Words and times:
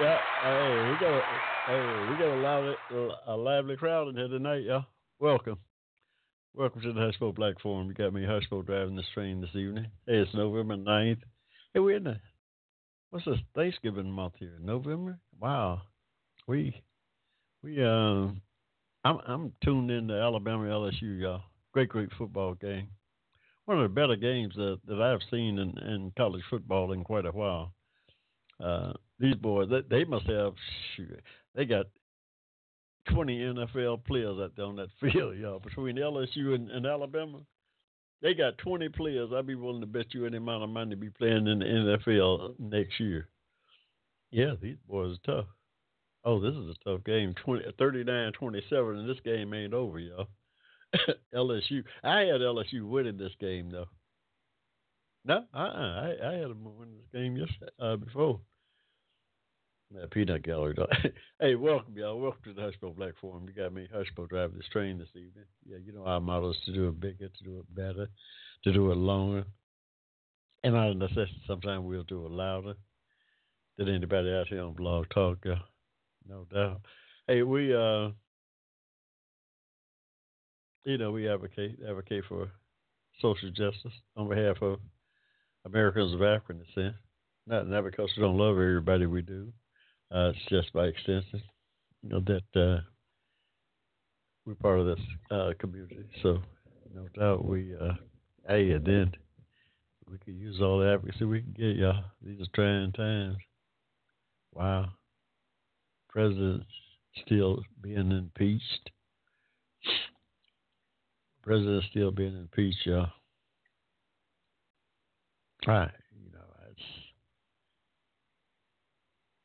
Yeah, 0.00 0.18
hey, 0.42 0.90
we 0.90 0.98
got 0.98 1.14
a, 1.14 1.22
hey, 1.66 2.10
we 2.10 2.18
got 2.18 2.34
a 2.34 2.40
lively, 2.40 2.74
a 3.28 3.36
lively 3.36 3.76
crowd 3.76 4.08
in 4.08 4.16
here 4.16 4.28
tonight, 4.28 4.62
y'all. 4.62 4.84
Welcome, 5.20 5.58
welcome 6.52 6.82
to 6.82 6.92
the 6.92 7.00
Hushmo 7.00 7.34
Black 7.34 7.60
Forum. 7.62 7.88
You 7.88 7.94
got 7.94 8.12
me 8.12 8.22
Hushmo 8.22 8.66
driving 8.66 8.96
this 8.96 9.06
train 9.14 9.40
this 9.40 9.54
evening. 9.54 9.86
Hey, 10.06 10.16
it's 10.16 10.34
November 10.34 10.76
9th. 10.76 11.20
Hey, 11.72 11.80
we're 11.80 11.96
in 11.96 12.04
the 12.04 12.16
what's 13.10 13.24
this 13.24 13.38
Thanksgiving 13.54 14.10
month 14.10 14.34
here? 14.40 14.58
November? 14.60 15.18
Wow, 15.40 15.82
we 16.48 16.74
we 17.62 17.84
um, 17.84 18.40
I'm 19.04 19.18
I'm 19.26 19.52
tuned 19.62 19.92
in 19.92 20.08
to 20.08 20.14
Alabama 20.14 20.64
LSU, 20.64 21.20
y'all. 21.20 21.42
Great, 21.72 21.88
great 21.88 22.10
football 22.18 22.54
game. 22.54 22.88
One 23.66 23.78
of 23.78 23.84
the 23.84 23.94
better 23.94 24.16
games 24.16 24.54
that, 24.56 24.80
that 24.86 25.00
I've 25.00 25.26
seen 25.30 25.58
in, 25.58 25.78
in 25.78 26.12
college 26.16 26.42
football 26.50 26.92
in 26.92 27.04
quite 27.04 27.26
a 27.26 27.30
while. 27.30 27.72
Uh, 28.62 28.92
these 29.18 29.36
boys, 29.36 29.68
they, 29.70 29.82
they 29.88 30.04
must 30.04 30.26
have, 30.26 30.54
shoot, 30.96 31.20
they 31.54 31.64
got 31.64 31.86
20 33.10 33.38
NFL 33.38 34.04
players 34.04 34.38
out 34.40 34.52
there 34.56 34.66
on 34.66 34.76
that 34.76 34.88
field, 35.00 35.36
y'all. 35.36 35.60
Between 35.60 35.96
LSU 35.96 36.54
and, 36.54 36.70
and 36.70 36.86
Alabama, 36.86 37.40
they 38.22 38.34
got 38.34 38.58
20 38.58 38.88
players. 38.90 39.30
I'd 39.34 39.46
be 39.46 39.54
willing 39.54 39.80
to 39.80 39.86
bet 39.86 40.06
you 40.14 40.26
any 40.26 40.38
amount 40.38 40.64
of 40.64 40.70
money 40.70 40.90
to 40.90 40.96
be 40.96 41.10
playing 41.10 41.46
in 41.46 41.58
the 41.58 41.64
NFL 41.64 42.58
next 42.58 42.98
year. 42.98 43.28
Yeah, 44.30 44.54
these 44.60 44.78
boys 44.88 45.16
are 45.16 45.32
tough. 45.34 45.46
Oh, 46.24 46.40
this 46.40 46.54
is 46.54 46.70
a 46.70 46.84
tough 46.84 47.04
game. 47.04 47.34
20, 47.44 47.64
39-27, 47.78 48.98
and 48.98 49.08
this 49.08 49.20
game 49.24 49.52
ain't 49.52 49.74
over, 49.74 49.98
y'all. 49.98 50.28
LSU. 51.34 51.84
I 52.02 52.20
had 52.20 52.40
LSU 52.40 52.88
winning 52.88 53.18
this 53.18 53.32
game 53.40 53.70
though. 53.70 53.88
No, 55.24 55.44
uh-uh. 55.54 55.58
I 55.58 56.14
I 56.22 56.32
had 56.34 56.50
them 56.50 56.64
winning 56.64 56.96
this 56.96 57.20
game 57.20 57.36
yesterday 57.36 57.72
uh, 57.80 57.96
before. 57.96 58.40
Peanut 60.10 60.42
gallery. 60.42 60.74
hey, 61.40 61.54
welcome 61.54 61.94
y'all. 61.96 62.18
Welcome 62.18 62.42
to 62.44 62.52
the 62.52 62.60
Hushmo 62.60 62.96
Black 62.96 63.14
Forum. 63.20 63.46
You 63.46 63.62
got 63.62 63.72
me 63.72 63.88
Hushmo 63.94 64.28
driving 64.28 64.56
this 64.56 64.68
train 64.72 64.98
this 64.98 65.08
evening. 65.14 65.44
Yeah, 65.64 65.78
you 65.84 65.92
know 65.92 66.04
our 66.04 66.20
motto 66.20 66.50
is 66.50 66.56
to 66.66 66.72
do 66.72 66.88
it 66.88 67.00
bigger, 67.00 67.28
to 67.28 67.44
do 67.44 67.58
it 67.58 67.74
better, 67.74 68.08
to 68.64 68.72
do 68.72 68.90
it 68.90 68.96
longer, 68.96 69.44
and 70.64 70.74
out 70.74 70.90
of 70.90 70.96
necessity, 70.96 71.40
sometimes 71.46 71.84
we'll 71.84 72.02
do 72.04 72.26
it 72.26 72.32
louder 72.32 72.74
than 73.78 73.88
anybody 73.88 74.32
out 74.32 74.48
here 74.48 74.62
on 74.62 74.74
Blog 74.74 75.06
Talk. 75.10 75.44
No 76.28 76.46
doubt. 76.52 76.80
Hey, 77.28 77.42
we 77.42 77.74
uh 77.74 78.10
you 80.84 80.98
know, 80.98 81.12
we 81.12 81.28
advocate 81.28 81.78
advocate 81.88 82.24
for 82.28 82.50
social 83.20 83.50
justice 83.50 83.92
on 84.16 84.28
behalf 84.28 84.60
of 84.60 84.80
Americans 85.64 86.14
of 86.14 86.22
African 86.22 86.64
descent. 86.64 86.94
Not, 87.46 87.68
not 87.68 87.84
because 87.84 88.10
we 88.16 88.22
don't 88.22 88.38
love 88.38 88.56
everybody 88.56 89.06
we 89.06 89.22
do. 89.22 89.52
Uh, 90.14 90.28
it's 90.28 90.38
just 90.48 90.72
by 90.72 90.84
extension, 90.84 91.42
you 92.02 92.10
know, 92.10 92.20
that 92.20 92.60
uh, 92.60 92.80
we're 94.46 94.54
part 94.54 94.78
of 94.78 94.86
this 94.86 95.04
uh, 95.30 95.50
community. 95.58 96.04
So, 96.22 96.40
no 96.94 97.08
doubt 97.18 97.44
we, 97.44 97.74
uh, 97.74 97.94
hey, 98.48 98.70
and 98.70 98.84
then 98.84 99.12
we 100.08 100.18
could 100.18 100.36
use 100.36 100.60
all 100.60 100.78
the 100.78 100.92
advocacy 100.92 101.24
we 101.24 101.42
can 101.42 101.52
get, 101.52 101.76
y'all. 101.76 102.04
These 102.22 102.40
are 102.40 102.50
trying 102.54 102.92
times. 102.92 103.36
Wow. 104.54 104.90
President 106.08 106.62
still 107.26 107.62
being 107.82 108.12
impeached 108.12 108.90
president 111.44 111.84
still 111.90 112.10
being 112.10 112.36
impeached, 112.36 112.86
y'all. 112.86 113.08
Right, 115.66 115.90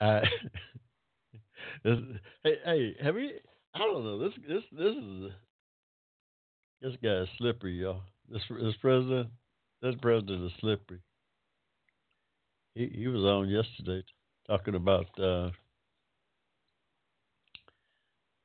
know, 0.01 0.21
this, 1.83 1.97
hey, 2.43 2.55
hey, 2.65 2.95
have 3.03 3.15
you? 3.15 3.31
I 3.75 3.79
don't 3.79 4.03
know. 4.03 4.19
This, 4.19 4.33
this, 4.47 4.63
this 4.71 4.95
is 4.95 5.31
this 6.81 6.93
guy 7.03 7.21
is 7.23 7.27
slippery, 7.37 7.73
y'all. 7.81 8.01
This, 8.29 8.41
this 8.49 8.75
president, 8.81 9.29
this 9.81 9.95
president 10.01 10.45
is 10.45 10.51
slippery. 10.59 10.99
He, 12.75 12.87
he 12.95 13.07
was 13.07 13.23
on 13.23 13.49
yesterday 13.49 14.03
talking 14.47 14.75
about 14.75 15.07
uh, 15.19 15.49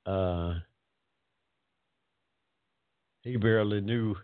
uh, 0.06 0.54
he 3.22 3.36
barely 3.36 3.80
knew 3.80 4.16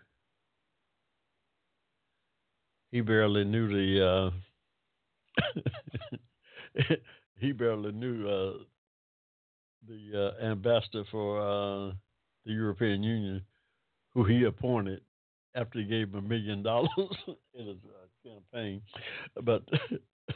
he 2.91 3.01
barely 3.01 3.45
knew 3.45 3.67
the 3.67 4.31
uh, 6.77 6.85
he 7.41 7.51
barely 7.51 7.91
knew 7.91 8.27
uh, 8.27 8.53
the 9.87 10.33
uh, 10.39 10.45
ambassador 10.45 11.03
for 11.11 11.39
uh, 11.41 11.91
the 12.45 12.53
European 12.53 13.03
Union 13.03 13.41
who 14.13 14.23
he 14.23 14.43
appointed 14.43 15.01
after 15.55 15.79
he 15.79 15.85
gave 15.85 16.09
him 16.09 16.15
a 16.15 16.21
million 16.21 16.63
dollars 16.63 16.89
in 17.53 17.67
his 17.67 17.77
uh, 17.85 18.07
campaign 18.23 18.81
but 19.43 19.63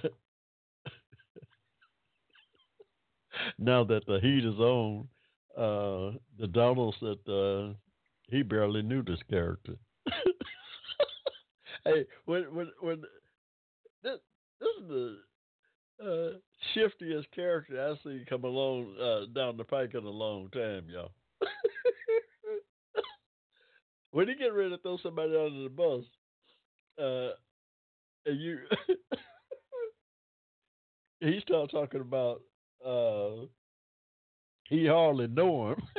now 3.60 3.84
that 3.84 4.06
the 4.08 4.20
heat 4.22 4.44
is 4.46 4.60
on 4.60 5.08
uh, 5.58 6.12
the 6.40 6.48
Donalds 6.48 6.98
that 7.02 7.76
he 8.30 8.42
barely 8.44 8.82
knew 8.82 9.04
this 9.04 9.20
character. 9.30 9.76
hey, 11.86 12.06
when 12.26 12.44
when 12.56 12.72
when 12.82 13.04
this 14.04 14.20
this 14.60 14.70
is 14.82 14.88
the 14.88 15.18
uh, 16.04 16.30
shiftiest 16.74 17.32
character 17.32 17.82
I 17.82 17.96
see 18.04 18.24
come 18.30 18.44
along 18.44 18.96
uh, 19.02 19.26
down 19.34 19.58
the 19.58 19.64
pike 19.64 19.94
in 19.94 20.04
a 20.04 20.10
long 20.10 20.50
time, 20.50 20.86
y'all. 20.90 21.12
when 24.12 24.28
he 24.28 24.36
get 24.36 24.54
ready 24.54 24.72
to 24.72 24.78
throw 24.78 24.98
somebody 25.02 25.36
under 25.36 25.64
the 25.64 25.70
bus, 25.70 26.04
uh, 27.02 27.32
and 28.26 28.42
you 28.42 28.60
he 31.20 31.40
start 31.42 31.72
talking 31.72 32.02
about 32.02 32.42
uh, 32.86 33.46
he 34.70 34.88
hardly 34.88 35.28
know 35.28 35.72
him. 35.72 35.82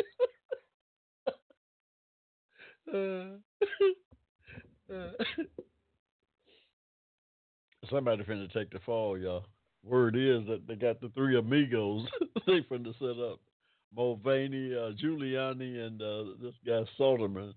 Uh, 4.89 5.11
somebody 7.91 8.23
finna 8.23 8.49
take 8.53 8.71
the 8.71 8.79
fall, 8.87 9.19
y'all. 9.19 9.45
Word 9.87 10.17
is 10.17 10.47
that 10.49 10.67
they 10.67 10.75
got 10.75 11.01
the 11.01 11.11
three 11.11 11.39
amigos 11.39 12.07
they 12.47 12.61
finna 12.71 12.93
set 12.99 13.23
up. 13.23 13.39
Mulvaney, 13.95 14.75
uh, 14.75 14.91
Giuliani, 15.03 15.87
and 15.87 16.03
uh, 16.03 16.25
this 16.43 16.55
guy 16.67 16.83
Soderman, 16.99 17.55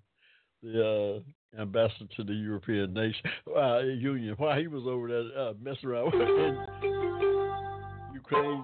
the 0.62 1.24
uh, 1.58 1.62
ambassador 1.62 2.06
to 2.16 2.24
the 2.24 2.34
European 2.34 2.94
nation 2.94 3.22
uh, 3.58 3.80
Union. 3.80 4.36
Why 4.38 4.60
he 4.60 4.68
was 4.68 4.84
over 4.86 5.08
there 5.08 5.38
uh, 5.38 5.54
messing 5.62 5.90
around 5.90 6.14
in 6.14 6.68
Ukraine? 8.14 8.64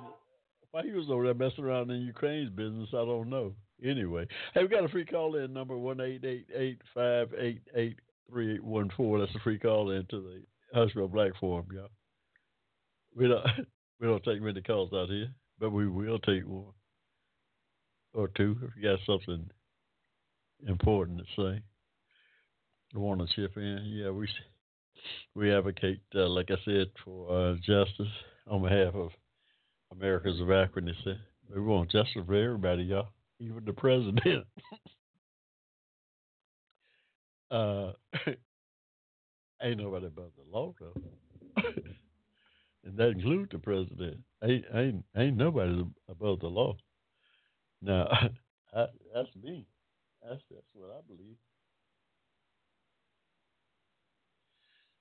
Why 0.72 0.84
he 0.84 0.92
was 0.92 1.08
over 1.10 1.24
there 1.24 1.34
messing 1.34 1.64
around 1.64 1.90
in 1.90 2.02
Ukraine's 2.02 2.52
business? 2.52 2.90
I 2.94 3.06
don't 3.06 3.30
know. 3.30 3.54
Anyway, 3.84 4.26
hey, 4.54 4.62
we 4.62 4.70
got 4.70 4.86
a 4.86 4.90
free 4.90 5.06
call 5.06 5.36
in 5.36 5.52
number 5.52 5.78
one 5.78 6.00
eight 6.00 6.24
eight 6.24 6.48
eight 6.56 6.80
five 6.94 7.34
eight 7.38 7.62
eight 7.76 7.98
three 8.30 8.54
eight 8.54 8.64
one 8.64 8.90
four. 8.96 9.20
That's 9.20 9.36
a 9.36 9.40
free 9.40 9.60
call 9.60 9.92
in 9.92 10.06
to 10.08 10.22
the 10.22 10.78
Hushmo 10.78 11.12
Black 11.12 11.32
Forum, 11.40 11.68
y'all. 11.74 11.90
We 13.16 13.28
don't 13.28 13.46
we 14.00 14.08
don't 14.08 14.24
take 14.24 14.42
many 14.42 14.62
calls 14.62 14.94
out 14.94 15.10
here, 15.10 15.30
but 15.60 15.72
we 15.72 15.88
will 15.88 16.20
take 16.20 16.44
one 16.46 16.74
or 18.14 18.30
two 18.30 18.58
if 18.64 18.72
you 18.76 18.84
got 18.84 19.00
something 19.06 19.50
important 20.68 21.20
to 21.20 21.26
say. 21.36 21.62
Want 22.94 23.20
to 23.20 23.36
chip 23.36 23.58
in? 23.58 23.82
Yeah, 23.86 24.12
we 24.12 24.28
we 25.36 25.54
advocate, 25.54 26.00
uh, 26.16 26.30
like 26.30 26.50
I 26.50 26.56
said, 26.64 26.88
for 27.04 27.30
uh, 27.30 27.56
justice 27.56 28.14
on 28.48 28.62
behalf 28.62 28.96
of 28.96 29.10
Americans 29.92 30.40
of 30.40 30.50
African 30.50 30.86
descent. 30.86 31.20
We 31.54 31.62
want 31.62 31.92
justice 31.92 32.24
for 32.26 32.36
everybody, 32.36 32.84
y'all 32.84 33.10
even 33.40 33.66
the 33.66 33.74
president. 33.74 34.22
uh, 37.52 37.92
ain't 39.62 39.80
nobody 39.80 40.08
above 40.08 40.32
the 40.38 40.44
law 40.52 40.74
though. 40.80 40.94
And 42.86 42.98
that 42.98 43.10
includes 43.10 43.50
the 43.52 43.58
president. 43.60 44.18
Ain't 44.44 44.66
ain't 44.74 45.04
ain't 45.18 45.38
nobody 45.38 45.84
above 46.08 46.40
the 46.40 46.48
law. 46.48 46.78
Now, 47.82 48.08
I, 48.76 48.86
that's 49.14 49.30
me. 49.42 49.66
That's 50.22 50.42
that's 50.50 50.68
what 50.74 50.92
I 50.92 51.02
believe. 51.08 51.38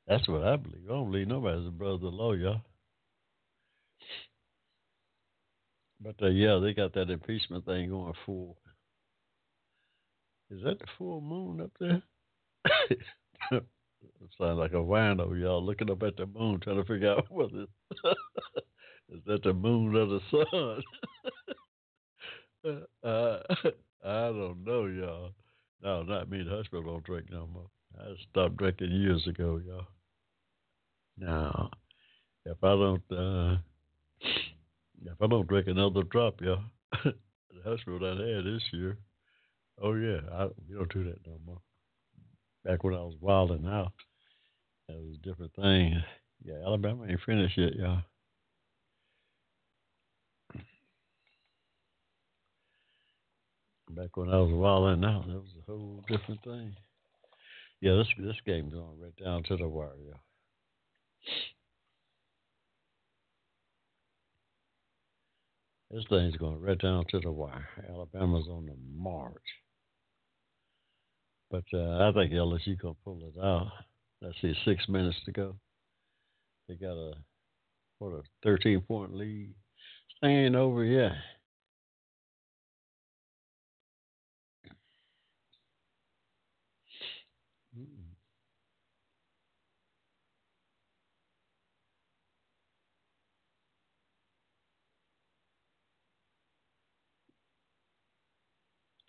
That's 0.06 0.28
what 0.28 0.42
I 0.42 0.56
believe. 0.56 0.84
I 0.86 0.92
don't 0.92 1.10
believe 1.10 1.28
nobody's 1.28 1.66
above 1.66 2.00
the 2.00 2.08
law, 2.08 2.32
y'all. 2.32 2.60
But 6.00 6.16
uh, 6.22 6.28
yeah, 6.28 6.58
they 6.62 6.74
got 6.74 6.92
that 6.94 7.10
impeachment 7.10 7.64
thing 7.64 7.88
going 7.90 8.12
full. 8.26 8.58
Is 10.50 10.62
that 10.62 10.78
the 10.78 10.86
full 10.98 11.20
moon 11.20 11.60
up 11.62 11.70
there? 11.80 12.02
sounds 14.38 14.58
like 14.58 14.72
a 14.72 14.76
wino, 14.76 15.38
y'all, 15.40 15.64
looking 15.64 15.90
up 15.90 16.02
at 16.02 16.16
the 16.16 16.26
moon 16.26 16.60
trying 16.60 16.76
to 16.76 16.84
figure 16.84 17.10
out 17.10 17.30
whether 17.30 17.66
is 19.10 19.20
that 19.26 19.42
the 19.42 19.52
moon 19.52 19.94
or 19.94 20.06
the 20.06 20.20
sun. 20.30 20.82
uh, 23.04 23.38
I 24.04 24.26
don't 24.28 24.64
know, 24.64 24.86
y'all. 24.86 25.32
No, 25.82 26.02
not 26.02 26.30
me. 26.30 26.42
The 26.42 26.50
Hushmo 26.50 26.84
don't 26.84 27.04
drink 27.04 27.26
no 27.30 27.46
more. 27.52 27.68
I 27.98 28.14
stopped 28.30 28.56
drinking 28.56 28.90
years 28.90 29.26
ago, 29.26 29.60
y'all. 29.64 29.86
Now, 31.16 31.70
if 32.44 32.56
I 32.62 32.70
don't, 32.70 33.02
uh, 33.12 33.56
if 35.04 35.20
I 35.20 35.26
don't 35.26 35.46
drink 35.46 35.68
another 35.68 36.02
drop, 36.02 36.40
y'all, 36.40 36.62
the 37.04 37.14
hospital 37.64 38.04
I 38.04 38.36
had 38.36 38.44
this 38.44 38.62
year. 38.72 38.98
Oh 39.80 39.94
yeah, 39.94 40.20
I, 40.32 40.46
we 40.68 40.76
don't 40.76 40.92
do 40.92 41.04
that 41.04 41.26
no 41.26 41.38
more. 41.46 41.60
Back 42.64 42.82
when 42.82 42.94
I 42.94 43.02
was 43.02 43.16
wilding 43.20 43.66
out, 43.66 43.92
that 44.88 44.96
was 44.96 45.16
a 45.16 45.28
different 45.28 45.54
thing. 45.54 46.02
Yeah, 46.44 46.54
Alabama 46.64 47.04
ain't 47.06 47.20
finished 47.26 47.58
yet, 47.58 47.74
y'all. 47.74 48.02
Back 53.90 54.16
when 54.16 54.30
I 54.30 54.38
was 54.38 54.50
wilding 54.50 55.04
out, 55.04 55.26
that 55.26 55.34
was 55.34 55.54
a 55.58 55.70
whole 55.70 56.02
different 56.08 56.42
thing. 56.42 56.74
Yeah, 57.82 57.96
this 57.96 58.08
this 58.18 58.36
game's 58.46 58.72
going 58.72 58.98
right 58.98 59.16
down 59.22 59.42
to 59.44 59.56
the 59.58 59.68
wire, 59.68 59.90
y'all. 60.08 60.20
This 65.90 66.04
thing's 66.08 66.36
going 66.36 66.60
right 66.60 66.78
down 66.78 67.04
to 67.10 67.20
the 67.20 67.30
wire. 67.30 67.68
Alabama's 67.90 68.48
on 68.48 68.66
the 68.66 68.76
march. 68.96 69.63
But 71.54 71.78
uh, 71.78 72.08
I 72.08 72.12
think 72.12 72.32
LSU 72.32 72.80
to 72.80 72.96
pull 73.04 73.20
it 73.32 73.40
out. 73.40 73.68
Let's 74.20 74.34
see, 74.42 74.54
six 74.64 74.88
minutes 74.88 75.18
to 75.24 75.30
go. 75.30 75.54
They 76.68 76.74
got 76.74 76.96
a, 76.96 77.12
what, 78.00 78.08
a 78.08 78.22
13 78.42 78.80
point 78.80 79.14
lead. 79.14 79.54
Ain't 80.24 80.56
over 80.56 80.82
yet. 80.82 81.12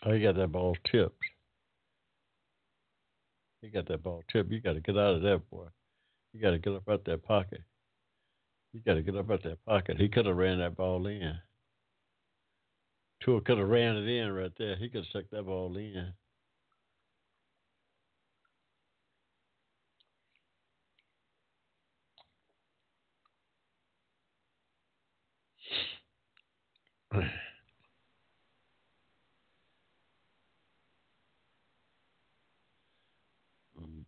Oh, 0.06 0.12
you 0.12 0.24
got 0.24 0.36
that 0.36 0.52
ball 0.52 0.78
tipped. 0.92 1.16
You 3.66 3.72
got 3.72 3.88
that 3.88 4.04
ball 4.04 4.22
tipped. 4.32 4.52
You 4.52 4.62
got 4.62 4.74
to 4.74 4.80
get 4.80 4.96
out 4.96 5.16
of 5.16 5.24
there, 5.24 5.40
boy. 5.40 5.66
You 6.34 6.40
got 6.40 6.52
to 6.52 6.60
get 6.60 6.76
up 6.76 6.88
out 6.88 7.04
that 7.06 7.24
pocket. 7.24 7.64
You 8.74 8.82
got 8.86 8.94
to 8.94 9.02
get 9.02 9.16
up 9.16 9.32
out 9.32 9.42
that 9.42 9.66
pocket. 9.66 9.98
He 9.98 10.08
could 10.08 10.28
have 10.28 10.38
ran 10.38 10.60
that 10.60 10.78
ball 10.78 11.08
in. 11.08 11.34
Tua 13.24 13.42
could 13.42 13.58
have 13.58 13.68
ran 13.68 13.96
it 13.96 14.08
in 14.08 14.32
right 14.34 14.52
there. 14.60 14.76
He 14.76 14.88
could 14.88 15.00
have 15.00 15.08
stuck 15.08 15.24
that 15.32 15.48
ball 15.48 15.76
in. 15.78 16.14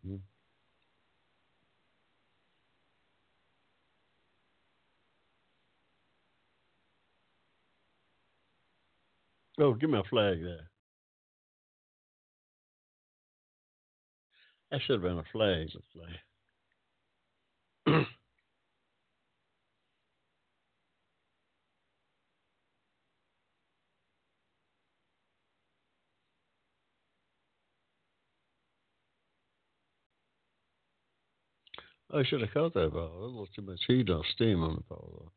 Mm-hmm. 0.07 0.17
Oh, 9.59 9.73
give 9.73 9.89
me 9.89 9.99
a 9.99 10.03
flag 10.03 10.41
there. 10.41 10.69
That 14.71 14.81
should 14.81 14.93
have 14.93 15.01
been 15.01 15.19
a 15.19 15.23
flag. 15.31 15.69
A 15.75 15.81
flag. 17.93 18.05
I 32.11 32.23
should 32.23 32.41
have 32.41 32.53
caught 32.53 32.73
that 32.73 32.93
ball. 32.93 33.11
A 33.19 33.25
little 33.25 33.47
too 33.47 33.61
much 33.61 33.81
heat 33.87 34.09
on 34.09 34.23
steam 34.33 34.63
on 34.63 34.75
the 34.75 34.81
ball. 34.81 35.11
Though. 35.19 35.31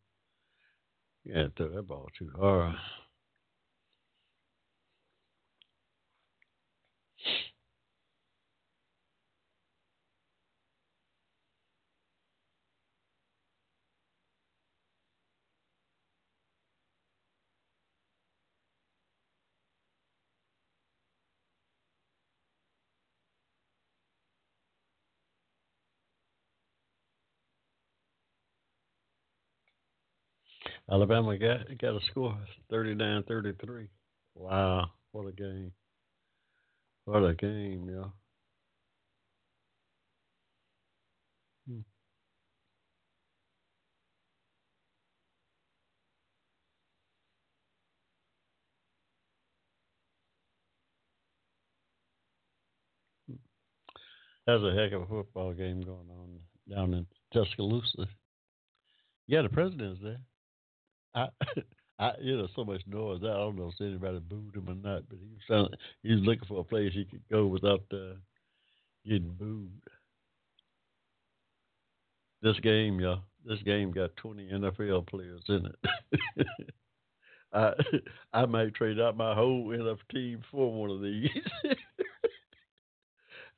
You 1.25 1.35
that 1.69 1.87
ball 1.87 2.09
too 2.19 2.31
hard. 2.39 2.77
Alabama 30.91 31.39
got 31.39 31.79
got 31.79 31.95
a 31.95 32.01
score 32.11 32.37
39-33. 32.73 33.87
Wow, 34.35 34.91
what 35.13 35.29
a 35.29 35.33
game. 35.33 35.73
What 37.05 37.25
a 37.25 37.35
game, 37.35 37.89
y'all. 37.89 38.13
Hmm. 41.69 41.81
That's 54.47 54.63
a 54.65 54.75
heck 54.75 54.93
of 54.93 55.03
a 55.03 55.07
football 55.07 55.53
game 55.53 55.83
going 55.83 56.09
on 56.11 56.41
down 56.69 56.95
in 56.95 57.07
Tuscaloosa. 57.33 58.09
Yeah, 59.29 59.43
the 59.43 59.49
president's 59.49 60.01
there. 60.03 60.19
I, 61.15 61.29
I, 61.99 62.13
you 62.21 62.39
know, 62.39 62.49
so 62.57 62.65
much 62.65 62.83
noise. 62.87 63.21
I 63.23 63.29
don't 63.29 63.57
know 63.57 63.71
if 63.73 63.81
anybody 63.81 64.21
booed 64.21 64.57
him 64.57 64.69
or 64.69 64.75
not, 64.75 65.09
but 65.09 65.19
he 65.19 65.29
was 65.29 65.43
trying, 65.47 65.69
he 66.03 66.13
was 66.13 66.23
looking 66.23 66.49
for 66.49 66.61
a 66.61 66.65
place 66.65 66.93
he 66.95 67.05
could 67.05 67.23
go 67.31 67.47
without 67.47 67.83
uh, 67.93 68.15
getting 69.07 69.35
booed. 69.39 69.71
This 72.43 72.59
game, 72.61 73.01
y'all, 73.01 73.21
this 73.45 73.61
game 73.65 73.93
got 73.93 74.17
20 74.17 74.49
NFL 74.51 75.07
players 75.09 75.43
in 75.49 75.67
it. 75.67 76.47
I, 77.53 77.73
I 78.33 78.47
might 78.47 78.75
trade 78.75 79.01
out 79.01 79.17
my 79.17 79.35
whole 79.35 79.67
NFL 79.67 79.99
team 80.13 80.43
for 80.51 80.73
one 80.73 80.91
of 80.91 81.03
these. 81.03 81.29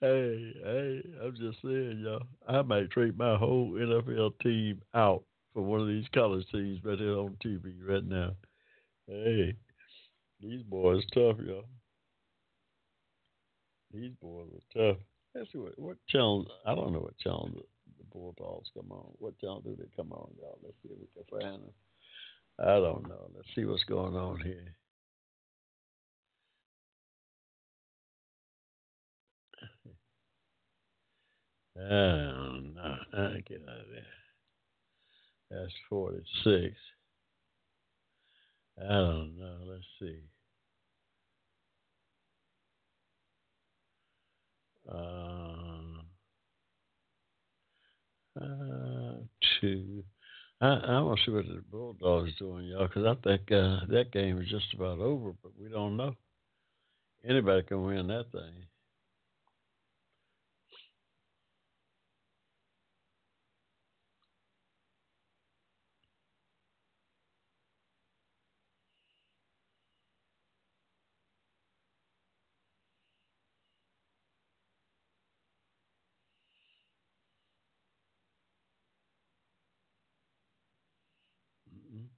hey, 0.01 0.53
hey, 0.65 1.03
I'm 1.23 1.37
just 1.37 1.63
saying, 1.63 2.03
y'all. 2.05 2.23
I 2.49 2.63
might 2.63 2.91
trade 2.91 3.17
my 3.17 3.37
whole 3.37 3.73
NFL 3.73 4.33
team 4.43 4.83
out 4.95 5.23
for 5.53 5.63
one 5.63 5.81
of 5.81 5.89
these 5.89 6.07
college 6.15 6.47
teams 6.51 6.81
right 6.85 6.99
here 6.99 7.19
on 7.19 7.37
TV 7.45 7.75
right 7.87 8.05
now. 8.05 8.31
Hey, 9.07 9.55
these 10.41 10.63
boys 10.63 11.05
tough, 11.13 11.37
y'all. 11.47 11.65
These 13.93 14.13
boys 14.21 14.49
are 14.55 14.93
tough. 14.93 15.01
Let's 15.35 15.53
see 15.53 15.59
what, 15.59 15.79
what 15.79 15.97
channel. 16.09 16.47
I 16.67 16.75
don't 16.75 16.93
know 16.93 17.01
what 17.01 17.19
channel 17.19 17.51
the, 17.53 17.63
the 17.99 18.05
Bulldogs 18.11 18.71
come 18.75 18.91
on. 18.91 19.13
What 19.19 19.39
channel 19.39 19.61
do 19.61 19.77
they 19.79 19.89
come 19.97 20.13
on, 20.13 20.31
y'all? 20.41 20.59
Let's 20.63 20.77
see 20.83 20.91
if 20.91 20.99
we 20.99 21.07
can 21.15 21.41
find 21.41 21.63
them. 21.63 21.73
I 22.59 22.75
don't 22.75 23.09
know. 23.09 23.31
Let's 23.35 23.49
see 23.55 23.65
what's 23.65 23.85
going 23.85 24.17
on 24.17 24.41
here. 24.41 24.75
Ah. 31.75 32.43
uh, 33.17 33.31
get 33.49 33.63
out 33.67 33.81
of 33.81 33.89
there. 33.91 34.22
That's 35.53 35.75
46. 35.91 36.75
I 38.79 38.89
don't 38.89 39.39
know. 39.39 39.59
Let's 39.67 39.85
see. 40.01 40.21
Uh, 44.89 46.03
uh, 48.41 49.17
two. 49.61 50.05
I, 50.61 50.69
I 50.69 51.01
want 51.03 51.21
to 51.21 51.27
see 51.27 51.33
what 51.33 51.47
the 51.47 51.63
Bulldogs 51.71 52.33
doing, 52.39 52.67
y'all, 52.67 52.87
because 52.89 53.07
I 53.07 53.15
think 53.23 53.53
uh, 53.53 53.81
that 53.91 54.13
game 54.13 54.41
is 54.41 54.49
just 54.49 54.75
about 54.75 55.01
over, 55.01 55.33
but 55.43 55.53
we 55.61 55.69
don't 55.69 55.97
know. 55.97 56.17
Anybody 57.25 57.65
can 57.65 57.83
win 57.85 58.07
that 58.09 58.31
thing. 58.33 58.67
Mm-mm. 81.75 82.09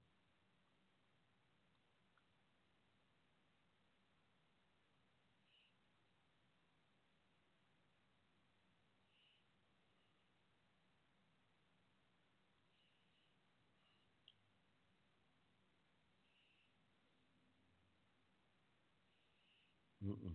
Mm-mm. 20.15 20.31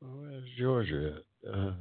Where's 0.00 0.44
Georgia 0.58 1.18
at? 1.44 1.50
Uh, 1.52 1.72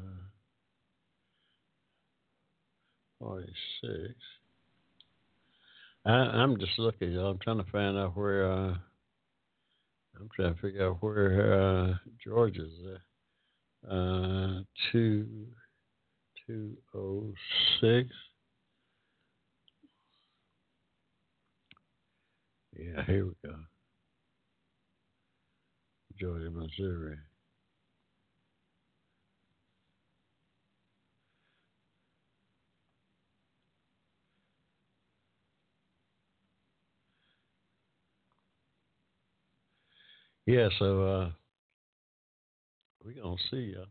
46. 3.19 4.13
I, 6.05 6.11
I'm 6.11 6.59
just 6.59 6.77
looking. 6.77 7.17
I'm 7.17 7.39
trying 7.39 7.57
to 7.63 7.71
find 7.71 7.97
out 7.97 8.15
where, 8.15 8.51
uh, 8.51 8.73
I'm 10.19 10.29
trying 10.35 10.53
to 10.53 10.61
figure 10.61 10.87
out 10.87 10.97
where 11.01 11.53
uh, 11.61 11.93
Georgia's 12.23 12.73
at. 12.93 13.91
Uh, 13.91 14.61
two, 14.91 15.27
two 16.45 16.75
oh 16.95 17.31
six. 17.79 18.09
Yeah, 22.77 23.03
here 23.05 23.25
we 23.25 23.31
go. 23.47 23.55
Georgia, 26.19 26.49
Missouri. 26.51 27.17
Yeah, 40.45 40.69
so 40.79 41.03
uh, 41.03 41.31
we're 43.03 43.13
going 43.21 43.37
to 43.37 43.43
see 43.49 43.73
ya. 43.75 43.85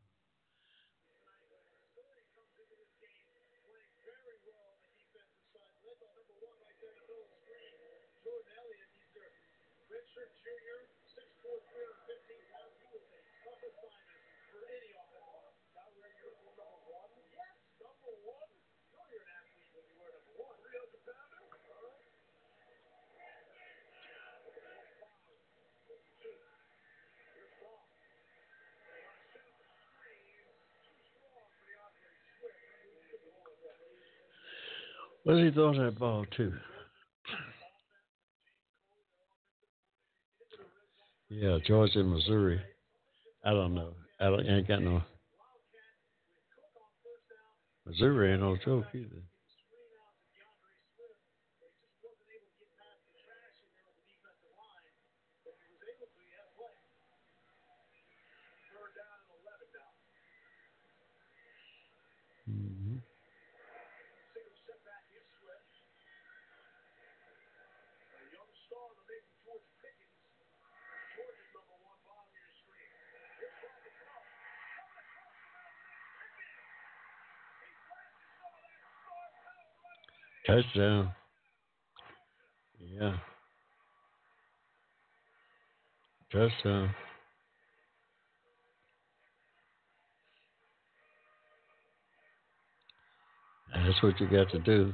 What's 35.25 35.41
he 35.41 35.51
throwing 35.51 35.83
that 35.83 35.99
ball 35.99 36.27
to? 36.37 36.53
Yeah, 41.31 41.59
Georgia, 41.67 42.05
Missouri. 42.05 42.61
I 43.43 43.51
don't 43.51 43.75
know. 43.75 43.95
I 44.21 44.27
don't, 44.27 44.47
ain't 44.47 44.69
got 44.69 44.83
no. 44.83 45.03
Missouri 47.87 48.33
ain't 48.33 48.43
no 48.43 48.57
joke 48.65 48.85
either. 48.95 49.23
Touchdown. 80.47 81.11
Yeah. 82.79 83.17
Touchdown. 86.31 86.95
That's 93.75 94.03
what 94.03 94.21
you 94.21 94.29
got 94.29 94.51
to 94.51 94.59
do. 94.59 94.93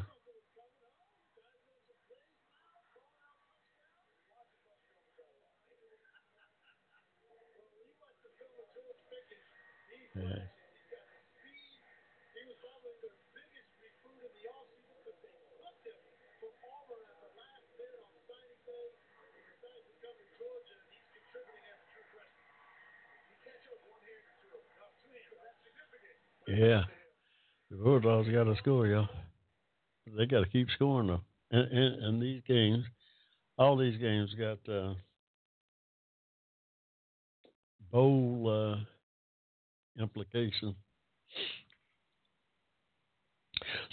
Yeah. 26.51 26.83
The 27.71 27.77
Bulldogs 27.77 28.29
got 28.29 28.45
to 28.45 28.57
score, 28.57 28.87
y'all. 28.89 29.09
They 30.17 30.27
got 30.27 30.41
to 30.41 30.51
keep 30.51 30.69
scoring, 30.75 31.07
though. 31.07 31.21
And, 31.53 31.71
and, 31.71 32.05
and 32.05 32.23
these 32.23 32.43
games, 32.49 32.85
all 33.57 33.77
these 33.77 33.99
games 34.01 34.35
got 34.35 34.59
uh, 34.73 34.95
bowl 37.93 38.81
uh, 39.97 40.03
implication. 40.03 40.75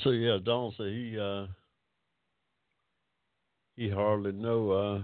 So 0.04 0.10
yeah, 0.12 0.38
Donald 0.44 0.74
said 0.78 0.88
he 0.88 1.18
uh, 1.20 1.46
he 3.76 3.90
hardly 3.90 4.32
know 4.32 4.72
uh, 4.72 5.02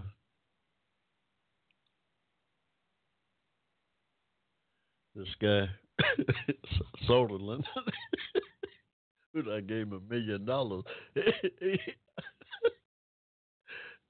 this 5.16 5.28
guy 5.40 5.68
Sondland, 7.10 7.64
who 9.34 9.52
I 9.52 9.62
gave 9.62 9.88
him 9.88 9.94
a 9.94 10.14
million 10.14 10.46
dollars. 10.46 10.84
uh, 11.18 11.22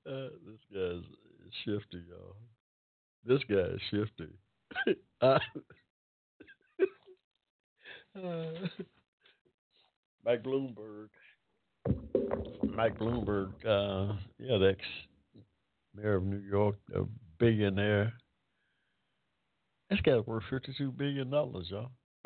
this 0.05 0.61
guy's 0.73 1.03
shifty, 1.65 2.01
y'all. 2.09 2.35
This 3.25 3.41
guy 3.49 3.75
is 3.75 3.81
shifty. 3.89 4.29
Uh, 5.21 5.39
Mike 10.25 10.43
Bloomberg. 10.43 11.09
Mike 12.75 12.97
Bloomberg, 12.99 13.51
uh, 13.65 14.13
yeah, 14.39 14.57
the 14.57 14.75
ex 14.77 14.81
mayor 15.95 16.15
of 16.15 16.23
New 16.23 16.37
York, 16.37 16.75
a 16.95 17.01
billionaire. 17.39 18.13
This 19.93 20.01
guy's 20.01 20.25
worth 20.25 20.43
fifty-two 20.49 20.91
billion 20.93 21.29
dollars, 21.29 21.67
y'all. 21.69 21.91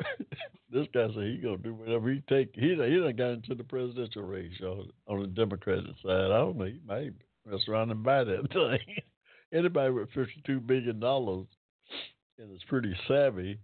this 0.72 0.86
guy 0.94 1.06
said 1.08 1.22
he 1.22 1.36
gonna 1.36 1.58
do 1.58 1.74
whatever 1.74 2.10
he 2.10 2.22
take. 2.26 2.48
He 2.54 2.70
he 2.70 2.74
done 2.76 3.14
got 3.14 3.32
into 3.32 3.54
the 3.54 3.64
presidential 3.64 4.22
race 4.22 4.58
on, 4.62 4.88
on 5.06 5.20
the 5.20 5.26
Democratic 5.26 5.94
side. 6.02 6.30
I 6.30 6.38
don't 6.38 6.56
know. 6.56 6.64
He 6.64 6.80
might 6.86 7.12
mess 7.44 7.60
around 7.68 7.90
and 7.90 8.02
buy 8.02 8.24
that 8.24 8.50
thing. 8.54 8.96
Anybody 9.52 9.90
with 9.90 10.08
fifty-two 10.14 10.60
billion 10.60 10.98
dollars 10.98 11.46
and 12.38 12.50
is 12.56 12.62
pretty 12.68 12.96
savvy, 13.06 13.58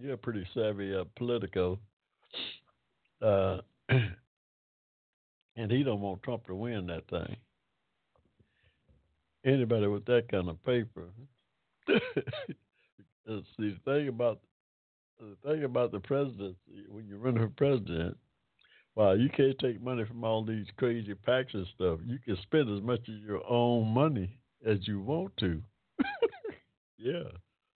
you're 0.00 0.12
a 0.12 0.18
pretty 0.18 0.46
savvy 0.54 0.94
uh, 0.94 1.02
politico. 1.16 1.80
Uh, 3.20 3.58
and 3.88 5.72
he 5.72 5.82
don't 5.82 6.00
want 6.00 6.22
Trump 6.22 6.46
to 6.46 6.54
win 6.54 6.86
that 6.86 7.08
thing. 7.10 7.36
Anybody 9.44 9.88
with 9.88 10.04
that 10.04 10.28
kind 10.30 10.48
of 10.48 10.64
paper. 10.64 11.08
See 13.28 13.44
the 13.58 13.76
thing 13.84 14.08
about 14.08 14.40
the 15.20 15.36
thing 15.44 15.64
about 15.64 15.92
the 15.92 16.00
presidency 16.00 16.56
when 16.88 17.06
you 17.06 17.18
run 17.18 17.36
for 17.36 17.48
president, 17.48 18.16
wow, 18.94 19.12
you 19.12 19.28
can't 19.28 19.58
take 19.58 19.82
money 19.82 20.04
from 20.04 20.24
all 20.24 20.44
these 20.44 20.66
crazy 20.76 21.14
PACs 21.26 21.54
and 21.54 21.66
stuff. 21.74 22.00
You 22.04 22.18
can 22.24 22.38
spend 22.42 22.74
as 22.74 22.82
much 22.82 23.00
of 23.00 23.14
your 23.16 23.42
own 23.48 23.88
money 23.88 24.38
as 24.64 24.78
you 24.88 25.00
want 25.00 25.36
to. 25.38 25.60
yeah, 26.98 27.24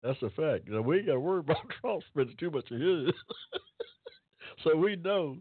that's 0.04 0.22
a 0.22 0.30
fact. 0.30 0.68
Now, 0.68 0.82
we 0.82 0.98
ain't 0.98 1.08
got 1.08 1.14
to 1.14 1.20
worry 1.20 1.40
about 1.46 1.58
Trump 1.82 2.04
spending 2.10 2.38
too 2.38 2.52
much 2.52 2.70
of 2.72 2.80
his. 2.80 3.14
so 4.64 4.76
we 4.76 4.98
know, 4.98 5.38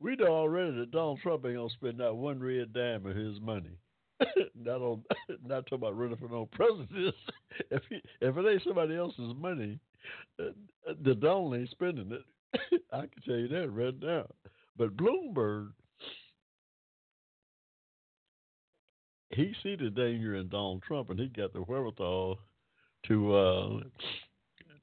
we 0.00 0.16
know 0.16 0.26
already 0.26 0.76
that 0.78 0.90
Donald 0.90 1.20
Trump 1.22 1.44
ain't 1.44 1.56
gonna 1.56 1.70
spend 1.70 1.98
not 1.98 2.16
one 2.16 2.40
red 2.40 2.72
dime 2.72 3.06
of 3.06 3.14
his 3.14 3.40
money. 3.40 3.78
not 4.54 4.80
on, 4.80 5.02
not 5.46 5.66
talking 5.66 5.78
about 5.78 5.98
running 5.98 6.16
for 6.16 6.28
no 6.28 6.48
president. 6.52 7.14
if 7.70 7.82
he, 7.88 8.00
if 8.20 8.36
it 8.36 8.46
ain't 8.46 8.62
somebody 8.64 8.96
else's 8.96 9.34
money, 9.36 9.78
uh, 10.40 10.50
the 11.02 11.14
Donald 11.14 11.56
ain't 11.56 11.70
spending 11.70 12.12
it. 12.12 12.80
I 12.92 13.00
can 13.00 13.22
tell 13.26 13.36
you 13.36 13.48
that 13.48 13.70
right 13.70 13.94
now. 14.00 14.26
But 14.76 14.96
Bloomberg, 14.96 15.70
he 19.30 19.52
see 19.62 19.76
the 19.76 19.90
danger 19.90 20.36
in 20.36 20.48
Donald 20.48 20.82
Trump, 20.82 21.10
and 21.10 21.18
he 21.18 21.26
got 21.26 21.52
the 21.52 21.60
wherewithal 21.60 22.38
to 23.08 23.34
uh, 23.34 23.80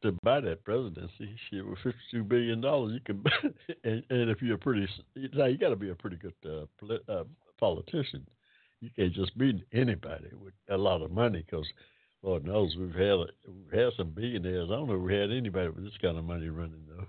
to 0.02 0.12
buy 0.24 0.42
that 0.42 0.66
presidency. 0.66 1.36
Shit, 1.50 1.66
with 1.66 1.80
fifty-two 1.80 2.24
billion 2.24 2.60
dollars, 2.60 2.94
you 2.94 3.00
can. 3.00 3.24
and, 3.84 4.04
and 4.10 4.30
if 4.30 4.42
you're 4.42 4.58
pretty, 4.58 4.88
now 5.34 5.46
you 5.46 5.58
got 5.58 5.70
to 5.70 5.76
be 5.78 5.90
a 5.90 5.96
pretty 5.96 6.18
good 6.18 6.34
uh, 6.46 6.66
polit, 6.80 7.04
uh, 7.08 7.24
politician 7.60 8.26
you 8.82 8.90
can't 8.96 9.14
just 9.14 9.38
be 9.38 9.64
anybody 9.72 10.30
with 10.44 10.54
a 10.70 10.78
lot 10.78 11.02
of 11.02 11.12
money 11.12 11.46
because 11.50 11.68
Lord 12.24 12.46
knows 12.46 12.76
we've 12.78 12.94
had 12.94 13.18
we've 13.48 13.80
had 13.80 13.94
some 13.96 14.10
billionaires. 14.10 14.70
I 14.70 14.76
don't 14.76 14.88
know 14.88 14.96
if 14.96 15.02
we 15.02 15.16
had 15.16 15.32
anybody 15.32 15.70
with 15.70 15.84
this 15.84 15.98
kind 16.02 16.18
of 16.18 16.26
money 16.26 16.50
running 16.50 16.84
though. 16.88 17.06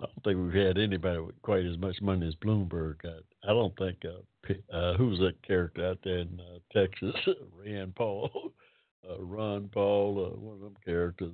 I 0.00 0.06
don't 0.06 0.24
think 0.24 0.38
we've 0.54 0.66
had 0.66 0.78
anybody 0.78 1.20
with 1.20 1.40
quite 1.42 1.66
as 1.66 1.76
much 1.76 2.00
money 2.00 2.26
as 2.26 2.34
Bloomberg 2.36 3.02
got. 3.02 3.22
I 3.44 3.48
don't 3.48 3.76
think 3.76 3.98
uh, 4.04 4.74
uh, 4.74 4.96
who's 4.96 5.18
that 5.18 5.42
character 5.46 5.86
out 5.86 5.98
there 6.02 6.18
in 6.18 6.40
uh, 6.40 6.58
Texas, 6.72 7.14
Rand 7.64 7.94
Paul, 7.94 8.30
uh, 9.10 9.22
Ron 9.22 9.68
Paul, 9.72 10.32
uh, 10.32 10.38
one 10.38 10.54
of 10.54 10.60
them 10.60 10.76
characters. 10.84 11.32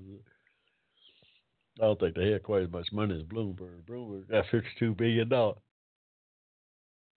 I 1.80 1.84
don't 1.84 2.00
think 2.00 2.16
they 2.16 2.32
had 2.32 2.42
quite 2.42 2.62
as 2.64 2.70
much 2.72 2.88
money 2.92 3.14
as 3.16 3.22
Bloomberg. 3.22 3.82
Bloomberg 3.88 4.28
got 4.28 4.46
fifty-two 4.50 4.94
billion 4.94 5.28
dollars. 5.28 5.58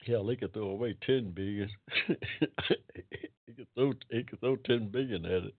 Hell, 0.10 0.28
he 0.30 0.36
could 0.36 0.54
throw 0.54 0.70
away 0.70 0.96
ten 1.06 1.32
billion. 1.32 1.70
he 2.08 3.54
could 3.56 3.68
throw 3.76 3.94
he 4.12 4.24
could 4.24 4.40
throw 4.40 4.56
ten 4.58 4.90
billion 4.90 5.26
at 5.26 5.44
it, 5.46 5.56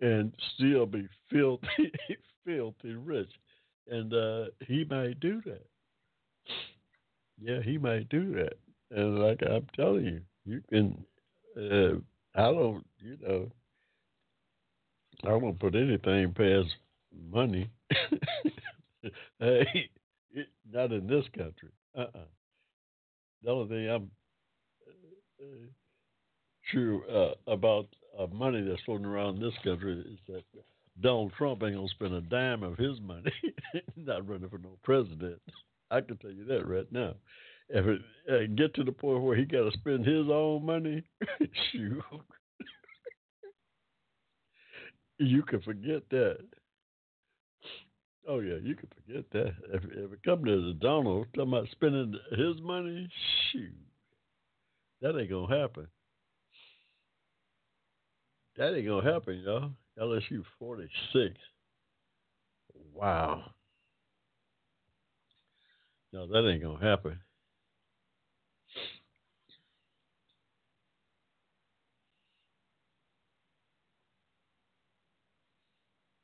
and 0.00 0.34
still 0.54 0.86
be 0.86 1.08
filthy, 1.30 1.92
filthy 2.44 2.94
rich. 2.94 3.30
And 3.88 4.12
uh, 4.14 4.46
he 4.66 4.84
might 4.84 5.18
do 5.20 5.40
that. 5.46 5.66
Yeah, 7.40 7.60
he 7.62 7.78
might 7.78 8.08
do 8.08 8.32
that. 8.34 8.54
And 8.90 9.18
like 9.18 9.40
I'm 9.42 9.66
telling 9.76 10.04
you, 10.04 10.20
you 10.44 10.62
can. 10.68 11.04
Uh, 11.56 11.98
I 12.34 12.50
don't, 12.50 12.86
you 12.98 13.18
know, 13.20 13.50
I 15.24 15.34
won't 15.34 15.58
put 15.58 15.74
anything 15.74 16.32
past 16.34 16.74
money. 17.30 17.70
hey, 19.38 19.90
it, 20.32 20.48
not 20.70 20.92
in 20.92 21.06
this 21.06 21.24
country. 21.36 21.70
Uh 21.96 22.02
uh-uh. 22.02 22.26
The 23.42 23.50
only 23.50 23.68
thing 23.68 23.88
I'm 23.90 24.10
uh, 25.40 25.66
sure 26.72 27.02
uh, 27.10 27.34
about 27.52 27.86
uh, 28.18 28.26
money 28.28 28.62
that's 28.62 28.82
floating 28.82 29.06
around 29.06 29.40
this 29.40 29.54
country 29.64 30.00
is 30.00 30.18
that 30.28 30.42
Donald 31.00 31.32
Trump 31.36 31.62
ain't 31.62 31.74
gonna 31.76 31.88
spend 31.88 32.14
a 32.14 32.20
dime 32.20 32.62
of 32.62 32.76
his 32.76 33.00
money 33.00 33.32
not 33.96 34.28
running 34.28 34.48
for 34.48 34.58
no 34.58 34.78
president. 34.84 35.40
I 35.90 36.00
can 36.00 36.16
tell 36.18 36.30
you 36.30 36.44
that 36.46 36.66
right 36.66 36.90
now. 36.92 37.14
If 37.68 37.86
it 37.86 38.00
uh, 38.30 38.54
get 38.54 38.74
to 38.74 38.84
the 38.84 38.92
point 38.92 39.22
where 39.22 39.36
he 39.36 39.44
got 39.44 39.70
to 39.70 39.78
spend 39.78 40.06
his 40.06 40.26
own 40.30 40.66
money, 40.66 41.02
shoot, 41.72 42.02
you 45.18 45.42
can 45.42 45.60
forget 45.62 46.02
that. 46.10 46.38
Oh 48.26 48.38
yeah, 48.40 48.56
you 48.62 48.74
can 48.76 48.88
forget 49.04 49.24
that. 49.32 49.54
If, 49.72 49.84
if 49.84 50.12
it 50.12 50.22
comes 50.22 50.44
to 50.44 50.74
Donald 50.74 51.26
talking 51.34 51.52
about 51.52 51.68
spending 51.72 52.14
his 52.30 52.60
money, 52.60 53.08
shoot, 53.50 53.74
that 55.00 55.18
ain't 55.18 55.30
gonna 55.30 55.60
happen. 55.60 55.88
That 58.56 58.74
ain't 58.74 58.86
gonna 58.86 59.12
happen, 59.12 59.40
y'all. 59.40 59.72
LSU 59.98 60.42
forty 60.58 60.88
six. 61.12 61.36
Wow. 62.92 63.54
No, 66.12 66.28
that 66.28 66.48
ain't 66.48 66.62
gonna 66.62 66.78
happen. 66.78 67.20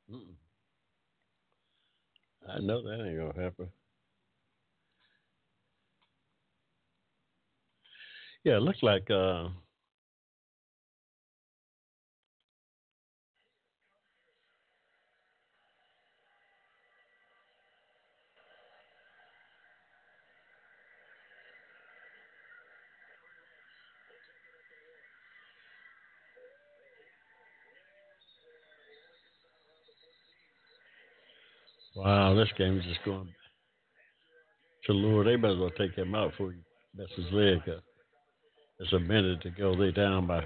Mm-mm. 0.09 0.35
I 2.49 2.59
know 2.59 2.81
that 2.81 3.05
ain't 3.05 3.17
gonna 3.17 3.43
happen. 3.43 3.69
Yeah, 8.43 8.57
it 8.57 8.61
looks 8.61 8.81
like 8.81 9.09
uh, 9.11 9.49
Wow, 31.99 32.33
this 32.33 32.47
game 32.57 32.77
is 32.77 32.85
just 32.85 33.03
going 33.03 33.27
to 34.85 34.93
Lord. 34.93 35.27
They 35.27 35.35
better 35.35 35.57
well 35.57 35.69
take 35.71 35.95
him 35.95 36.15
out 36.15 36.31
before 36.31 36.53
he 36.53 36.59
messes 36.95 37.29
leg 37.33 37.57
up. 37.67 37.83
It's 38.79 38.93
a 38.93 38.99
minute 38.99 39.41
to 39.41 39.49
go. 39.49 39.75
They 39.75 39.91
down 39.91 40.25
by 40.25 40.45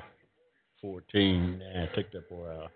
14. 0.82 1.60
Nah, 1.60 1.86
take 1.96 2.12
that 2.12 2.28
boy 2.28 2.50
out. 2.50 2.72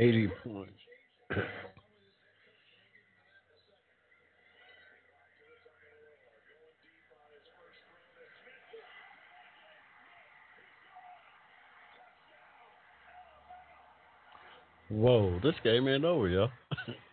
Eighty 0.00 0.28
points. 0.42 0.72
Whoa, 14.88 15.38
this 15.42 15.54
game 15.62 15.86
ain't 15.88 16.04
over, 16.04 16.28
yo. 16.28 16.48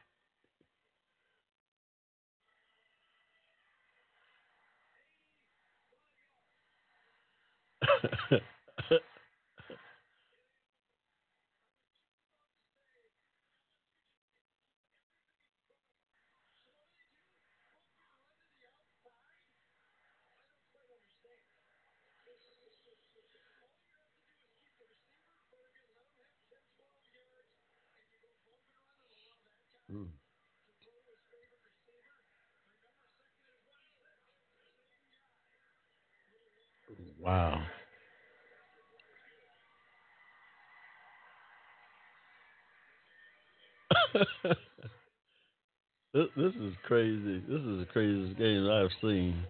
crazy. 46.97 47.43
This 47.47 47.62
is 47.62 47.79
the 47.79 47.86
craziest 47.93 48.38
game 48.39 48.67
I've 48.67 48.89
seen. 49.01 49.43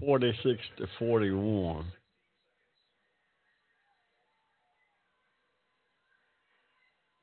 46 0.00 0.60
to 0.78 0.86
41. 0.98 1.84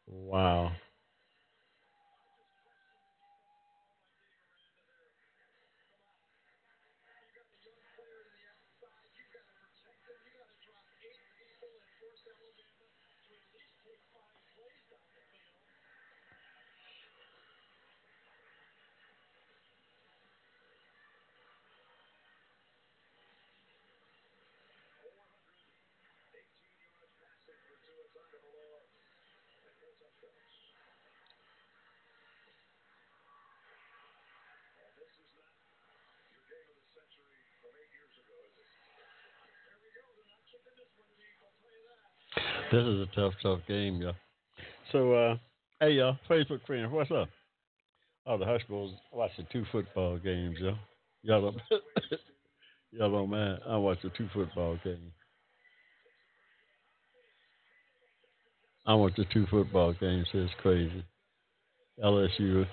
Wow. 0.07 0.71
This 42.75 42.83
is 42.83 42.99
a 42.99 43.15
tough, 43.15 43.33
tough 43.41 43.59
game, 43.69 44.01
y'all. 44.01 44.15
So, 44.91 45.13
uh, 45.13 45.37
hey, 45.79 45.91
y'all, 45.91 46.17
Facebook 46.29 46.59
friends, 46.67 46.91
what's 46.91 47.09
up? 47.09 47.29
Oh, 48.27 48.37
the 48.37 48.43
Hushmo's 48.43 48.91
watching 49.13 49.47
two 49.49 49.63
football 49.71 50.17
games, 50.17 50.57
y'all. 50.59 50.77
Y'all 51.23 51.41
don't, 51.41 51.61
y'all 52.91 53.11
don't 53.11 53.29
mind. 53.29 53.59
I 53.65 53.77
watch 53.77 53.99
the 54.03 54.09
two 54.17 54.27
football 54.33 54.77
games. 54.83 55.13
I 58.85 58.93
watch 58.95 59.13
the 59.15 59.23
two 59.31 59.45
football 59.49 59.93
games. 59.93 60.27
It's 60.33 60.51
crazy. 60.61 61.05
LSU, 62.03 62.67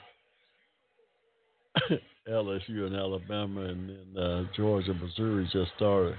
LSU 2.29 2.87
and 2.87 2.97
Alabama, 2.97 3.61
and 3.67 3.89
then 3.89 4.21
uh, 4.21 4.45
Georgia, 4.57 4.95
Missouri 4.95 5.49
just 5.53 5.71
started. 5.77 6.17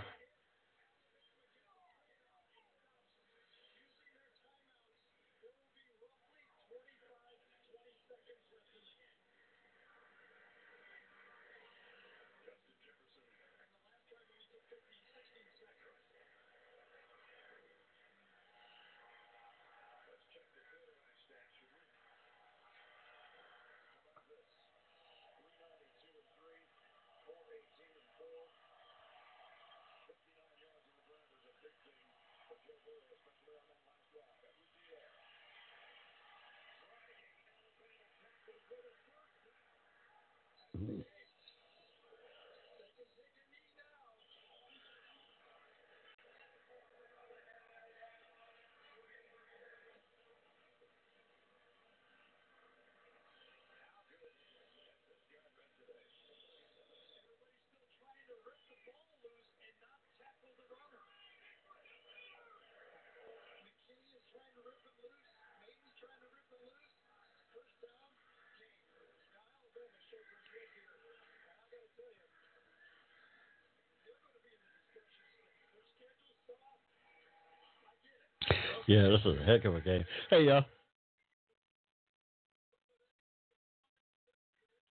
Yeah, 78.88 79.04
this 79.04 79.22
is 79.26 79.40
a 79.42 79.46
heck 79.46 79.64
of 79.64 79.76
a 79.76 79.82
game. 79.82 80.04
Hey, 80.30 80.44
y'all. 80.44 80.66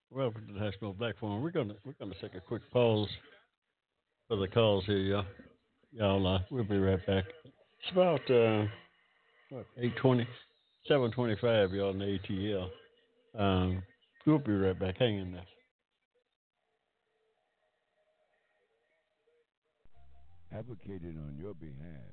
Welcome 0.09 0.47
to 0.47 0.53
the 0.53 0.59
National 0.59 0.93
Black 0.93 1.19
Forum. 1.19 1.43
We're 1.43 1.51
gonna 1.51 1.75
we're 1.85 1.93
gonna 1.99 2.15
take 2.19 2.33
a 2.33 2.39
quick 2.39 2.63
pause 2.71 3.07
for 4.27 4.37
the 4.37 4.47
calls 4.47 4.85
here, 4.85 4.97
y'all. 4.97 5.25
Y'all, 5.91 6.35
uh, 6.35 6.39
we'll 6.49 6.63
be 6.63 6.77
right 6.77 7.05
back. 7.05 7.25
It's 7.81 7.91
about 7.91 8.31
uh, 8.31 8.65
what 9.49 9.65
y'all 11.73 11.91
in 11.91 11.99
the 11.99 12.17
ATL. 12.19 12.69
Um, 13.37 13.83
we'll 14.25 14.39
be 14.39 14.53
right 14.53 14.79
back. 14.79 14.97
Hang 14.97 15.19
in 15.19 15.33
there. 15.33 15.45
Advocated 20.57 21.15
on 21.15 21.35
your 21.39 21.53
behalf. 21.53 22.12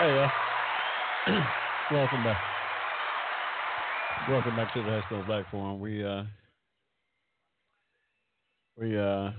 Hey, 0.00 0.16
uh, 0.16 1.32
welcome 1.90 2.22
back. 2.22 2.38
Welcome 4.28 4.54
back 4.54 4.70
to 4.74 4.82
the 4.84 4.90
Hushmo 4.90 5.26
Black 5.26 5.50
Forum. 5.50 5.80
We 5.80 6.04
uh, 6.04 6.22
we 8.76 8.96
uh, 8.96 9.32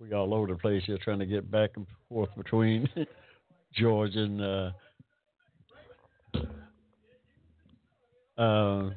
we 0.00 0.12
all 0.12 0.34
over 0.34 0.48
the 0.48 0.56
place 0.56 0.82
here 0.86 0.98
trying 0.98 1.20
to 1.20 1.26
get 1.26 1.48
back 1.52 1.70
and 1.76 1.86
forth 2.08 2.30
between 2.36 2.88
Georgia 3.74 4.24
and 4.24 4.42
uh, 4.42 4.70
uh, 8.36 8.90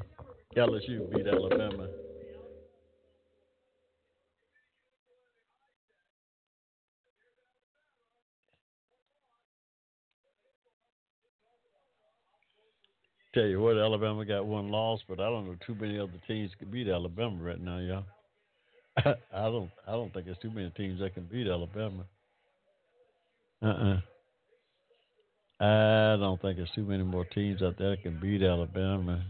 LSU 0.56 1.08
beat 1.14 1.28
Alabama. 1.28 1.88
Tell 13.38 13.46
you 13.46 13.62
what, 13.62 13.78
Alabama 13.78 14.26
got 14.26 14.48
one 14.48 14.72
loss, 14.72 15.00
but 15.08 15.20
I 15.20 15.30
don't 15.30 15.46
know 15.46 15.56
too 15.64 15.76
many 15.76 16.00
other 16.00 16.20
teams 16.28 16.50
can 16.58 16.72
beat 16.72 16.88
Alabama 16.88 17.38
right 17.40 17.62
now, 17.62 17.78
y'all. 17.78 18.04
I 19.32 19.44
don't, 19.44 19.70
I 19.88 19.92
don't 19.92 20.12
think 20.12 20.26
there's 20.26 20.40
too 20.40 20.50
many 20.50 20.72
teams 20.72 21.00
that 21.02 21.14
can 21.14 21.26
beat 21.26 21.46
Alabama. 21.46 22.06
Uh-uh. 23.62 24.00
I 25.64 26.18
don't 26.20 26.42
think 26.42 26.58
there's 26.58 26.72
too 26.74 26.84
many 26.84 27.04
more 27.04 27.26
teams 27.26 27.62
out 27.62 27.78
there 27.78 27.92
that 27.92 28.02
can 28.02 28.20
beat 28.20 28.42
Alabama. 28.42 29.24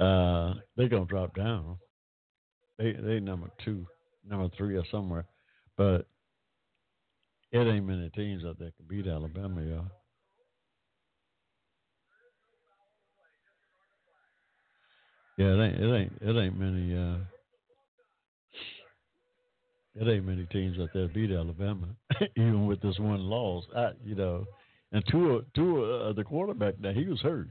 Uh, 0.00 0.54
they're 0.78 0.88
gonna 0.88 1.04
drop 1.04 1.34
down. 1.34 1.76
They 2.78 2.92
they 2.92 3.20
number 3.20 3.50
two, 3.62 3.84
number 4.26 4.48
three, 4.56 4.78
or 4.78 4.84
somewhere, 4.90 5.26
but 5.76 6.06
it 7.52 7.58
ain't 7.58 7.86
many 7.86 8.10
teams 8.10 8.44
out 8.44 8.58
there 8.58 8.70
can 8.76 8.86
beat 8.88 9.06
Alabama, 9.06 9.62
y'all. 9.62 9.86
Yeah, 15.38 15.54
it 15.54 15.60
ain't 15.64 15.80
it 15.80 15.96
ain't 15.96 16.12
it 16.20 16.40
ain't 16.40 16.58
many 16.58 16.94
uh 16.96 17.18
it 19.94 20.08
ain't 20.08 20.26
many 20.26 20.46
teams 20.46 20.78
out 20.78 20.90
there 20.94 21.08
beat 21.08 21.30
Alabama, 21.30 21.88
even 22.36 22.66
with 22.66 22.80
this 22.82 22.98
one 22.98 23.20
loss. 23.20 23.64
I, 23.76 23.90
you 24.04 24.14
know, 24.14 24.46
and 24.92 25.02
two 25.10 25.44
two 25.54 25.84
uh, 25.84 26.12
the 26.12 26.24
quarterback 26.24 26.78
now 26.78 26.92
he 26.92 27.06
was 27.06 27.20
hurt. 27.20 27.48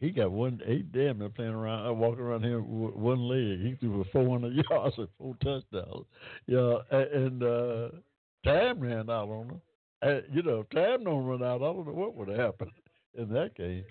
He 0.00 0.10
got 0.10 0.30
one 0.30 0.60
eight 0.66 0.92
damn 0.92 1.18
near 1.18 1.28
playing 1.28 1.52
around, 1.52 1.86
uh, 1.86 1.92
walking 1.92 2.20
around 2.20 2.44
here 2.44 2.60
with 2.60 2.94
one 2.94 3.20
leg. 3.28 3.60
He 3.60 3.76
threw 3.80 4.04
for 4.04 4.10
400 4.24 4.64
yards 4.70 4.94
and 4.96 5.08
four 5.18 5.34
touchdowns. 5.42 6.06
Yeah, 6.46 6.78
and 6.90 7.42
uh, 7.42 7.88
Tam 8.44 8.80
ran 8.80 9.10
out 9.10 9.28
on. 9.28 9.60
Uh, 10.02 10.20
you 10.32 10.42
know, 10.42 10.64
Tam 10.72 11.04
don't 11.04 11.24
run 11.24 11.42
out. 11.42 11.56
I 11.56 11.72
don't 11.72 11.86
know 11.86 11.92
what 11.92 12.14
would 12.14 12.28
happen 12.28 12.70
in 13.14 13.28
that 13.30 13.54
game. 13.56 13.84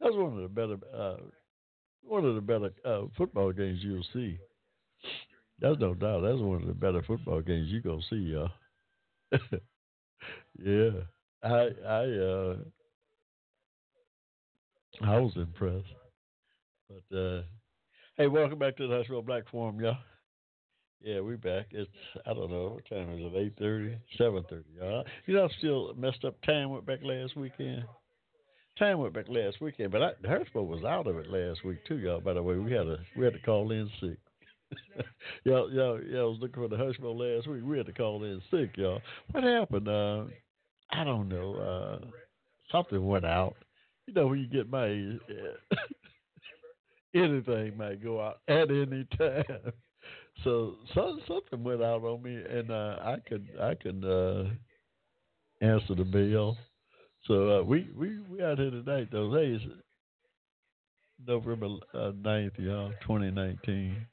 That's 0.00 0.14
one 0.14 0.36
of 0.36 0.42
the 0.42 0.48
better, 0.48 0.76
uh, 0.94 1.16
one 2.02 2.24
of 2.24 2.34
the 2.34 2.40
better 2.40 2.70
uh, 2.84 3.02
football 3.16 3.52
games 3.52 3.78
you'll 3.82 4.04
see. 4.12 4.38
That's 5.60 5.78
no 5.80 5.94
doubt. 5.94 6.22
That's 6.22 6.40
one 6.40 6.62
of 6.62 6.68
the 6.68 6.74
better 6.74 7.02
football 7.02 7.40
games 7.40 7.68
you 7.70 7.80
gonna 7.80 8.02
see, 8.10 8.16
y'all. 8.16 8.50
yeah, 10.62 10.90
I 11.42 11.70
I 11.86 12.04
uh 12.04 12.56
I 15.02 15.18
was 15.18 15.32
impressed. 15.36 15.86
But 16.88 17.16
uh 17.16 17.42
hey, 18.18 18.26
welcome 18.26 18.58
back 18.58 18.76
to 18.76 18.86
the 18.86 18.94
Hushmo 18.94 19.24
Black 19.24 19.48
Forum, 19.50 19.80
y'all. 19.80 19.96
Yeah, 21.06 21.20
we're 21.20 21.36
back. 21.36 21.66
It's 21.70 21.88
I 22.26 22.34
don't 22.34 22.50
know 22.50 22.74
what 22.74 22.88
time 22.90 23.14
is 23.14 23.20
it? 23.20 23.36
Eight 23.36 23.52
thirty, 23.60 23.96
seven 24.18 24.44
thirty. 24.50 24.64
Y'all. 24.76 25.04
You 25.26 25.34
know, 25.34 25.44
I'm 25.44 25.50
still 25.58 25.94
messed 25.96 26.24
up. 26.24 26.34
Time 26.42 26.70
went 26.70 26.84
back 26.84 26.98
last 27.04 27.36
weekend. 27.36 27.84
Time 28.76 28.98
went 28.98 29.14
back 29.14 29.26
last 29.28 29.60
weekend, 29.60 29.92
but 29.92 30.02
I, 30.02 30.10
was 30.56 30.82
out 30.82 31.06
of 31.06 31.16
it 31.16 31.30
last 31.30 31.64
week 31.64 31.78
too, 31.86 31.98
y'all. 31.98 32.20
By 32.20 32.32
the 32.32 32.42
way, 32.42 32.56
we 32.56 32.72
had 32.72 32.88
a 32.88 32.98
we 33.16 33.24
had 33.24 33.34
to 33.34 33.38
call 33.38 33.70
in 33.70 33.88
sick. 34.00 34.18
y'all, 35.44 35.70
y'all, 35.72 36.02
y'all 36.02 36.32
was 36.32 36.40
looking 36.40 36.60
for 36.60 36.68
the 36.68 36.74
Hushmo 36.74 37.16
last 37.16 37.46
week. 37.46 37.62
We 37.64 37.76
had 37.76 37.86
to 37.86 37.92
call 37.92 38.24
in 38.24 38.42
sick, 38.50 38.70
y'all. 38.76 39.00
What 39.30 39.44
happened? 39.44 39.86
Uh, 39.86 40.24
I 40.90 41.04
don't 41.04 41.28
know. 41.28 41.54
Uh, 41.54 42.06
something 42.72 43.06
went 43.06 43.24
out. 43.24 43.54
You 44.08 44.14
know, 44.14 44.26
when 44.26 44.40
you 44.40 44.48
get 44.48 44.68
my 44.68 44.86
age, 44.86 45.20
anything 47.14 47.76
might 47.76 48.02
go 48.02 48.20
out 48.20 48.40
at 48.48 48.72
any 48.72 49.06
time. 49.16 49.72
So, 50.44 50.74
so 50.94 51.18
something 51.26 51.64
went 51.64 51.82
out 51.82 52.02
on 52.02 52.22
me, 52.22 52.34
and 52.34 52.70
uh, 52.70 52.96
I 53.00 53.16
could 53.26 53.48
I 53.60 53.74
could 53.74 54.04
uh, 54.04 54.44
answer 55.60 55.94
the 55.94 56.04
bell. 56.04 56.56
So 57.26 57.58
uh, 57.58 57.62
we 57.62 57.88
we 57.96 58.18
we 58.30 58.42
out 58.42 58.58
here 58.58 58.70
tonight 58.70 59.08
though. 59.10 59.32
Hey, 59.32 59.58
November 61.26 61.66
uh, 61.94 62.12
9th, 62.12 62.58
y'all, 62.58 62.92
2019 63.02 64.06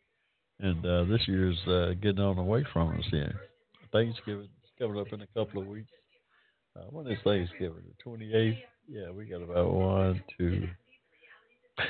and 0.59 0.85
uh, 0.85 1.03
this 1.05 1.21
year's 1.27 1.59
uh, 1.67 1.93
getting 2.01 2.19
on 2.19 2.37
away 2.37 2.65
from 2.71 2.89
us 2.97 3.05
here. 3.11 3.35
Thanksgiving 3.91 4.45
is 4.63 4.71
coming 4.79 4.99
up 4.99 5.11
in 5.11 5.21
a 5.21 5.27
couple 5.27 5.61
of 5.61 5.67
weeks. 5.67 5.91
Uh, 6.75 6.85
when 6.89 7.05
is 7.07 7.19
Thanksgiving? 7.23 7.83
The 8.05 8.09
28th? 8.09 8.57
Yeah, 8.87 9.11
we 9.11 9.25
got 9.25 9.41
about 9.41 9.73
one, 9.73 10.23
two, 10.37 10.67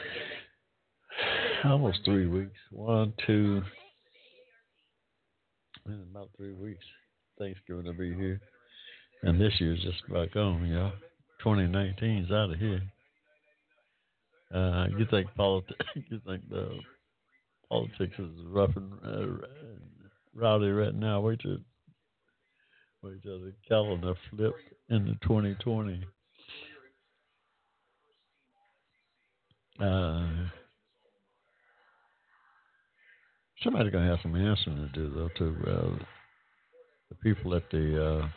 almost 1.65 1.99
three 2.03 2.27
weeks. 2.27 2.57
One, 2.71 3.13
two, 3.25 3.61
in 5.85 6.05
about 6.11 6.29
three 6.37 6.53
weeks. 6.53 6.83
Thanksgiving 7.39 7.85
will 7.85 7.93
be 7.93 8.13
here. 8.13 8.39
And 9.23 9.39
this 9.39 9.53
year's 9.59 9.81
just 9.81 10.03
about 10.09 10.31
gone, 10.33 10.65
y'all. 10.65 10.91
2019's 11.43 12.31
out 12.31 12.51
of 12.51 12.59
here. 12.59 12.81
Uh, 14.53 14.87
you 14.97 15.05
think 15.09 15.27
politics? 15.35 15.85
You 16.09 16.19
think 16.25 16.47
the 16.49 16.69
politics 17.69 18.13
is 18.19 18.29
rough 18.47 18.71
and 18.75 18.93
uh, 19.03 19.47
rowdy 20.35 20.69
right 20.69 20.93
now. 20.93 21.21
Wait 21.21 21.39
till 21.39 21.57
wait 23.01 23.21
till 23.23 23.39
the 23.39 23.53
calendar 23.67 24.13
flip 24.29 24.53
into 24.89 25.13
2020. 25.23 26.03
Uh, 29.79 30.27
somebody's 33.63 33.91
gonna 33.91 34.09
have 34.09 34.19
some 34.21 34.35
answering 34.35 34.77
to 34.77 34.87
do 34.89 35.09
though 35.13 35.29
to 35.37 35.71
uh, 35.71 36.03
the 37.09 37.15
people 37.23 37.55
at 37.55 37.69
the 37.71 38.05
uh, 38.05 38.27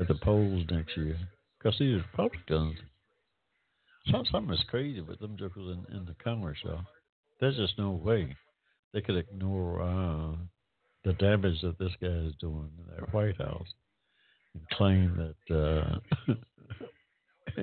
at 0.00 0.08
the 0.08 0.14
polls 0.16 0.64
next 0.70 0.96
year, 0.96 1.16
because 1.58 1.78
these 1.78 2.00
Republicans. 2.12 2.78
Something 4.10 4.50
is 4.52 4.62
crazy 4.68 5.00
with 5.00 5.18
them 5.18 5.34
jokers 5.38 5.78
in, 5.88 5.96
in 5.96 6.04
the 6.04 6.14
Congress, 6.22 6.58
y'all. 6.62 6.82
There's 7.40 7.56
just 7.56 7.78
no 7.78 7.92
way 7.92 8.36
they 8.92 9.00
could 9.00 9.16
ignore 9.16 9.80
uh, 9.80 10.36
the 11.04 11.14
damage 11.14 11.60
that 11.62 11.78
this 11.78 11.92
guy 12.00 12.08
is 12.08 12.34
doing 12.40 12.70
in 12.78 12.94
that 12.94 13.14
White 13.14 13.38
House 13.38 13.66
and 14.54 14.68
claim 14.70 15.34
that 15.48 15.54
uh, 15.54 16.34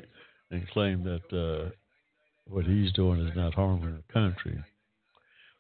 and 0.52 0.68
claim 0.70 1.04
that 1.04 1.38
uh, 1.38 1.70
what 2.46 2.66
he's 2.66 2.92
doing 2.94 3.20
is 3.20 3.36
not 3.36 3.54
harming 3.54 3.96
the 3.96 4.14
country. 4.14 4.60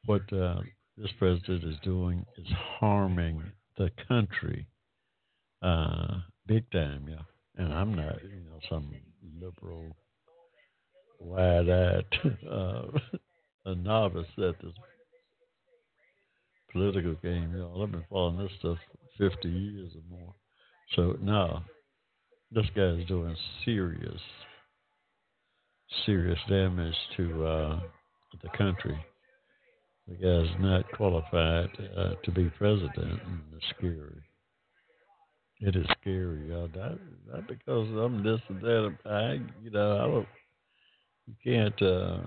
What 0.05 0.21
uh, 0.33 0.61
this 0.97 1.11
president 1.17 1.63
is 1.63 1.77
doing 1.83 2.25
is 2.37 2.47
harming 2.79 3.43
the 3.77 3.89
country 4.07 4.67
uh, 5.61 6.21
big 6.47 6.69
time, 6.71 7.05
yeah. 7.07 7.21
And 7.57 7.73
I'm 7.73 7.93
not, 7.93 8.23
you 8.23 8.43
know, 8.49 8.59
some 8.69 8.91
liberal, 9.39 9.95
wide-eyed 11.19 12.05
uh, 12.49 12.83
a 13.65 13.75
novice 13.75 14.25
at 14.37 14.59
this 14.61 14.73
political 16.71 17.13
game. 17.21 17.51
You 17.53 17.59
know, 17.59 17.81
I've 17.83 17.91
been 17.91 18.05
following 18.09 18.37
this 18.37 18.51
stuff 18.59 18.77
for 19.17 19.29
50 19.29 19.49
years 19.49 19.91
or 19.95 20.17
more. 20.17 20.33
So 20.95 21.17
now, 21.21 21.65
this 22.51 22.65
guy 22.75 22.99
is 22.99 23.07
doing 23.07 23.35
serious, 23.63 24.21
serious 26.05 26.39
damage 26.49 26.95
to 27.17 27.45
uh, 27.45 27.79
the 28.41 28.57
country. 28.57 28.97
The 30.11 30.17
guy's 30.17 30.59
not 30.59 30.91
qualified 30.91 31.69
uh, 31.97 32.15
to 32.23 32.31
be 32.31 32.49
president, 32.57 32.95
and 32.97 33.41
it's 33.55 33.65
scary. 33.77 34.21
It 35.61 35.75
is 35.75 35.85
scary, 36.01 36.49
y'all. 36.49 36.69
Not, 36.75 36.97
not 37.31 37.47
because 37.47 37.87
I'm 37.87 38.21
this 38.21 38.41
and 38.49 38.61
that. 38.61 38.93
I, 39.05 39.39
you 39.63 39.71
know, 39.71 39.97
I 39.97 40.07
don't. 40.07 40.27
You 41.27 41.35
can't. 41.43 41.81
Uh, 41.81 42.17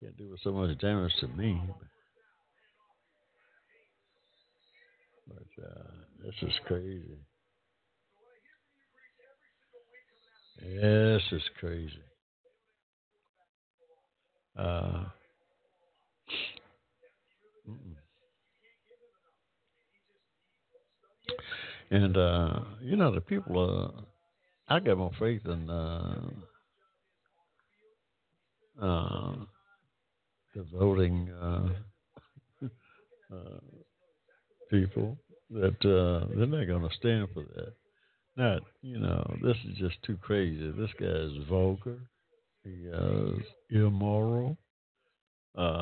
can't 0.00 0.16
do 0.16 0.36
so 0.44 0.52
much 0.52 0.78
damage 0.78 1.12
to 1.20 1.28
me. 1.28 1.60
But 5.26 5.64
uh, 5.64 5.90
this 6.24 6.34
is 6.42 6.54
crazy. 6.66 7.18
This 10.60 11.22
is 11.32 11.42
crazy. 11.58 11.92
Uh, 14.56 15.04
And 21.90 22.16
uh, 22.16 22.60
you 22.82 22.96
know 22.96 23.14
the 23.14 23.20
people. 23.20 23.58
Uh, 23.58 24.02
I 24.68 24.80
got 24.80 24.98
more 24.98 25.12
faith 25.18 25.42
in 25.46 25.70
uh, 25.70 26.20
uh, 28.82 29.36
the 30.54 30.64
voting 30.72 31.30
uh, 31.30 31.68
uh, 33.32 33.60
people 34.70 35.16
that 35.50 35.84
uh, 35.84 36.26
they're 36.36 36.46
not 36.46 36.66
going 36.66 36.88
to 36.88 36.96
stand 36.96 37.28
for 37.32 37.44
that. 37.54 37.72
Not, 38.36 38.62
you 38.82 38.98
know, 38.98 39.36
this 39.42 39.56
is 39.70 39.78
just 39.78 40.02
too 40.02 40.16
crazy. 40.16 40.72
This 40.72 40.90
guy 40.98 41.06
is 41.06 41.46
vulgar. 41.48 41.98
He 42.64 42.70
is 42.70 43.42
immoral. 43.70 44.56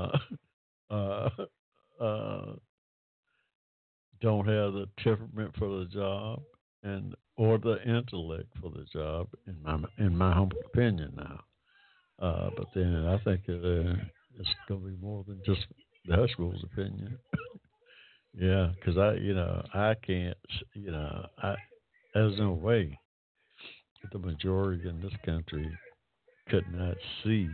Don't 4.24 4.48
have 4.48 4.72
the 4.72 4.88
temperament 5.02 5.54
for 5.58 5.80
the 5.80 5.84
job 5.84 6.40
and 6.82 7.14
or 7.36 7.58
the 7.58 7.76
intellect 7.86 8.48
for 8.58 8.70
the 8.70 8.86
job 8.90 9.28
in 9.46 9.62
my 9.62 9.78
in 9.98 10.16
my 10.16 10.32
humble 10.32 10.56
opinion 10.64 11.12
now. 11.14 11.40
Uh, 12.18 12.48
but 12.56 12.68
then 12.74 13.04
I 13.06 13.18
think 13.18 13.42
uh, 13.50 14.00
it's 14.40 14.48
going 14.66 14.80
to 14.80 14.86
be 14.86 14.96
more 14.98 15.24
than 15.28 15.42
just 15.44 15.60
the 16.06 16.16
Hushmo's 16.16 16.64
opinion. 16.64 17.18
yeah, 18.34 18.70
because 18.76 18.96
I, 18.96 19.16
you 19.20 19.34
know, 19.34 19.62
I 19.74 19.94
can't, 20.06 20.38
you 20.72 20.90
know, 20.90 21.26
I 21.42 21.56
there's 22.14 22.38
no 22.38 22.52
way 22.52 22.98
the 24.10 24.18
majority 24.18 24.88
in 24.88 25.02
this 25.02 25.12
country 25.26 25.70
could 26.48 26.64
not 26.72 26.96
see 27.22 27.50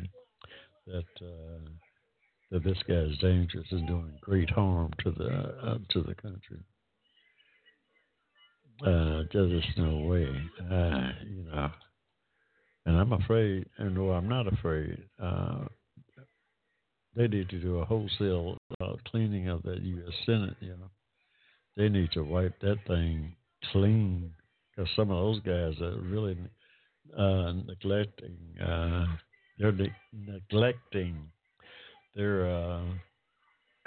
that 0.87 1.05
uh, 1.21 1.69
that 2.51 2.65
this 2.65 2.79
guy 2.89 2.95
is 2.95 3.17
dangerous 3.19 3.67
and 3.71 3.87
doing 3.87 4.13
great 4.21 4.51
harm 4.51 4.91
to 5.05 5.11
the 5.13 5.29
uh, 5.29 5.79
to 5.91 6.03
the 6.03 6.15
country. 6.15 6.59
Uh, 8.85 9.25
there's 9.33 9.65
no 9.77 9.99
way, 9.99 10.27
uh, 10.71 11.11
you 11.29 11.45
know. 11.45 11.71
And 12.87 12.97
I'm 12.97 13.13
afraid, 13.13 13.67
and 13.77 13.95
no, 13.95 14.11
I'm 14.13 14.29
not 14.29 14.51
afraid. 14.51 14.99
Uh, 15.23 15.67
they 17.15 17.29
need 17.29 17.51
to 17.51 17.61
do 17.61 17.79
a 17.79 17.85
wholesale 17.85 18.57
uh, 18.81 18.95
cleaning 19.07 19.49
of 19.49 19.63
that 19.65 19.83
U.S. 19.83 20.15
Senate. 20.25 20.57
You 20.61 20.71
know, 20.71 20.91
they 21.77 21.89
need 21.89 22.11
to 22.13 22.23
wipe 22.23 22.59
that 22.61 22.79
thing 22.87 23.37
clean 23.71 24.33
because 24.71 24.91
some 24.97 25.11
of 25.11 25.19
those 25.19 25.41
guys 25.41 25.81
are 25.83 26.01
really 26.01 26.39
uh, 27.17 27.53
neglecting. 27.67 28.37
Uh, 28.59 29.07
they're 29.59 29.73
ne- 29.73 29.93
neglecting 30.13 31.31
their 32.15 32.51
uh, 32.51 32.83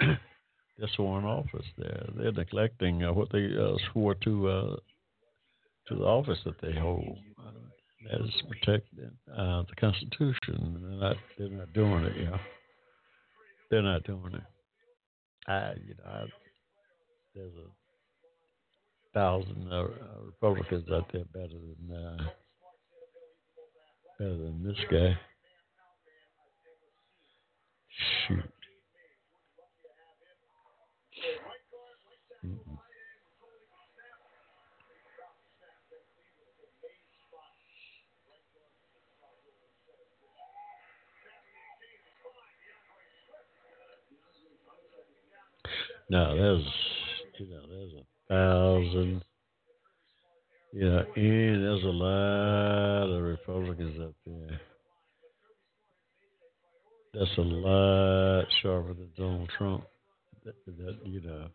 their 0.00 0.88
sworn 0.94 1.24
office. 1.24 1.66
There, 1.76 2.06
they're 2.16 2.32
neglecting 2.32 3.04
uh, 3.04 3.12
what 3.12 3.30
they 3.32 3.46
uh, 3.46 3.76
swore 3.92 4.14
to 4.14 4.48
uh, 4.48 4.76
to 5.88 5.94
the 5.94 6.04
office 6.04 6.38
that 6.44 6.60
they 6.60 6.78
hold. 6.78 7.18
That 8.10 8.20
is 8.20 8.42
protecting 8.50 9.10
uh, 9.32 9.62
the 9.62 9.76
Constitution. 9.80 10.76
They're 10.82 11.08
not, 11.08 11.16
they're 11.38 11.48
not 11.48 11.72
doing 11.72 12.04
it. 12.04 12.24
Know, 12.24 12.38
they're 13.70 13.82
not 13.82 14.04
doing 14.04 14.34
it. 14.34 15.50
I, 15.50 15.72
you 15.86 15.94
know, 15.94 16.10
I, 16.10 16.24
there's 17.34 17.52
a 17.54 19.18
thousand 19.18 19.72
uh, 19.72 19.86
Republicans 20.26 20.86
out 20.92 21.10
there 21.12 21.24
better 21.32 21.48
than 21.48 22.18
better 24.18 24.36
than 24.36 24.62
this 24.62 24.78
guy. 24.90 25.18
Shoot. 27.96 28.44
Mm-mm. 32.44 32.78
No, 46.10 46.36
there's 46.36 46.64
you 47.38 47.48
know 47.48 47.62
there's 47.68 47.92
a 47.94 48.04
thousand. 48.28 49.24
You 50.72 50.90
know, 50.90 51.04
and 51.16 51.64
there's 51.64 51.84
a 51.84 51.86
lot 51.86 53.08
of 53.16 53.22
up 54.00 54.14
there. 54.26 54.60
That's 57.14 57.38
a 57.38 57.42
lot 57.42 58.46
sharper 58.60 58.94
than 58.94 59.10
Donald 59.16 59.48
Trump. 59.56 59.84
That, 60.44 60.54
that 60.66 60.98
you 61.04 61.20
know, 61.20 61.46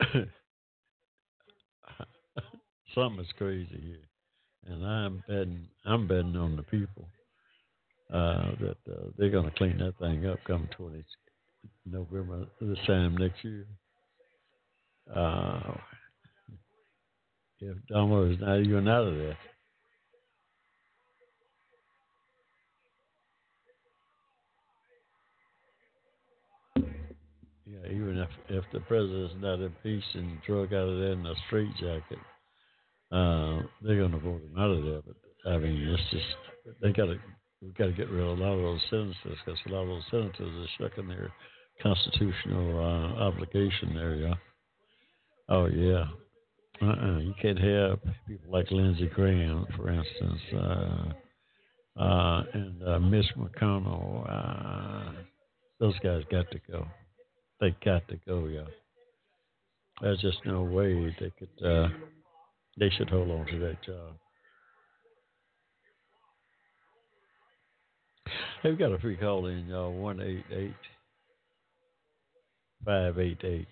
something 2.94 3.20
is 3.20 3.30
crazy 3.36 3.78
here, 3.80 4.08
and 4.66 4.86
I'm 4.86 5.22
betting 5.28 5.68
I'm 5.84 6.08
betting 6.08 6.36
on 6.36 6.56
the 6.56 6.62
people 6.62 7.08
uh, 8.12 8.52
that 8.60 8.78
uh, 8.90 9.10
they're 9.18 9.30
going 9.30 9.44
to 9.44 9.56
clean 9.56 9.78
that 9.78 9.98
thing 9.98 10.26
up 10.26 10.38
come 10.46 10.68
20, 10.76 11.04
November 11.84 12.46
this 12.60 12.78
time 12.86 13.16
next 13.18 13.44
year. 13.44 13.66
Uh, 15.14 15.74
if 17.60 17.76
Donald 17.88 18.32
is 18.32 18.40
not 18.40 18.60
even 18.60 18.88
out 18.88 19.08
of 19.08 19.14
there. 19.16 19.36
Even 27.90 28.18
if 28.18 28.28
if 28.48 28.64
the 28.72 28.80
president's 28.80 29.34
not 29.38 29.60
impeached 29.60 30.14
and 30.14 30.40
drug 30.46 30.72
out 30.72 30.88
of 30.88 30.98
there 30.98 31.12
in 31.12 31.26
a 31.26 31.34
straitjacket, 31.46 32.18
uh, 33.12 33.60
they're 33.82 33.98
going 33.98 34.12
to 34.12 34.18
vote 34.18 34.42
him 34.42 34.58
out 34.58 34.70
of 34.70 34.84
there. 34.84 35.00
But 35.06 35.50
I 35.50 35.58
mean, 35.58 35.88
it's 35.88 36.10
just 36.10 36.80
they 36.82 36.92
got 36.92 37.06
to 37.06 37.18
we've 37.62 37.74
got 37.74 37.86
to 37.86 37.92
get 37.92 38.10
rid 38.10 38.22
of 38.22 38.38
a 38.38 38.42
lot 38.42 38.52
of 38.52 38.62
those 38.62 38.80
senators 38.90 39.16
because 39.44 39.60
a 39.66 39.72
lot 39.72 39.82
of 39.82 39.88
those 39.88 40.02
senators 40.10 40.68
are 40.68 40.88
shucking 40.88 41.08
their 41.08 41.32
constitutional 41.82 42.78
uh, 42.78 43.22
obligation 43.22 43.94
there. 43.94 44.14
Yeah. 44.14 44.34
Oh 45.48 45.66
yeah. 45.66 46.04
Uh-uh. 46.80 47.18
You 47.18 47.34
can't 47.42 47.58
have 47.58 47.98
people 48.28 48.52
like 48.52 48.70
Lindsey 48.70 49.10
Graham, 49.12 49.66
for 49.76 49.90
instance, 49.90 50.40
uh, 50.54 52.00
uh, 52.00 52.42
and 52.54 52.82
uh, 52.86 52.98
Mitch 53.00 53.26
McConnell. 53.36 54.24
Uh, 54.30 55.12
those 55.80 55.98
guys 56.00 56.22
got 56.30 56.48
to 56.52 56.60
go. 56.70 56.86
They 57.60 57.74
got 57.84 58.06
to 58.08 58.16
go, 58.26 58.46
yeah. 58.46 58.66
There's 60.00 60.20
just 60.20 60.38
no 60.44 60.62
way 60.62 61.14
they 61.18 61.32
could. 61.38 61.66
Uh, 61.66 61.88
they 62.78 62.90
should 62.90 63.10
hold 63.10 63.30
on 63.30 63.46
to 63.46 63.58
that 63.58 63.82
job. 63.84 64.14
Hey, 68.62 68.70
we've 68.70 68.78
got 68.78 68.92
a 68.92 68.98
free 68.98 69.16
call 69.16 69.46
in, 69.46 69.66
y'all. 69.66 69.92
188 69.92 70.74
588 72.84 73.66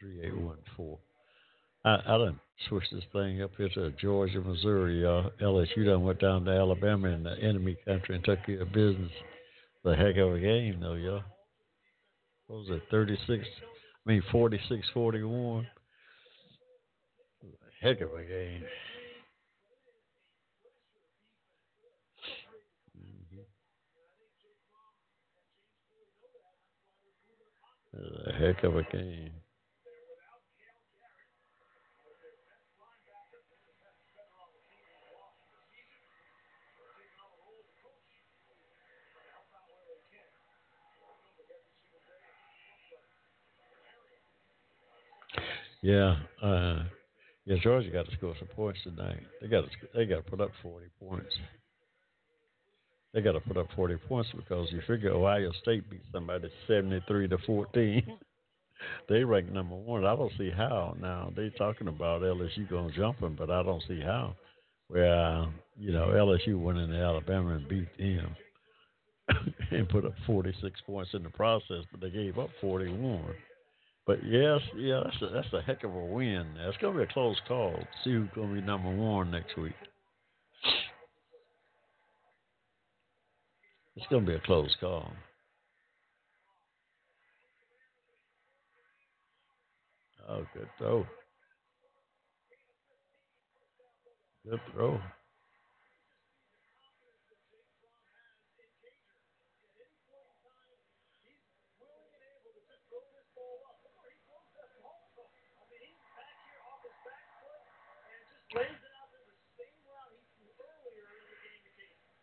3814. 0.00 0.96
I, 1.84 1.94
I 1.94 2.18
done 2.18 2.40
switched 2.68 2.92
this 2.92 3.04
thing 3.12 3.42
up 3.42 3.52
here 3.56 3.68
to 3.70 3.90
Georgia, 4.00 4.40
Missouri. 4.40 5.04
Uh, 5.04 5.30
LSU 5.40 5.86
done 5.86 6.02
went 6.02 6.20
down 6.20 6.44
to 6.44 6.50
Alabama 6.50 7.08
in 7.08 7.22
the 7.22 7.36
enemy 7.40 7.76
country 7.86 8.16
and 8.16 8.24
took 8.24 8.44
care 8.44 8.62
of 8.62 8.72
business. 8.72 9.12
The 9.84 9.94
heck 9.94 10.16
of 10.16 10.34
a 10.34 10.40
game, 10.40 10.80
though, 10.80 10.94
y'all. 10.94 11.22
What 12.48 12.60
was 12.60 12.70
it, 12.70 12.82
36? 12.90 13.44
I 14.06 14.10
mean, 14.10 14.22
46 14.32 14.86
41. 14.94 15.66
Heck 17.82 18.00
of 18.00 18.08
a 18.14 18.24
game. 18.24 18.64
A 27.94 28.32
heck 28.32 28.64
of 28.64 28.76
a 28.76 28.82
game. 28.84 29.30
Yeah, 45.82 46.16
uh, 46.42 46.82
yeah. 47.44 47.56
Georgia 47.62 47.90
got 47.90 48.06
to 48.06 48.16
score 48.16 48.34
some 48.38 48.48
points 48.48 48.80
tonight. 48.82 49.22
They 49.40 49.48
got 49.48 49.62
to 49.62 49.70
they 49.94 50.06
got 50.06 50.24
to 50.24 50.30
put 50.30 50.40
up 50.40 50.50
forty 50.62 50.86
points. 51.00 51.34
They 53.14 53.20
got 53.20 53.32
to 53.32 53.40
put 53.40 53.56
up 53.56 53.68
forty 53.76 53.96
points 53.96 54.28
because 54.36 54.68
you 54.72 54.80
figure 54.86 55.10
Ohio 55.10 55.52
State 55.62 55.88
beat 55.88 56.02
somebody 56.12 56.48
seventy 56.66 57.02
three 57.06 57.28
to 57.28 57.38
fourteen. 57.46 58.18
they 59.08 59.22
rank 59.22 59.52
number 59.52 59.76
one. 59.76 60.04
I 60.04 60.16
don't 60.16 60.32
see 60.36 60.50
how. 60.50 60.96
Now 61.00 61.32
they 61.36 61.50
talking 61.50 61.88
about 61.88 62.22
LSU 62.22 62.68
going 62.68 62.92
jumping, 62.96 63.36
but 63.38 63.50
I 63.50 63.62
don't 63.62 63.82
see 63.86 64.00
how. 64.00 64.34
Where 64.88 65.14
uh, 65.14 65.46
you 65.76 65.92
know 65.92 66.08
LSU 66.08 66.60
went 66.60 66.78
into 66.78 66.96
Alabama 66.96 67.54
and 67.54 67.68
beat 67.68 67.96
them 67.98 68.34
and 69.70 69.88
put 69.88 70.04
up 70.04 70.14
forty 70.26 70.52
six 70.60 70.80
points 70.84 71.10
in 71.14 71.22
the 71.22 71.30
process, 71.30 71.84
but 71.92 72.00
they 72.00 72.10
gave 72.10 72.36
up 72.36 72.50
forty 72.60 72.90
one. 72.90 73.34
But 74.08 74.24
yes, 74.24 74.60
yeah, 74.74 75.02
that's 75.04 75.20
a, 75.20 75.34
that's 75.34 75.52
a 75.52 75.60
heck 75.60 75.84
of 75.84 75.94
a 75.94 76.04
win. 76.06 76.46
It's 76.60 76.78
going 76.78 76.94
to 76.94 76.98
be 77.00 77.04
a 77.04 77.12
close 77.12 77.36
call. 77.46 77.74
See 78.02 78.12
who's 78.12 78.30
going 78.34 78.48
to 78.48 78.54
be 78.54 78.66
number 78.66 78.88
one 78.88 79.30
next 79.30 79.54
week. 79.58 79.74
It's 83.96 84.06
going 84.08 84.24
to 84.24 84.30
be 84.30 84.34
a 84.34 84.40
close 84.40 84.74
call. 84.80 85.12
Oh, 90.26 90.42
good 90.54 90.68
throw. 90.78 91.06
Good 94.48 94.60
throw. 94.72 94.98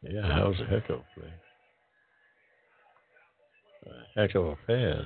Yeah, 0.08 0.28
that 0.28 0.47
was 0.47 0.60
a 0.62 0.66
heck 0.66 0.89
of 0.89 0.99
a 0.99 1.20
play. 1.20 1.34
A 3.88 4.20
heck 4.22 4.36
of 4.36 4.45
a 4.45 4.56
pass. 4.68 5.06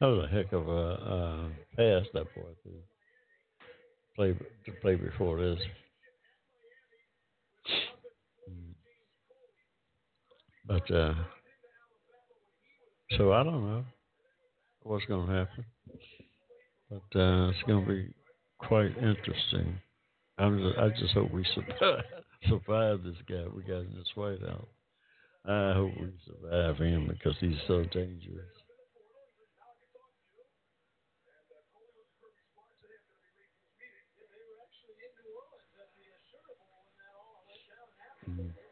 That 0.00 0.06
was 0.06 0.24
a 0.24 0.28
heck 0.28 0.52
of 0.52 0.68
a 0.68 0.72
uh, 0.72 1.48
pass 1.76 2.06
that 2.14 2.34
boy 2.34 2.50
threw. 2.62 2.72
Play 4.16 4.34
to 4.66 4.72
play 4.80 4.94
before 4.96 5.40
this. 5.40 5.58
But 10.66 10.90
uh, 10.90 11.14
so 13.16 13.32
I 13.32 13.42
don't 13.42 13.64
know 13.64 13.84
what's 14.82 15.04
going 15.06 15.26
to 15.26 15.32
happen, 15.32 15.64
but 16.90 17.18
uh, 17.20 17.50
it's 17.50 17.62
going 17.66 17.84
to 17.84 17.92
be 17.92 18.14
quite 18.58 18.96
interesting. 18.96 19.78
I'm 20.38 20.58
just, 20.58 20.78
I 20.78 20.88
just 20.98 21.14
hope 21.14 21.30
we 21.30 21.44
survive, 21.54 22.04
survive 22.48 23.02
this 23.04 23.16
guy 23.28 23.44
we 23.54 23.62
got 23.62 23.80
in 23.80 23.94
this 23.96 24.08
White 24.14 24.40
House. 24.40 24.66
I 25.46 25.74
hope 25.74 25.92
we 26.00 26.12
survive 26.26 26.78
him 26.78 27.08
because 27.08 27.36
he's 27.40 27.58
so 27.68 27.84
dangerous. 27.92 28.48
Mm. 38.28 38.63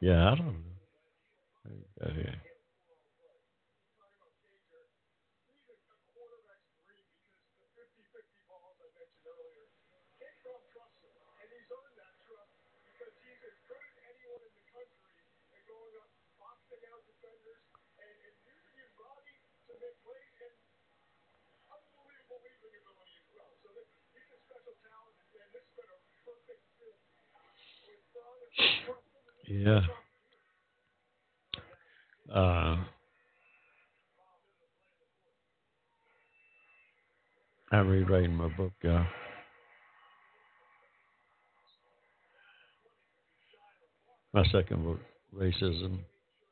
Yeah, 0.00 0.32
I 0.32 0.36
don't 0.36 0.46
know. 0.46 2.12
Here? 2.14 2.42
Yeah. 29.50 29.80
Uh, 32.34 32.76
I'm 37.72 37.88
rewriting 37.88 38.34
my 38.34 38.48
book, 38.48 38.72
uh, 38.86 39.04
my 44.34 44.44
second 44.52 44.84
book, 44.84 45.00
Racism 45.34 46.00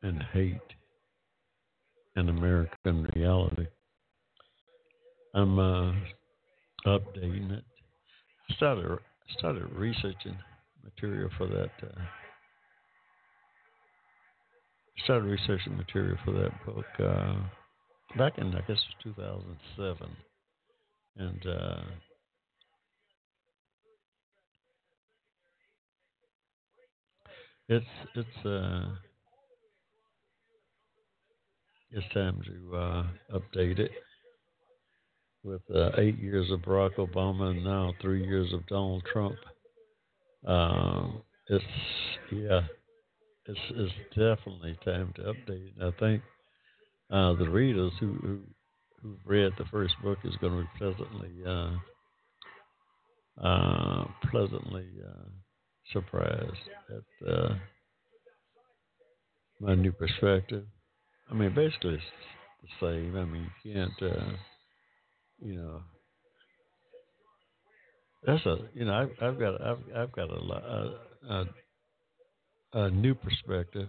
and 0.02 0.22
Hate 0.32 0.56
in 2.16 2.30
American 2.30 3.08
Reality. 3.14 3.66
I'm 5.34 5.58
uh, 5.58 5.92
updating 6.86 7.52
it. 7.52 7.64
I 8.48 8.54
Started 8.54 8.98
started 9.36 9.70
researching 9.74 10.38
material 10.82 11.28
for 11.36 11.46
that. 11.48 11.70
Uh, 11.82 12.00
started 15.04 15.26
researching 15.26 15.76
material 15.76 16.16
for 16.24 16.32
that 16.32 16.52
book 16.64 16.86
uh, 16.98 17.36
back 18.16 18.38
in 18.38 18.54
I 18.54 18.60
guess 18.66 18.78
2007, 19.02 20.08
and 21.16 21.46
uh, 21.46 21.82
it's 27.68 27.86
it's 28.14 28.46
uh, 28.46 28.88
it's 31.90 32.14
time 32.14 32.40
to 32.44 32.76
uh, 32.76 33.06
update 33.34 33.78
it 33.78 33.90
with 35.44 35.62
uh, 35.74 35.90
eight 35.98 36.18
years 36.18 36.50
of 36.50 36.60
Barack 36.60 36.96
Obama 36.96 37.50
and 37.50 37.64
now 37.64 37.94
three 38.02 38.24
years 38.24 38.52
of 38.52 38.66
Donald 38.66 39.04
Trump. 39.12 39.36
Um, 40.46 41.22
it's 41.48 41.64
yeah, 42.32 42.62
it's 43.48 43.60
it's 43.70 43.92
definitely 44.10 44.78
time 44.84 45.12
to 45.16 45.22
update. 45.22 45.72
And 45.78 45.94
I 45.94 45.98
think 45.98 46.22
uh, 47.10 47.34
the 47.34 47.48
readers 47.48 47.92
who 48.00 48.14
who 48.22 48.40
who 49.02 49.16
read 49.24 49.52
the 49.58 49.64
first 49.66 49.94
book 50.02 50.18
is 50.24 50.36
going 50.40 50.52
to 50.52 50.62
be 50.62 50.78
pleasantly 50.78 51.32
uh, 51.46 51.70
uh, 53.46 54.04
pleasantly 54.30 54.86
uh, 55.06 55.28
surprised 55.92 56.70
at 56.90 57.28
uh, 57.28 57.54
my 59.60 59.74
new 59.74 59.92
perspective. 59.92 60.64
I 61.30 61.34
mean, 61.34 61.54
basically 61.54 61.94
it's 61.94 62.04
the 62.80 62.86
same. 62.86 63.16
I 63.16 63.24
mean, 63.24 63.50
you 63.64 63.74
can't, 63.74 64.12
uh, 64.12 64.32
you 65.40 65.56
know. 65.56 65.82
That's 68.26 68.44
a 68.46 68.56
you 68.74 68.84
know 68.84 68.92
I've, 68.94 69.10
I've 69.22 69.38
got 69.38 69.60
I've 69.60 69.78
I've 69.96 70.12
got 70.12 70.30
a, 70.30 70.34
a, 70.34 71.32
a 71.32 71.44
a 72.76 72.90
new 72.90 73.14
perspective, 73.14 73.88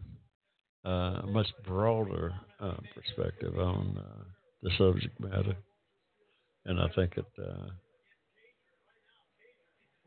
uh, 0.85 1.19
a 1.23 1.27
much 1.27 1.47
broader 1.65 2.33
uh, 2.61 2.77
perspective 2.95 3.59
on 3.59 3.97
uh, 3.99 4.23
the 4.63 4.71
subject 4.77 5.19
matter, 5.19 5.55
and 6.65 6.79
I 6.79 6.87
think 6.95 7.17
it. 7.17 7.25
Uh, 7.37 7.67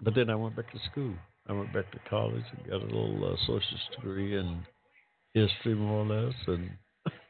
but 0.03 0.14
then 0.14 0.31
I 0.31 0.35
went 0.35 0.57
back 0.57 0.72
to 0.72 0.78
school. 0.91 1.14
I 1.47 1.53
went 1.53 1.74
back 1.74 1.93
to 1.93 1.99
college 2.09 2.45
and 2.57 2.70
got 2.70 2.81
a 2.81 2.87
little 2.87 3.22
uh, 3.22 3.35
associate's 3.35 3.89
degree 3.97 4.39
in 4.39 4.64
history, 5.35 5.74
more 5.74 6.03
or 6.03 6.07
less, 6.07 6.35
and 6.47 6.70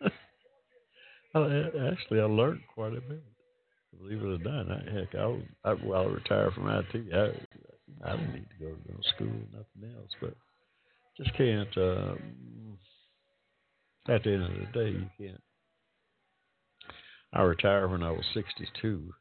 I, 1.35 1.91
actually 1.93 2.21
I 2.21 2.25
learned 2.25 2.61
quite 2.73 2.93
a 2.93 3.01
bit. 3.01 3.25
Believe 3.99 4.23
it 4.23 4.25
or 4.25 4.39
not, 4.39 4.71
I, 4.71 4.93
heck, 4.93 5.15
I, 5.17 5.27
was, 5.27 5.43
I 5.65 5.73
well, 5.85 6.03
I 6.03 6.13
retired 6.13 6.55
from 6.55 6.69
IT. 6.69 7.13
I 7.13 8.09
I 8.09 8.17
didn't 8.17 8.35
need 8.35 8.47
to 8.57 8.65
go 8.65 8.71
to 8.71 8.93
no 8.93 9.01
school, 9.17 9.41
nothing 9.53 9.97
else, 9.97 10.11
but 10.21 10.35
just 11.23 11.37
can't. 11.37 11.77
Uh, 11.77 12.15
at 14.09 14.25
the 14.25 14.33
end 14.33 14.43
of 14.45 14.51
the 14.51 14.67
day, 14.73 14.91
you 14.91 15.11
can't. 15.19 15.43
I 17.33 17.43
retired 17.43 17.91
when 17.91 18.03
I 18.03 18.11
was 18.11 18.25
62. 18.35 19.13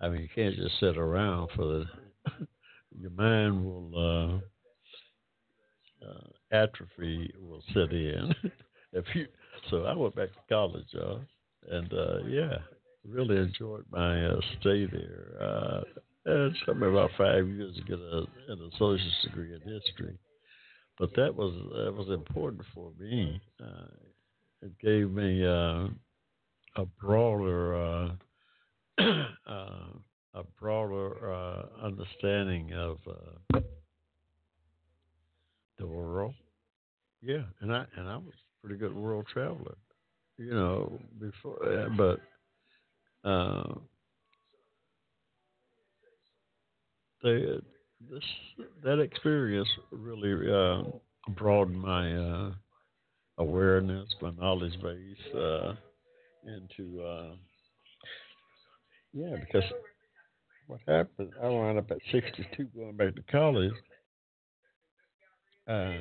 I 0.00 0.08
mean, 0.08 0.22
you 0.22 0.28
can't 0.34 0.56
just 0.56 0.80
sit 0.80 0.96
around 0.96 1.50
for 1.54 1.64
the. 1.64 1.84
your 2.98 3.10
mind 3.10 3.64
will 3.64 4.40
uh, 6.02 6.06
uh, 6.06 6.28
atrophy 6.50 7.32
will 7.40 7.62
set 7.72 7.92
in 7.92 8.34
if 8.92 9.04
you. 9.14 9.26
So 9.70 9.84
I 9.84 9.94
went 9.94 10.16
back 10.16 10.28
to 10.28 10.54
college, 10.54 10.86
y'all, 10.90 11.20
and 11.70 11.92
uh, 11.92 12.24
yeah, 12.26 12.58
really 13.06 13.36
enjoyed 13.36 13.84
my 13.90 14.26
uh, 14.26 14.40
stay 14.60 14.86
there. 14.86 15.36
Uh, 15.40 15.80
it 16.24 16.52
took 16.64 16.76
me 16.76 16.88
about 16.88 17.10
five 17.16 17.46
years 17.48 17.76
to 17.76 17.82
get 17.82 17.98
a, 17.98 18.24
an 18.48 18.70
associate's 18.72 19.22
degree 19.24 19.54
in 19.54 19.60
history 19.60 20.18
but 20.98 21.14
that 21.16 21.34
was 21.34 21.52
that 21.74 21.94
was 21.94 22.08
important 22.08 22.62
for 22.74 22.90
me. 22.98 23.40
Uh, 23.62 23.86
it 24.62 24.78
gave 24.78 25.10
me 25.10 25.44
uh, 25.44 25.88
a 26.76 26.86
broader 27.00 27.76
uh, 27.76 28.10
uh 29.46 29.88
a 30.34 30.42
broader 30.60 31.32
uh, 31.32 31.62
understanding 31.82 32.74
of 32.74 32.98
the 35.78 35.86
world. 35.86 36.34
yeah, 37.22 37.42
and 37.60 37.74
I 37.74 37.86
and 37.96 38.06
I 38.08 38.16
was 38.16 38.34
a 38.34 38.66
pretty 38.66 38.78
good 38.78 38.94
world 38.94 39.26
traveler, 39.32 39.76
you 40.36 40.50
know, 40.50 40.98
before. 41.18 41.62
Uh, 41.64 41.88
but 41.96 42.20
they 47.22 47.60
this 48.10 48.24
that 48.82 49.00
experience 49.00 49.68
really 49.90 50.50
uh, 50.50 50.82
broadened 51.36 51.80
my 51.80 52.14
uh, 52.14 52.52
awareness, 53.38 54.08
my 54.20 54.30
knowledge 54.32 54.80
base 54.82 55.34
uh, 55.34 55.74
into 56.46 57.02
uh, 57.02 57.34
yeah, 59.12 59.36
because 59.40 59.68
what 60.66 60.80
happened? 60.86 61.32
I 61.42 61.48
wound 61.48 61.78
up 61.78 61.90
at 61.90 61.98
62 62.12 62.64
going 62.76 62.96
back 62.96 63.14
to 63.14 63.22
college. 63.30 63.72
Uh, 65.68 65.92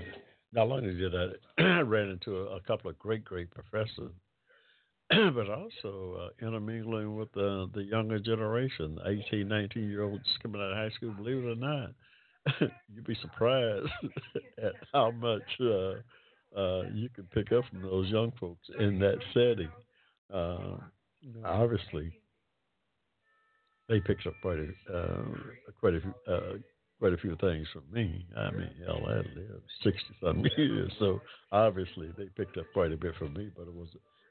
not 0.51 0.69
only 0.69 0.93
did 0.93 1.13
I, 1.15 1.63
I 1.63 1.79
ran 1.81 2.09
into 2.09 2.37
a, 2.37 2.57
a, 2.57 2.59
couple 2.61 2.89
of 2.89 2.99
great, 2.99 3.23
great 3.23 3.49
professors, 3.51 4.11
but 5.09 5.49
also 5.49 6.17
uh, 6.19 6.45
intermingling 6.45 7.15
with 7.15 7.31
the, 7.33 7.69
the 7.75 7.83
younger 7.83 8.19
generation, 8.19 8.97
18, 9.05 9.47
19 9.47 9.89
year 9.89 10.03
olds 10.03 10.23
coming 10.41 10.59
out 10.59 10.71
of 10.71 10.77
high 10.77 10.89
school. 10.95 11.11
Believe 11.11 11.43
it 11.43 11.47
or 11.47 11.55
not, 11.55 11.89
you'd 12.93 13.05
be 13.05 13.17
surprised 13.21 13.87
at 14.63 14.73
how 14.93 15.11
much 15.11 15.43
uh, 15.61 16.59
uh, 16.59 16.83
you 16.93 17.09
can 17.09 17.25
pick 17.33 17.51
up 17.51 17.63
from 17.69 17.83
those 17.83 18.09
young 18.09 18.31
folks 18.39 18.67
in 18.79 18.97
that 18.99 19.17
setting. 19.33 19.69
Uh, 20.33 20.77
obviously, 21.45 22.11
they 23.87 23.99
picked 23.99 24.25
up 24.25 24.33
quite 24.41 24.57
a 24.57 24.97
uh, 24.97 25.23
quite 25.79 25.93
a 25.93 26.01
few 26.01 26.13
uh, 26.27 26.53
quite 26.97 27.13
a 27.13 27.17
few 27.17 27.35
things 27.39 27.67
from 27.71 27.83
me. 27.91 28.25
I 28.35 28.49
mean, 28.51 28.71
hell, 28.85 29.05
I 29.07 29.17
lived 29.17 29.69
sixty 29.83 30.15
something 30.19 30.49
years, 30.57 30.91
so 30.97 31.21
obviously 31.51 32.11
they 32.17 32.25
picked 32.35 32.57
up 32.57 32.65
quite 32.73 32.91
a 32.91 32.97
bit 32.97 33.15
from 33.19 33.33
me, 33.33 33.51
but 33.55 33.67
it 33.67 33.73
was 33.73 33.89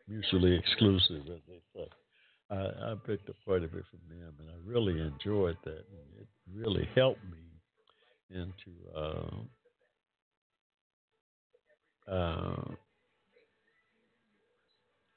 mutually 0.09 0.57
exclusive, 0.57 1.23
as 1.27 1.41
they 1.49 1.61
say. 1.75 1.89
I, 2.51 2.93
I 2.93 2.95
picked 3.07 3.29
up 3.29 3.37
quite 3.45 3.65
a 3.65 3.69
bit 3.69 3.85
from 3.91 4.01
them, 4.09 4.35
and 4.39 4.49
I 4.51 4.55
really 4.65 5.01
enjoyed 5.01 5.57
that. 5.65 5.71
And 5.71 6.21
it 6.21 6.29
really 6.53 6.89
helped 6.95 7.25
me 7.25 7.39
into 8.31 8.73
uh, 8.97 9.31
uh, 12.11 12.65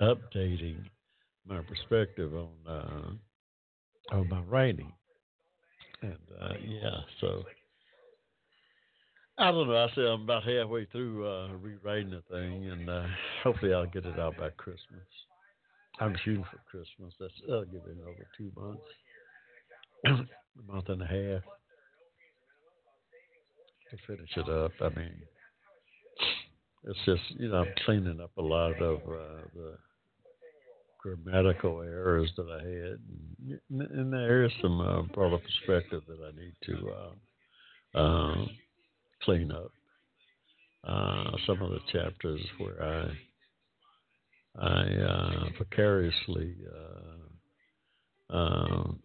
updating 0.01 0.77
my 1.45 1.61
perspective 1.61 2.33
on 2.33 2.49
uh, 2.67 4.17
of 4.17 4.27
my 4.27 4.41
writing. 4.41 4.93
And 6.01 6.17
uh, 6.39 6.53
yeah, 6.63 7.01
so 7.19 7.43
I 9.39 9.51
don't 9.51 9.67
know. 9.67 9.77
I 9.77 9.87
say 9.93 10.01
I'm 10.01 10.23
about 10.23 10.43
halfway 10.43 10.85
through 10.85 11.27
uh, 11.27 11.49
rewriting 11.61 12.09
the 12.09 12.23
thing, 12.29 12.69
and 12.69 12.89
uh, 12.89 13.05
hopefully 13.43 13.73
I'll 13.73 13.85
get 13.85 14.05
it 14.05 14.19
out 14.19 14.35
by 14.37 14.49
Christmas. 14.49 15.05
I'm 15.99 16.15
shooting 16.23 16.43
for 16.43 16.59
Christmas. 16.69 17.13
That's 17.19 17.33
I'll 17.51 17.65
give 17.65 17.81
it 17.85 17.97
over 18.01 18.27
two 18.37 18.51
months, 18.55 18.81
a 20.07 20.71
month 20.71 20.89
and 20.89 21.01
a 21.03 21.05
half 21.05 21.43
to 23.91 23.97
finish 24.07 24.29
it 24.35 24.49
up. 24.49 24.71
I 24.81 24.89
mean, 24.97 25.13
it's 26.85 26.99
just 27.05 27.21
you 27.39 27.49
know 27.49 27.57
I'm 27.57 27.73
cleaning 27.85 28.19
up 28.19 28.31
a 28.37 28.41
lot 28.41 28.81
of 28.81 28.97
uh, 29.01 29.41
the 29.53 29.77
grammatical 30.99 31.81
errors 31.81 32.31
that 32.37 32.49
I 32.49 32.63
had, 32.63 33.59
and, 33.69 33.91
and 33.91 34.13
there 34.13 34.43
is 34.43 34.51
some 34.63 34.81
uh, 34.81 35.01
broader 35.13 35.37
perspective 35.37 36.01
that 36.07 36.19
I 36.25 36.31
need 36.39 36.55
to 36.65 36.89
uh, 36.89 37.99
uh, 37.99 38.45
clean 39.23 39.51
up. 39.51 39.71
Uh, 40.87 41.31
some 41.45 41.61
of 41.61 41.71
the 41.71 41.79
chapters 41.91 42.41
where 42.57 42.81
I 42.83 43.09
I 44.59 44.83
uh, 44.95 45.49
vicariously 45.59 46.55
uh, 48.31 48.35
um, 48.35 48.99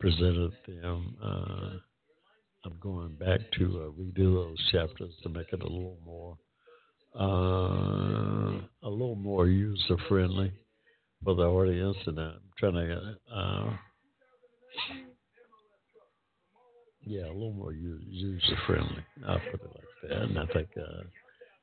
presented 0.00 0.52
them. 0.66 1.16
I'm 2.64 2.76
going 2.80 3.14
back 3.14 3.40
to 3.52 3.94
redo 3.98 4.34
those 4.34 4.70
chapters 4.72 5.14
to 5.22 5.28
make 5.28 5.52
it 5.52 5.62
a 5.62 5.66
little 5.66 5.98
more 6.04 6.36
uh, 7.18 8.60
a 8.82 8.90
little 8.90 9.14
more 9.14 9.46
user 9.46 9.96
friendly 10.08 10.52
for 11.24 11.34
the 11.34 11.42
audience, 11.42 11.96
and 12.06 12.18
I'm 12.18 12.40
trying 12.58 12.74
to, 12.74 13.16
uh, 13.34 13.72
yeah, 17.08 17.24
a 17.24 17.32
little 17.32 17.52
more 17.52 17.72
user 17.72 18.56
friendly. 18.66 19.02
I'll 19.26 19.40
put 19.50 19.62
it 19.62 19.72
like 19.74 20.10
that, 20.10 20.22
and 20.22 20.38
I 20.38 20.46
think 20.52 20.68
uh, 20.76 21.04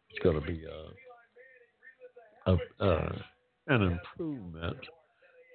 it's 0.09 0.19
going 0.23 0.41
to 0.41 0.45
be 0.45 0.63
a, 2.47 2.51
a, 2.51 2.57
uh, 2.83 3.15
an 3.67 3.81
improvement. 3.83 4.77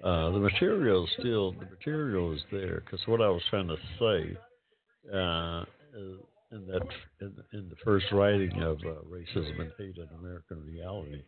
Uh, 0.05 0.31
the 0.31 0.39
material 0.39 1.05
is 1.05 1.11
still 1.19 1.53
the 1.53 1.67
material 1.67 2.33
is 2.33 2.41
there 2.53 2.83
because 2.85 3.05
what 3.07 3.21
I 3.21 3.29
was 3.29 3.43
trying 3.51 3.69
to 3.69 3.77
say 3.99 4.37
uh, 5.13 5.65
in 6.53 6.67
that 6.69 6.87
in, 7.21 7.35
in 7.53 7.69
the 7.69 7.77
first 7.85 8.07
writing 8.13 8.63
of 8.63 8.79
uh, 8.79 9.03
racism 9.11 9.61
and 9.61 9.73
hate 9.77 9.97
in 9.97 10.09
American 10.21 10.65
reality 10.65 11.23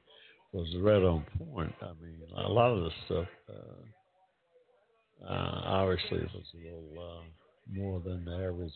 was 0.53 0.69
right 0.81 1.03
on 1.03 1.25
point. 1.53 1.75
I 1.83 1.93
mean, 2.01 2.21
a 2.37 2.49
lot 2.49 2.71
of 2.71 2.85
the 2.85 2.91
stuff 3.07 3.29
uh, 3.51 5.27
uh, 5.29 5.63
obviously 5.65 6.19
was 6.19 6.47
a 6.55 6.59
little 6.65 6.93
uh, 6.99 7.25
more 7.71 8.01
than 8.01 8.25
the 8.25 8.33
average 8.33 8.73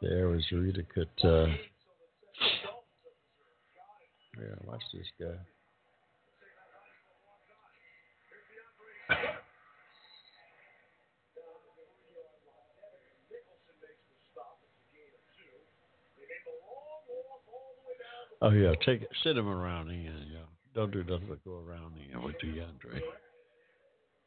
the 0.00 0.08
average 0.08 0.44
reader 0.50 0.84
could. 0.92 1.08
Uh, 1.22 1.46
yeah, 4.36 4.54
watch 4.64 4.82
this 4.92 5.06
guy. 5.20 5.36
Oh 18.40 18.50
yeah, 18.50 18.72
take 18.84 19.02
it, 19.02 19.08
sit 19.22 19.36
him 19.36 19.48
around 19.48 19.90
in. 19.90 20.02
Yeah, 20.02 20.40
don't 20.74 20.90
do 20.90 21.04
nothing 21.04 21.28
but 21.28 21.44
go 21.44 21.62
around 21.64 21.94
in 21.96 22.22
with 22.22 22.34
DeAndre. 22.44 23.00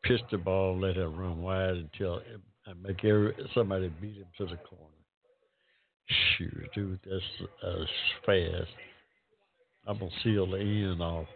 Pitch 0.04 0.22
the 0.32 0.38
ball, 0.38 0.80
let 0.80 0.96
him 0.96 1.18
run 1.18 1.42
wide 1.42 1.72
until 1.72 2.22
and 2.66 2.82
make 2.82 3.04
every 3.06 3.34
somebody 3.54 3.90
beat 4.02 4.18
him 4.18 4.28
to 4.38 4.46
the 4.46 4.58
corner. 4.58 4.92
Shoot, 6.38 6.70
dude, 6.74 7.00
that's 7.04 7.50
uh, 7.64 7.86
fast. 8.26 8.72
I'm 9.88 10.00
gonna 10.00 10.12
seal 10.24 10.50
the 10.50 10.60
end 10.60 11.02
off. 11.02 11.28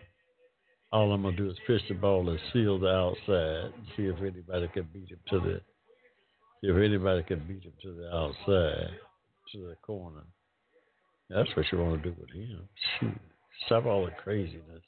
All 0.92 1.12
I'm 1.12 1.24
gonna 1.24 1.38
do 1.38 1.50
is 1.50 1.58
pitch 1.68 1.82
the 1.88 1.96
ball 1.96 2.30
and 2.30 2.40
seal 2.52 2.80
the 2.80 2.88
outside 2.88 3.74
and 3.74 3.86
see 3.96 4.04
if 4.04 4.18
anybody 4.20 4.68
can 4.74 4.88
beat 4.94 5.10
him 5.10 5.20
to 5.30 5.40
the. 5.40 5.62
See 6.62 6.68
if 6.68 6.78
anybody 6.78 7.24
can 7.24 7.40
beat 7.48 7.64
him 7.64 7.74
to 7.82 7.94
the 7.94 8.14
outside, 8.14 8.92
to 9.54 9.68
the 9.68 9.76
corner. 9.82 10.24
That's 11.30 11.50
what 11.56 11.66
you 11.72 11.78
want 11.78 12.04
to 12.04 12.10
do 12.10 12.16
with 12.20 12.32
him. 12.32 12.68
Shoot. 13.00 13.20
Stop 13.66 13.86
all 13.86 14.06
the 14.06 14.12
craziness. 14.12 14.82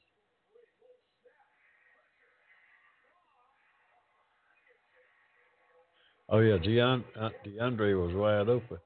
Oh 6.32 6.40
yeah, 6.40 6.58
Deon, 6.58 7.04
uh, 7.20 7.30
DeAndre 7.46 8.02
was 8.02 8.16
wide 8.16 8.50
open. 8.50 8.80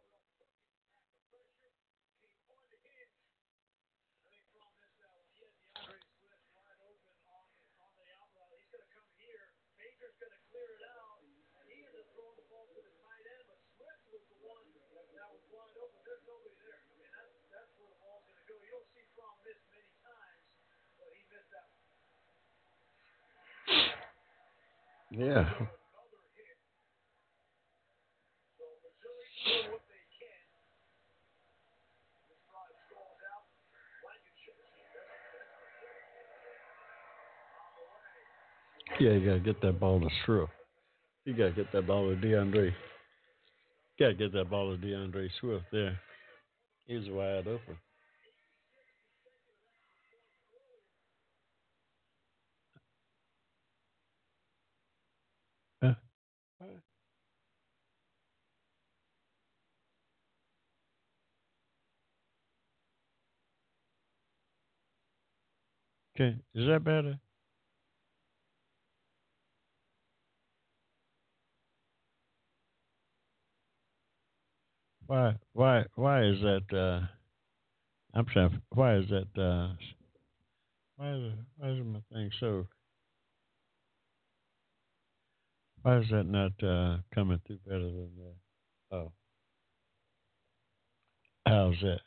Yeah. 25.12 25.50
Yeah, 39.06 39.12
you 39.12 39.24
gotta 39.24 39.40
get 39.40 39.62
that 39.62 39.80
ball 39.80 40.00
to 40.00 40.10
Swift. 40.26 40.52
You 41.26 41.36
gotta 41.36 41.52
get 41.52 41.72
that 41.74 41.86
ball 41.86 42.10
to 42.10 42.16
DeAndre. 42.16 42.66
You 42.66 42.72
gotta 44.00 44.16
get 44.16 44.34
that 44.34 44.50
ball 44.50 44.72
to 44.76 44.84
DeAndre 44.84 45.30
Swift 45.40 45.66
there. 45.72 46.00
He's 46.88 47.08
wide 47.12 47.48
open. 47.48 47.78
Okay, 66.18 66.38
is 66.56 66.68
that 66.68 66.84
better? 66.84 67.20
Why? 75.08 75.36
Why? 75.54 75.86
Why 75.96 76.24
is 76.24 76.42
that? 76.42 76.64
Uh, 76.76 77.06
I'm 78.14 78.26
sorry. 78.34 78.50
why 78.74 78.96
is 78.98 79.06
that? 79.10 79.42
Uh, 79.42 79.74
why 80.98 81.14
is 81.14 81.34
why 81.58 81.70
is 81.70 81.86
my 81.86 82.00
thing 82.12 82.32
so? 82.40 82.68
Why 85.84 86.00
is 86.00 86.06
that 86.10 86.26
not 86.26 86.52
uh, 86.64 86.98
coming 87.14 87.40
through 87.46 87.60
better 87.68 87.84
than 87.84 88.10
that? 88.18 88.96
Oh, 88.96 89.12
how's 91.46 91.76
that? 91.82 92.00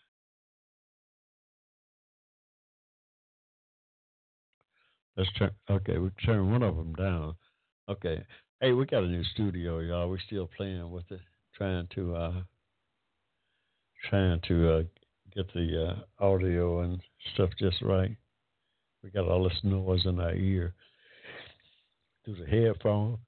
Let's 5.17 5.33
turn. 5.33 5.51
Okay, 5.71 5.99
we 5.99 6.11
turn 6.25 6.51
one 6.51 6.63
of 6.65 6.77
them 6.77 6.95
down. 6.95 7.35
Okay. 7.89 8.25
Hey, 8.61 8.73
we 8.73 8.87
got 8.87 9.05
a 9.05 9.09
new 9.09 9.23
studio, 9.23 9.79
y'all. 9.79 10.09
We're 10.09 10.19
still 10.19 10.49
playing 10.57 10.91
with 10.91 11.05
it, 11.11 11.21
trying 11.57 11.87
to 11.95 12.15
uh, 12.17 12.33
trying 14.09 14.41
to 14.49 14.73
uh, 14.73 14.83
get 15.35 15.53
the 15.55 15.97
uh, 16.21 16.25
audio 16.25 16.81
and 16.81 17.01
stuff 17.35 17.51
just 17.59 17.81
right. 17.83 18.17
We 19.03 19.11
got 19.11 19.29
all 19.29 19.45
this 19.45 19.59
noise 19.63 20.05
in 20.07 20.21
our 20.21 20.35
ear 20.35 20.75
through 22.25 22.37
the 22.37 22.47
headphone. 22.47 23.19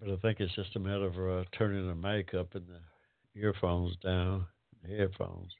But 0.00 0.10
I 0.10 0.16
think 0.16 0.40
it's 0.40 0.54
just 0.54 0.76
a 0.76 0.80
matter 0.80 1.06
of 1.06 1.16
uh, 1.16 1.44
turning 1.56 1.88
the 1.88 1.94
mic 1.94 2.34
up 2.34 2.54
and 2.54 2.66
the 2.66 3.40
earphones 3.40 3.96
down, 4.02 4.46
the 4.82 4.96
headphones. 4.96 5.52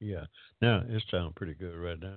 Yeah. 0.00 0.24
Now 0.60 0.82
it's 0.88 1.04
sounding 1.10 1.32
pretty 1.34 1.54
good 1.54 1.76
right 1.76 2.00
now. 2.00 2.16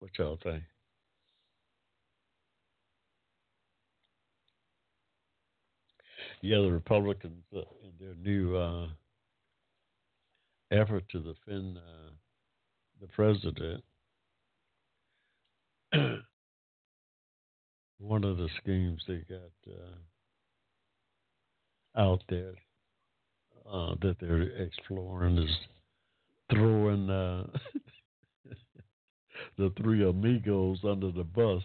What 0.00 0.10
y'all 0.18 0.38
think? 0.42 0.62
Yeah, 6.44 6.58
the 6.58 6.70
Republicans 6.72 7.42
uh, 7.56 7.60
in 7.82 7.92
their 7.98 8.14
new 8.16 8.54
uh, 8.54 8.88
effort 10.70 11.08
to 11.08 11.20
defend 11.20 11.78
uh, 11.78 12.10
the 13.00 13.06
president. 13.06 13.82
One 17.98 18.24
of 18.24 18.36
the 18.36 18.50
schemes 18.58 19.02
they 19.08 19.24
got 19.26 19.52
uh, 19.66 19.96
out 21.98 22.22
there 22.28 22.52
uh, 23.66 23.94
that 24.02 24.16
they're 24.20 24.42
exploring 24.42 25.38
is 25.38 25.56
throwing 26.52 27.08
uh, 27.08 27.46
the 29.56 29.72
three 29.80 30.06
amigos 30.06 30.80
under 30.84 31.10
the 31.10 31.24
bus. 31.24 31.62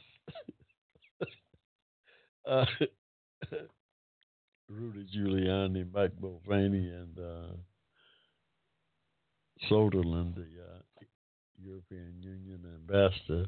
Rudy 4.70 5.08
Giuliani, 5.16 5.92
Mike 5.92 6.12
Mulvaney, 6.22 6.90
and 6.90 7.18
uh, 7.18 7.54
Sondland, 9.70 10.36
the 10.36 10.42
uh, 10.42 10.80
European 11.60 12.14
Union 12.22 12.64
ambassador, 12.76 13.46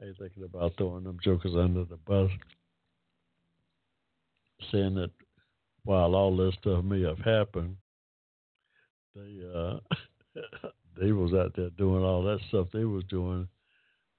they 0.00 0.12
thinking 0.18 0.44
about 0.44 0.72
throwing 0.78 1.04
them 1.04 1.18
jokers 1.22 1.54
under 1.54 1.84
the 1.84 1.98
bus, 2.06 2.30
saying 4.72 4.94
that 4.94 5.10
while 5.84 6.14
all 6.14 6.34
this 6.36 6.54
stuff 6.60 6.82
may 6.84 7.02
have 7.02 7.18
happened, 7.18 7.76
they 9.14 9.40
uh, 9.54 9.78
they 11.00 11.12
was 11.12 11.34
out 11.34 11.52
there 11.54 11.70
doing 11.70 12.02
all 12.02 12.22
that 12.22 12.40
stuff 12.48 12.68
they 12.72 12.84
was 12.84 13.04
doing 13.04 13.46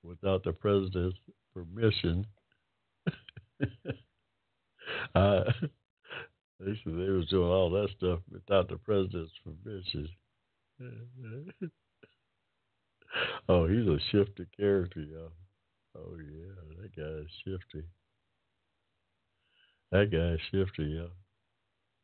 without 0.04 0.44
the 0.44 0.54
president's 0.54 1.18
permission. 1.54 2.26
uh, 5.16 5.44
they 6.60 6.80
said 6.84 6.94
they 6.94 7.10
was 7.10 7.28
doing 7.28 7.50
all 7.50 7.70
that 7.70 7.90
stuff 7.98 8.20
without 8.32 8.68
the 8.70 8.78
president's 8.78 9.32
permission. 9.44 10.10
oh, 13.50 13.68
he's 13.68 13.88
a 13.88 13.98
shifty 14.12 14.46
character, 14.58 15.02
y'all. 15.02 15.32
Oh 15.98 16.18
yeah, 16.18 16.82
that 16.82 16.96
guy's 16.96 17.30
shifty. 17.44 17.86
That 19.92 20.12
guy's 20.12 20.40
shifty, 20.52 20.84
y'all. 20.84 21.12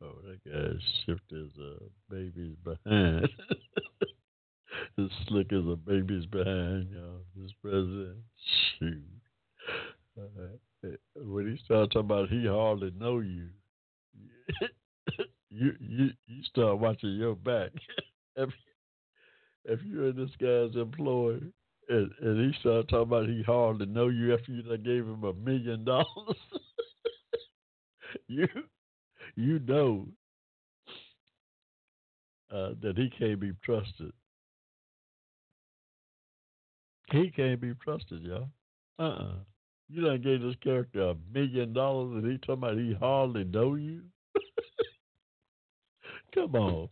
Oh, 0.01 0.15
that 0.23 0.43
guy's 0.43 0.81
shifty 1.05 1.35
as 1.35 1.57
a 1.61 2.13
baby's 2.13 2.55
behind. 2.63 3.29
as 4.97 5.09
slick 5.27 5.51
as 5.53 5.65
a 5.65 5.75
baby's 5.75 6.25
behind, 6.25 6.89
y'all. 6.91 7.21
This 7.35 7.51
president, 7.61 8.17
shoot. 8.79 9.03
Uh, 10.17 10.87
when 11.15 11.51
he 11.51 11.63
started 11.65 11.91
talking 11.91 12.05
about 12.05 12.29
he 12.29 12.45
hardly 12.45 12.91
know 12.97 13.19
you, 13.19 13.49
you 15.49 15.73
you 15.79 16.09
you 16.27 16.43
start 16.43 16.79
watching 16.79 17.11
your 17.15 17.35
back. 17.35 17.71
if, 18.35 18.49
if 19.65 19.79
you're 19.83 20.09
in 20.09 20.15
this 20.15 20.29
guy's 20.39 20.75
employ 20.79 21.39
and, 21.89 22.11
and 22.21 22.39
he 22.53 22.59
started 22.59 22.87
talking 22.89 23.03
about 23.03 23.27
he 23.29 23.43
hardly 23.43 23.85
know 23.85 24.07
you 24.07 24.33
after 24.33 24.51
you 24.51 24.61
done 24.63 24.83
gave 24.83 25.05
him 25.05 25.23
a 25.23 25.33
million 25.33 25.83
dollars, 25.83 26.37
you 28.27 28.47
you 29.35 29.59
know 29.59 30.07
uh, 32.51 32.73
that 32.81 32.97
he 32.97 33.09
can't 33.09 33.39
be 33.39 33.51
trusted. 33.63 34.11
He 37.11 37.31
can't 37.31 37.59
be 37.59 37.73
trusted, 37.73 38.21
y'all. 38.21 38.51
Uh 38.99 39.01
uh-uh. 39.03 39.23
uh 39.23 39.43
You 39.89 40.01
done 40.01 40.21
gave 40.21 40.41
this 40.41 40.55
character 40.57 41.01
a 41.09 41.15
million 41.15 41.73
dollars 41.73 42.23
and 42.23 42.31
he 42.31 42.37
talking 42.37 42.53
about 42.53 42.77
he 42.77 42.93
hardly 42.93 43.43
know 43.43 43.73
you? 43.73 44.03
Come 46.36 46.55
on. 46.55 46.89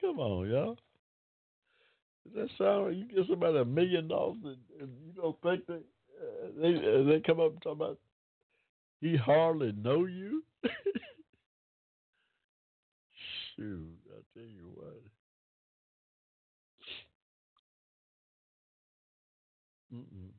Come 0.00 0.20
on, 0.20 0.48
y'all. 0.50 0.78
Does 2.24 2.34
that 2.34 2.48
sound 2.58 2.86
like 2.86 2.96
you 2.96 3.06
get 3.16 3.28
somebody 3.28 3.58
a 3.58 3.64
million 3.64 4.08
dollars 4.08 4.36
and, 4.44 4.56
and 4.80 4.90
you 5.06 5.12
don't 5.14 5.40
think 5.42 5.66
they 5.66 5.74
uh, 5.74 6.48
they 6.60 6.74
uh, 6.76 7.02
they 7.04 7.20
come 7.20 7.40
up 7.40 7.52
and 7.52 7.62
talk 7.62 7.72
about 7.76 7.98
he 9.00 9.16
hardly 9.16 9.72
know 9.72 10.06
you? 10.06 10.42
Shoot, 13.56 13.98
I 14.10 14.20
tell 14.34 14.46
you 14.48 14.70
what. 14.74 15.02
Mm-mm. 19.92 20.32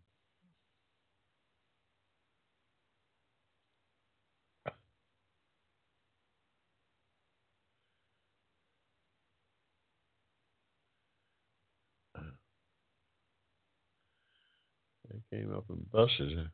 They 15.09 15.17
came 15.35 15.53
up 15.53 15.65
and 15.69 15.91
busted 15.91 16.31
her. 16.31 16.51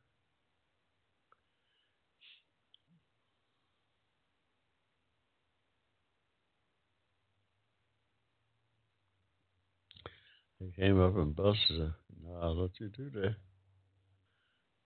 They 10.59 10.71
came 10.81 10.99
up 10.99 11.15
and 11.15 11.35
busted 11.35 11.79
her. 11.79 11.93
No, 12.23 12.55
don't 12.55 12.71
you 12.79 12.89
do 12.89 13.09
that. 13.11 13.35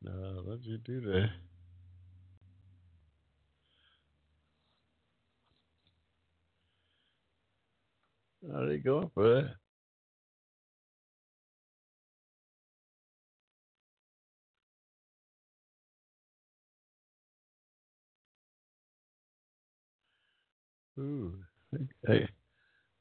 No, 0.02 0.44
don't 0.46 0.64
you 0.64 0.78
do 0.78 1.02
that. 1.02 1.30
No, 8.42 8.70
they 8.70 8.78
going 8.78 9.10
for 9.14 9.24
that. 9.24 9.65
Ooh, 20.98 21.34
hey, 22.08 22.28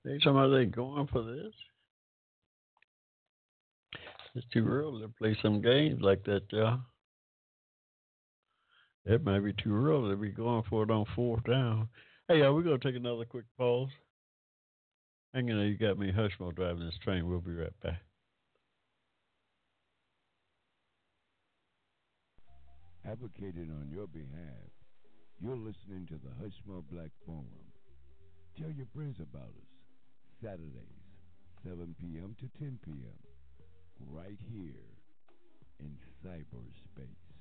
they 0.05 0.19
going 0.67 1.07
for 1.07 1.23
this? 1.23 1.53
It's 4.35 4.47
too 4.53 4.67
early 4.67 5.03
to 5.03 5.09
play 5.09 5.37
some 5.41 5.63
games 5.63 6.01
like 6.03 6.25
that, 6.25 6.43
y'all. 6.51 6.81
It 9.07 9.23
might 9.23 9.41
be 9.41 9.53
too 9.53 9.75
early 9.75 10.11
to 10.11 10.17
be 10.17 10.31
going 10.31 10.65
for 10.69 10.83
it 10.83 10.91
on 10.91 11.05
fourth 11.15 11.45
down. 11.45 11.89
Hey, 12.27 12.39
y'all, 12.41 12.55
we're 12.55 12.63
going 12.63 12.81
to 12.81 12.85
take 12.85 12.97
another 12.97 13.25
quick 13.25 13.45
pause. 13.57 13.91
Hang 15.35 15.51
on, 15.53 15.67
you 15.67 15.77
got 15.77 15.99
me 15.99 16.11
Hushmo 16.11 16.55
driving 16.55 16.85
this 16.85 16.99
train. 17.05 17.29
We'll 17.29 17.41
be 17.41 17.53
right 17.53 17.81
back. 17.83 18.01
Advocated 23.07 23.69
on 23.71 23.91
your 23.93 24.07
behalf, 24.07 24.71
you're 25.39 25.57
listening 25.57 26.07
to 26.09 26.15
the 26.15 26.31
Hushmo 26.43 26.83
Black 26.91 27.11
Forum 27.27 27.45
Tell 28.61 28.71
your 28.71 28.87
friends 28.95 29.19
about 29.19 29.51
us. 29.51 29.67
Saturdays, 30.41 31.03
7 31.65 31.97
p.m. 31.99 32.37
to 32.39 32.47
10 32.57 32.79
p.m. 32.85 33.19
Right 33.99 34.39
here 34.49 34.95
in 35.81 35.97
cyberspace. 36.25 37.35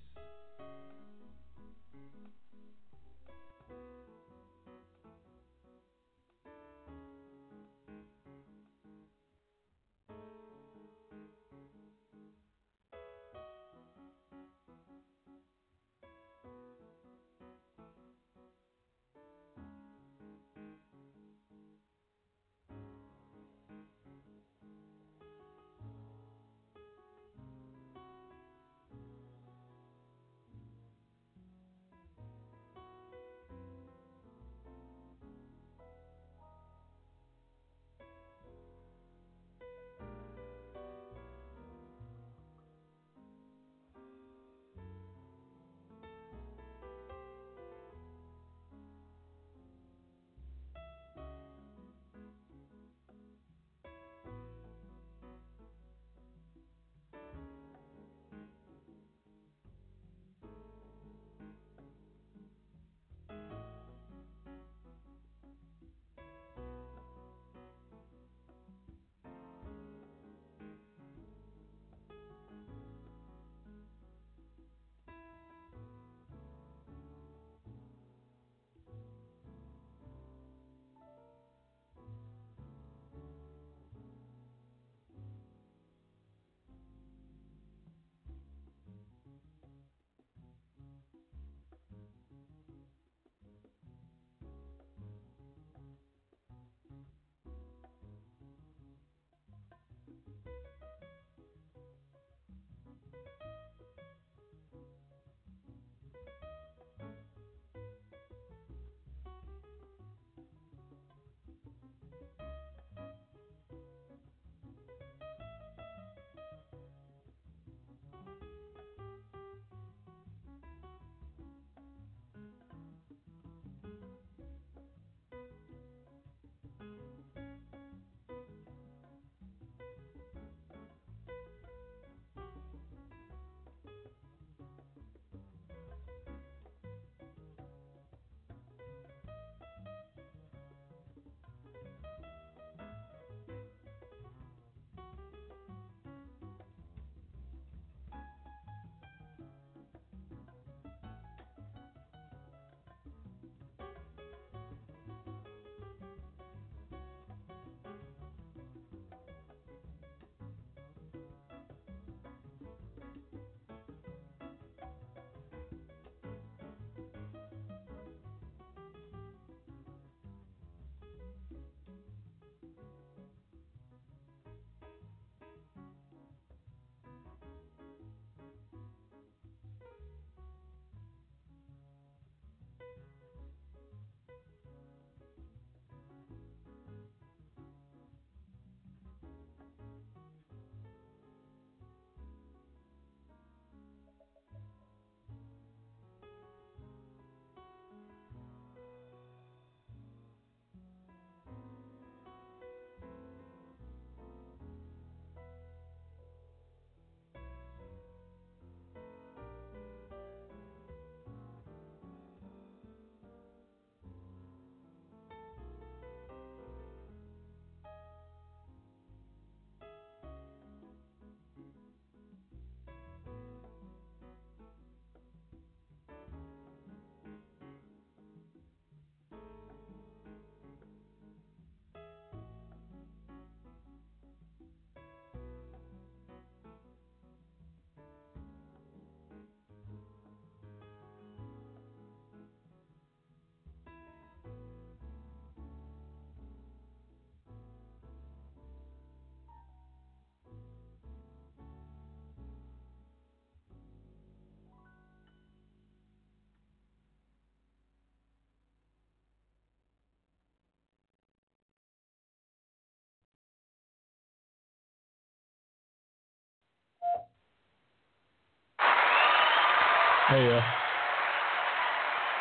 Hey, 270.33 270.49
uh, 270.49 270.63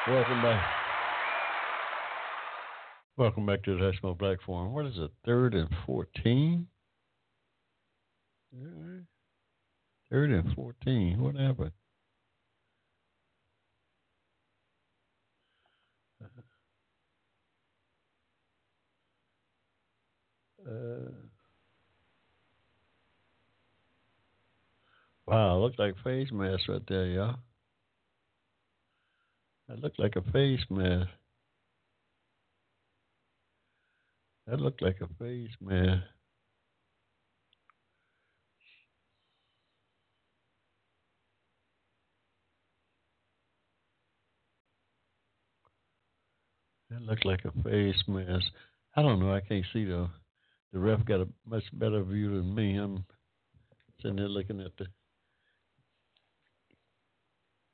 welcome 0.06 0.40
back. 0.40 0.62
Welcome 3.18 3.44
back 3.44 3.62
to 3.64 3.76
the 3.76 3.82
Hushmo 3.84 4.16
Black 4.16 4.38
Forum. 4.46 4.72
What 4.72 4.86
is 4.86 4.94
it, 4.96 5.10
third 5.26 5.52
and 5.52 5.68
14? 5.84 6.66
Third 10.10 10.30
and 10.30 10.54
14. 10.54 11.20
What 11.22 11.36
happened? 11.36 11.72
Uh, 20.66 21.10
wow, 25.26 25.58
looks 25.58 25.78
like 25.78 25.94
face 26.02 26.28
mask 26.32 26.68
right 26.68 26.80
there, 26.88 27.06
y'all. 27.06 27.36
That 29.72 29.80
looked 29.80 29.98
like 29.98 30.16
a 30.16 30.32
face 30.32 30.60
mask. 30.68 31.08
That 34.46 34.60
looked 34.60 34.82
like 34.82 35.00
a 35.00 35.06
face 35.18 35.48
mask. 35.62 36.02
That 46.90 47.00
looked 47.00 47.24
like 47.24 47.40
a 47.46 47.62
face 47.62 47.96
mask. 48.06 48.44
I 48.94 49.00
don't 49.00 49.20
know. 49.20 49.32
I 49.32 49.40
can't 49.40 49.64
see 49.72 49.86
though. 49.86 50.10
The 50.74 50.80
ref 50.80 51.02
got 51.06 51.20
a 51.20 51.28
much 51.46 51.64
better 51.72 52.02
view 52.02 52.28
than 52.36 52.54
me. 52.54 52.76
I'm 52.76 53.06
sitting 54.02 54.16
there 54.16 54.28
looking 54.28 54.60
at 54.60 54.76
the 54.76 54.84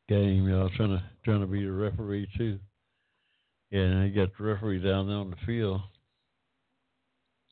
game, 0.09 0.44
you 0.44 0.50
know, 0.50 0.68
trying 0.76 0.90
to 0.90 1.02
trying 1.24 1.40
to 1.40 1.46
be 1.46 1.64
the 1.64 1.72
referee 1.72 2.28
too. 2.36 2.59
And 3.70 3.98
I 3.98 4.09
got 4.09 4.30
the 4.36 4.44
referee 4.44 4.82
down 4.82 5.06
there 5.09 5.16
on 5.16 5.30
the 5.30 5.46
field. 5.46 5.80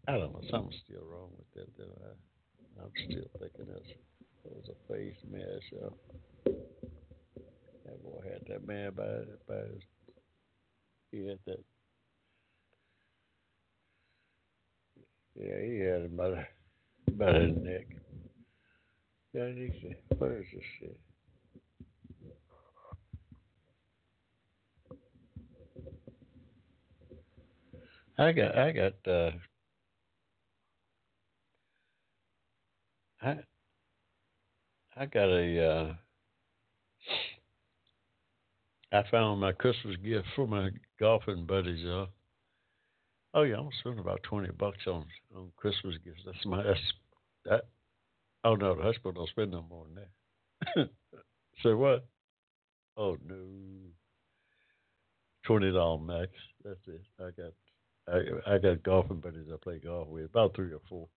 I 0.09 0.12
don't 0.12 0.32
know, 0.32 0.42
something's 0.50 0.80
still 0.84 1.04
wrong 1.04 1.30
with 1.36 1.52
that. 1.54 1.76
Though. 1.76 1.92
I, 2.04 2.82
I'm 2.82 2.92
still 2.94 3.28
thinking 3.38 3.66
that's 3.72 3.90
it 4.44 4.52
was 4.54 4.68
a 4.68 4.92
face 4.92 5.16
mask. 5.30 5.64
So 5.70 5.94
that 7.84 8.02
boy 8.02 8.22
had 8.24 8.46
that 8.48 8.66
man 8.66 8.92
by 8.96 9.04
by 9.48 9.61
his 9.61 9.82
he 11.12 11.26
had 11.26 11.38
that. 11.46 11.64
Yeah, 15.38 15.61
he 15.62 15.78
had 15.80 16.02
him 16.02 16.16
by, 16.16 16.30
the, 16.30 16.46
by 17.12 17.32
his 17.40 17.57
neck. 17.59 17.86
Yeah, 19.34 19.48
he 19.48 19.70
said, 19.82 19.96
where's 20.18 20.46
this 20.52 20.64
shit? 20.80 20.98
I 28.18 28.32
got, 28.32 28.56
I 28.56 28.72
got, 28.72 28.92
uh, 29.06 29.30
I, 33.22 33.36
I 34.96 35.06
got 35.06 35.28
a, 35.28 35.70
uh, 35.70 35.94
I 38.92 39.02
found 39.10 39.40
my 39.40 39.52
Christmas 39.52 39.96
gift 39.96 40.26
for 40.34 40.46
my 40.46 40.70
golfing 40.98 41.44
buddies. 41.46 41.84
Uh, 41.84 42.06
oh 43.34 43.42
yeah, 43.42 43.56
I'm 43.58 43.68
spending 43.80 44.00
about 44.00 44.22
twenty 44.22 44.50
bucks 44.50 44.86
on 44.86 45.04
on 45.34 45.52
Christmas 45.56 45.96
gifts. 46.04 46.22
That's 46.24 46.44
my 46.46 46.62
that's 46.62 46.80
that. 47.44 47.64
Oh 48.44 48.54
no, 48.54 48.74
the 48.76 48.82
hospital 48.82 49.12
don't 49.12 49.28
spend 49.30 49.50
no 49.52 49.62
more 49.68 49.86
than 49.86 50.04
that. 50.76 50.90
Say 51.62 51.74
what? 51.74 52.06
Oh 52.96 53.16
no, 53.26 53.36
twenty 55.44 55.72
dollar 55.72 56.00
max. 56.00 56.30
That's 56.64 56.80
it. 56.86 57.02
I 57.18 57.30
got 57.40 57.52
I 58.09 58.54
I 58.54 58.59
got 58.59 58.82
golfing 58.82 59.20
buddies 59.20 59.46
I 59.52 59.57
play 59.62 59.78
golf 59.78 60.09
with. 60.09 60.26
About 60.26 60.54
three 60.54 60.72
or 60.72 60.80
four 60.88 61.09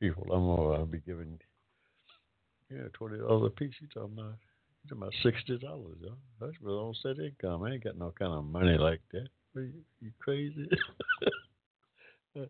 people. 0.00 0.24
I'm 0.24 0.46
gonna 0.46 0.78
I'll 0.78 0.86
be 0.86 1.00
giving 1.00 1.38
yeah 2.70 2.88
twenty 2.94 3.18
dollars 3.18 3.52
a 3.54 3.58
piece. 3.58 3.74
You 3.80 3.88
talking 3.88 4.18
about? 4.18 4.34
You 4.82 4.88
talking 4.88 5.02
about 5.02 5.14
sixty 5.22 5.58
dollars? 5.58 5.98
Huh? 6.04 6.14
That's 6.40 6.60
real 6.60 6.78
on 6.78 6.94
set 7.02 7.22
income. 7.22 7.62
I 7.62 7.72
ain't 7.72 7.84
got 7.84 7.98
no 7.98 8.12
kind 8.18 8.32
of 8.32 8.44
money 8.44 8.76
like 8.76 9.00
that. 9.12 9.28
Are 9.54 9.62
you, 9.62 9.82
you 10.00 10.10
crazy? 10.18 10.68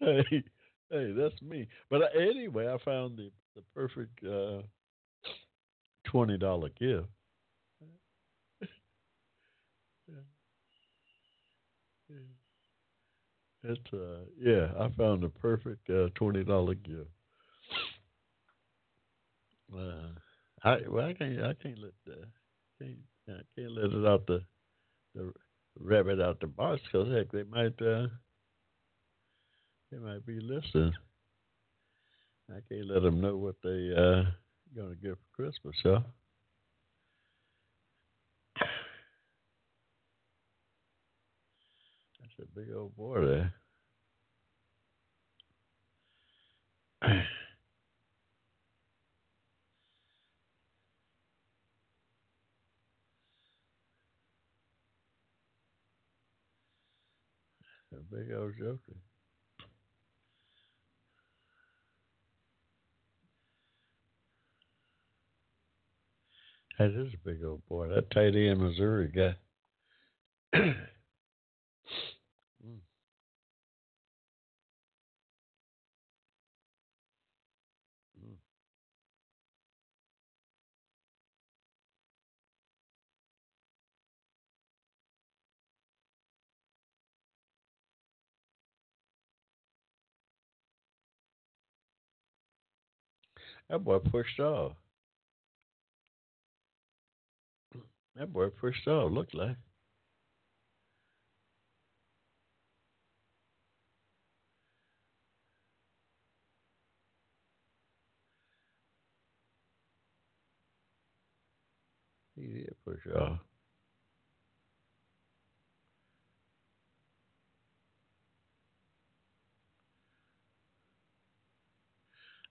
hey, 0.00 0.44
hey, 0.90 1.12
that's 1.16 1.40
me. 1.42 1.68
But 1.88 2.02
anyway, 2.14 2.66
I 2.68 2.76
found 2.84 3.16
the 3.16 3.30
the 3.56 3.62
perfect 3.74 4.24
uh, 4.24 4.62
twenty 6.06 6.36
dollar 6.36 6.68
gift. 6.78 7.08
It's 13.62 13.92
uh 13.92 14.24
yeah, 14.40 14.68
I 14.78 14.88
found 14.96 15.22
the 15.22 15.28
perfect 15.28 15.88
uh, 15.90 16.08
twenty 16.14 16.44
dollar 16.44 16.74
gift. 16.74 17.10
Uh, 19.74 20.08
I 20.64 20.78
well, 20.88 21.06
I 21.06 21.12
can't 21.12 21.40
I 21.42 21.54
can't 21.54 21.78
let 21.78 21.92
the 22.06 22.24
can't 22.78 22.98
I 23.28 23.42
can't 23.54 23.72
let 23.72 23.92
it 23.92 24.06
out 24.06 24.26
the 24.26 24.42
the 25.14 25.32
rabbit 25.78 26.20
out 26.20 26.40
the 26.40 26.46
box 26.46 26.80
because 26.90 27.12
heck 27.12 27.30
they 27.32 27.42
might 27.42 27.80
uh 27.82 28.06
they 29.90 29.98
might 29.98 30.24
be 30.24 30.40
listening. 30.40 30.92
I 32.50 32.60
can't 32.68 32.88
let 32.88 33.02
them 33.02 33.20
know 33.20 33.36
what 33.36 33.56
they 33.62 33.92
uh 33.94 34.24
gonna 34.74 34.94
get 34.96 35.16
for 35.16 35.42
Christmas, 35.42 35.76
huh? 35.82 36.00
That's 42.20 42.29
a 42.40 42.58
big 42.58 42.68
old 42.74 42.96
boy 42.96 43.26
there. 43.26 43.52
a 47.02 47.22
big 58.10 58.32
old 58.36 58.52
joker. 58.58 58.80
That 66.78 66.90
is 66.90 67.12
a 67.12 67.28
big 67.28 67.44
old 67.44 67.62
boy. 67.68 67.88
That 67.88 68.10
tight 68.10 68.34
end 68.34 68.60
Missouri 68.60 69.12
guy. 69.14 69.36
That 93.70 93.84
boy 93.84 94.00
pushed 94.00 94.40
off. 94.40 94.72
That 98.16 98.32
boy 98.32 98.48
pushed 98.50 98.88
off, 98.88 99.12
looked 99.12 99.34
like. 99.34 99.56
He 112.36 112.46
did 112.46 112.74
push 112.84 113.06
off. 113.14 113.38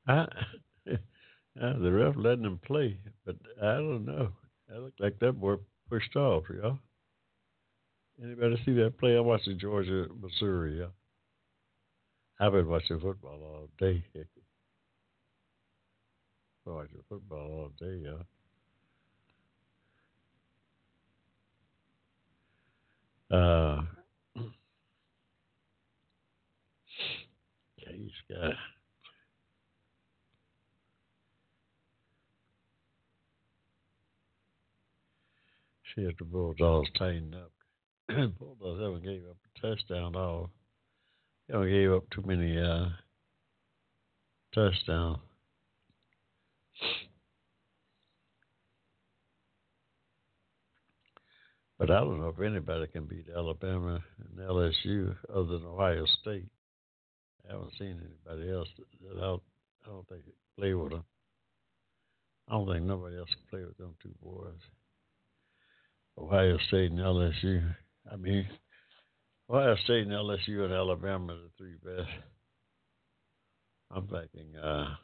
I, 0.08 0.28
the 1.56 1.92
ref 1.92 2.16
letting 2.18 2.46
him 2.46 2.60
play, 2.66 2.98
but 3.26 3.36
I 3.62 3.76
don't 3.76 4.06
know. 4.06 4.30
That 4.68 4.82
looked 4.82 5.00
like 5.00 5.20
that 5.20 5.34
boy 5.34 5.56
pushed 5.90 6.16
off, 6.16 6.44
y'all. 6.50 6.80
Anybody 8.22 8.62
see 8.66 8.74
that 8.74 8.98
play? 8.98 9.16
I 9.16 9.22
watched 9.22 9.46
the 9.46 9.54
Georgia, 9.54 10.08
Missouri, 10.22 10.80
yeah. 10.80 10.88
I've 12.40 12.52
been 12.54 12.68
watching 12.68 13.00
football 13.00 13.40
all 13.44 13.70
day. 13.80 14.04
I 14.16 14.20
watching 16.70 17.04
football 17.10 17.38
all 17.40 17.72
day, 17.80 18.02
yeah. 18.04 18.24
Uh, 23.32 23.82
Case 27.80 28.22
guy. 28.30 28.54
See 35.96 36.04
had 36.04 36.16
the 36.20 36.26
Bulldogs 36.26 36.90
tighten 36.98 37.36
up. 37.36 37.52
Bulldogs 38.40 38.82
haven't 38.82 39.04
gave 39.04 39.24
up 39.30 39.38
a 39.44 39.62
touchdown 39.62 40.16
at 40.16 40.20
all. 40.20 40.52
They 41.48 41.54
haven't 41.54 41.72
gave 41.72 41.92
up 41.92 42.10
too 42.12 42.24
many 42.26 42.60
uh, 42.60 42.90
touchdowns. 44.54 45.20
But 51.80 51.92
I 51.92 52.02
don't 52.02 52.20
know 52.20 52.28
if 52.28 52.42
anybody 52.42 52.88
can 52.88 53.06
beat 53.06 53.28
Alabama 53.34 54.04
and 54.20 54.40
LSU 54.40 55.16
other 55.34 55.60
than 55.60 55.66
Ohio 55.66 56.06
State. 56.22 56.50
I 57.48 57.54
haven't 57.54 57.72
seen 57.80 58.02
anybody 58.04 58.52
else 58.52 58.68
that, 58.78 59.16
that 59.16 59.24
I, 59.24 59.34
I 59.34 59.88
don't 59.88 60.08
think 60.10 60.24
play 60.58 60.74
with 60.74 60.92
them. 60.92 61.06
I 62.50 62.54
don't 62.54 62.68
think 62.68 62.86
nobody 62.86 63.18
else 63.18 63.30
can 63.30 63.50
play 63.50 63.66
with 63.66 63.78
them 63.78 63.96
two 64.04 64.14
boys. 64.22 64.60
Ohio 66.20 66.58
State 66.68 66.92
and 66.92 67.00
LSU. 67.00 67.76
I 68.12 68.16
mean, 68.18 68.48
Ohio 69.50 69.76
State 69.84 70.08
and 70.08 70.12
LSU 70.12 70.66
and 70.66 70.74
Alabama 70.74 71.34
are 71.34 71.38
the 71.38 71.50
three 71.58 71.76
best. 71.84 72.10
I'm 73.92 74.08
thinking. 74.08 74.56
Uh, 74.56 74.96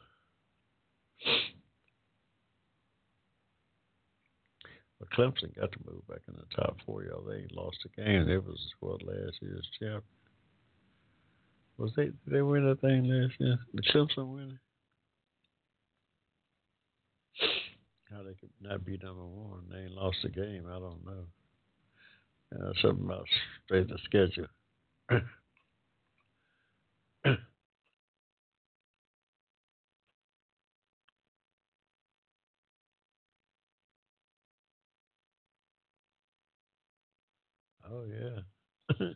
but 5.00 5.10
Clemson 5.10 5.56
got 5.56 5.72
to 5.72 5.78
move 5.84 6.06
back 6.06 6.20
in 6.28 6.34
the 6.34 6.62
top 6.62 6.76
four, 6.84 7.02
y'all. 7.02 7.24
They 7.24 7.38
ain't 7.38 7.56
lost 7.56 7.78
a 7.84 8.00
game. 8.00 8.28
It 8.28 8.44
was 8.44 8.60
what 8.80 9.02
last 9.02 9.38
year's 9.40 9.68
champ. 9.80 10.04
Was 11.78 11.92
they 11.96 12.04
did 12.04 12.14
they 12.26 12.42
win 12.42 12.66
that 12.68 12.80
thing 12.80 13.04
last 13.04 13.34
year? 13.38 13.58
Did 13.74 13.84
Clemson 13.92 14.32
win 14.34 14.50
it? 14.50 14.58
How 18.10 18.22
they 18.22 18.34
could 18.34 18.50
not 18.60 18.84
be 18.84 18.98
number 19.02 19.26
one? 19.26 19.64
They 19.70 19.78
ain't 19.80 19.92
lost 19.92 20.18
the 20.22 20.28
game. 20.28 20.66
I 20.68 20.78
don't 20.78 21.04
know. 21.04 21.26
Uh, 22.54 22.72
something 22.80 23.04
about 23.04 23.26
straight 23.64 23.88
the 23.88 23.98
schedule. 24.04 24.46
oh 25.10 25.24
yeah. 38.08 38.40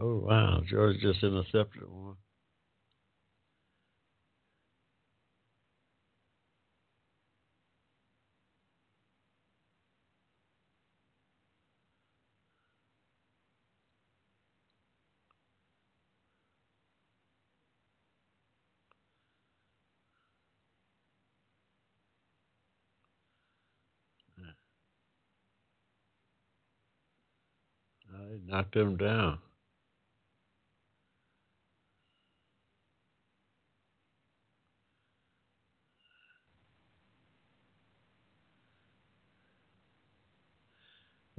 oh 0.00 0.18
wow, 0.18 0.60
George 0.68 0.98
just 1.00 1.22
intercepted 1.22 1.88
one. 1.88 2.16
Him 28.74 28.96
down. 28.96 29.38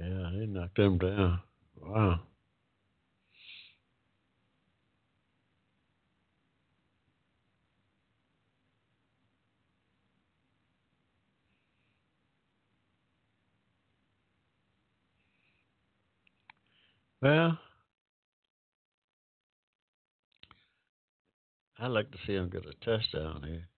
Yeah, 0.00 0.30
he 0.32 0.46
knocked 0.46 0.78
him 0.78 0.98
down. 0.98 1.40
Wow. 1.76 2.20
Well, 17.26 17.58
I'd 21.80 21.88
like 21.88 22.12
to 22.12 22.18
see 22.24 22.34
him 22.34 22.50
get 22.50 22.64
a 22.64 22.84
touchdown 22.84 23.42
here. 23.44 23.68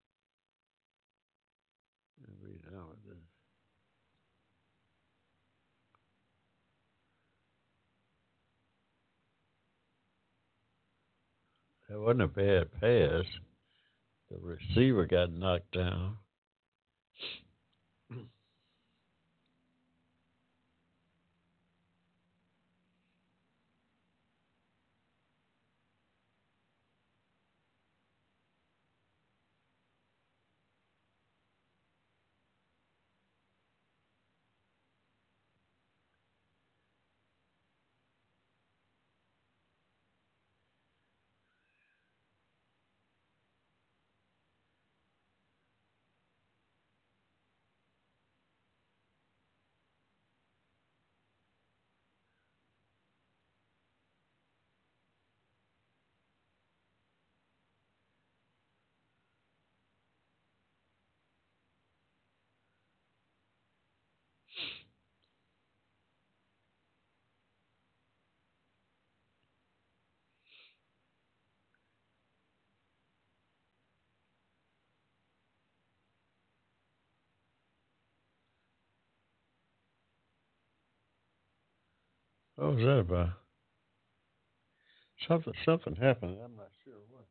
That 11.89 11.99
wasn't 11.99 12.21
a 12.21 12.27
bad 12.27 12.71
pass. 12.79 13.25
The 14.31 14.37
receiver 14.43 15.07
got 15.07 15.33
knocked 15.33 15.73
down. 15.73 16.19
Oh, 82.61 82.67
what 82.67 82.77
was 82.77 82.85
that 82.85 82.99
about? 82.99 83.29
Something 85.29 85.53
something 85.65 85.97
happened. 85.97 86.39
I'm 86.45 86.57
not 86.57 86.71
sure 86.85 86.95
what. 87.11 87.27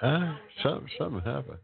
Huh? 0.00 0.34
Something 0.62 0.88
something 0.98 1.20
happened. 1.20 1.58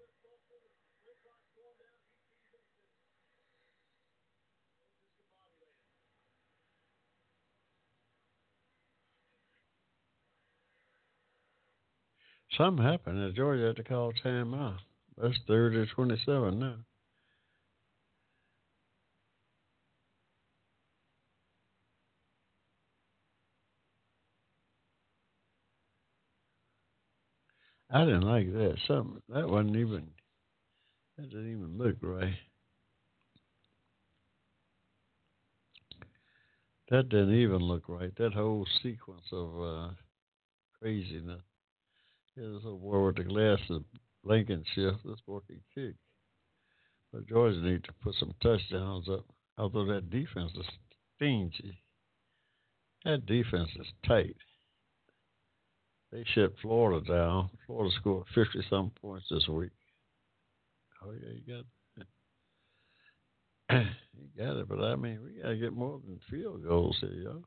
Something 12.58 12.84
happened 12.84 13.22
and 13.22 13.36
Georgia 13.36 13.68
had 13.68 13.76
to 13.76 13.84
call 13.84 14.12
time 14.20 14.52
out. 14.52 14.80
That's 15.16 15.38
third 15.46 15.74
to 15.74 15.86
twenty 15.94 16.20
seven 16.26 16.58
now. 16.58 16.74
I 27.90 28.04
didn't 28.04 28.22
like 28.22 28.52
that. 28.52 28.74
Something 28.88 29.22
that 29.28 29.48
wasn't 29.48 29.76
even 29.76 30.08
that 31.16 31.30
didn't 31.30 31.52
even 31.52 31.78
look 31.78 31.96
right. 32.02 32.34
That 36.90 37.08
didn't 37.08 37.34
even 37.34 37.58
look 37.58 37.84
right. 37.88 38.12
That 38.16 38.34
whole 38.34 38.66
sequence 38.82 39.26
of 39.30 39.62
uh, 39.62 39.88
craziness. 40.80 41.42
Here's 42.38 42.64
a 42.64 42.70
boy 42.70 43.06
with 43.06 43.16
the 43.16 43.24
glasses, 43.24 43.82
Blankenship. 44.22 44.94
This 45.04 45.20
boy 45.26 45.40
can 45.48 45.60
kick. 45.74 45.96
But 47.12 47.26
Georgia 47.26 47.58
need 47.58 47.82
to 47.82 47.92
put 48.00 48.14
some 48.14 48.32
touchdowns 48.40 49.08
up. 49.08 49.24
Although 49.56 49.86
that 49.86 50.08
defense 50.08 50.52
is 50.54 50.66
stingy. 51.16 51.82
That 53.04 53.26
defense 53.26 53.70
is 53.74 53.86
tight. 54.06 54.36
They 56.12 56.24
shut 56.32 56.54
Florida 56.62 57.04
down. 57.04 57.50
Florida 57.66 57.92
scored 57.98 58.26
fifty 58.32 58.64
some 58.70 58.92
points 59.00 59.26
this 59.30 59.48
week. 59.48 59.72
Oh 61.02 61.10
yeah, 61.12 61.32
you 61.34 61.54
got 61.56 61.64
he 64.16 64.28
got 64.38 64.56
it, 64.58 64.68
but 64.68 64.80
I 64.80 64.94
mean, 64.94 65.18
we 65.24 65.42
gotta 65.42 65.56
get 65.56 65.72
more 65.72 66.00
than 66.06 66.20
field 66.30 66.62
goals 66.62 66.98
here, 67.00 67.10
y'all. 67.10 67.44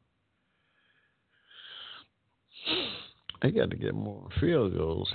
They 3.42 3.52
got 3.52 3.72
to 3.72 3.76
get 3.78 3.96
more 3.96 4.28
field 4.40 4.76
goals. 4.78 5.12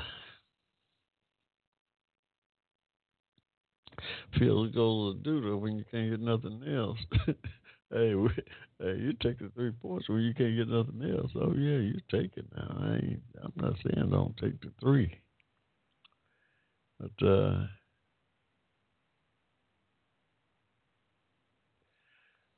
Field 4.39 4.75
goals 4.75 5.17
are 5.17 5.23
doo 5.23 5.57
when 5.57 5.77
you 5.77 5.85
can't 5.91 6.11
get 6.11 6.21
nothing 6.21 6.63
else. 6.69 6.99
hey, 7.93 8.15
we, 8.15 8.29
hey, 8.81 8.97
you 8.99 9.13
take 9.23 9.39
the 9.39 9.51
three 9.55 9.71
points 9.71 10.09
when 10.09 10.21
you 10.21 10.35
can't 10.35 10.57
get 10.57 10.69
nothing 10.69 11.03
else. 11.17 11.31
Oh 11.37 11.55
yeah, 11.57 11.79
you 11.79 11.95
take 12.11 12.37
it 12.37 12.47
now. 12.55 12.77
I 12.81 12.95
ain't, 12.97 13.23
I'm 13.43 13.53
not 13.57 13.75
saying 13.85 14.11
don't 14.11 14.37
take 14.37 14.61
the 14.61 14.73
three, 14.81 15.17
but 16.99 17.27
uh, 17.27 17.67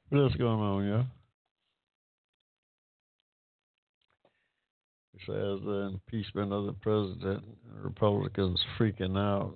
what 0.08 0.20
else 0.20 0.34
going 0.34 0.60
on, 0.60 0.88
y'all? 0.88 1.17
Says 5.28 5.60
the 5.64 5.90
impeachment 5.92 6.52
of 6.52 6.64
the 6.64 6.72
president, 6.72 7.44
Republicans 7.82 8.58
freaking 8.78 9.18
out. 9.18 9.54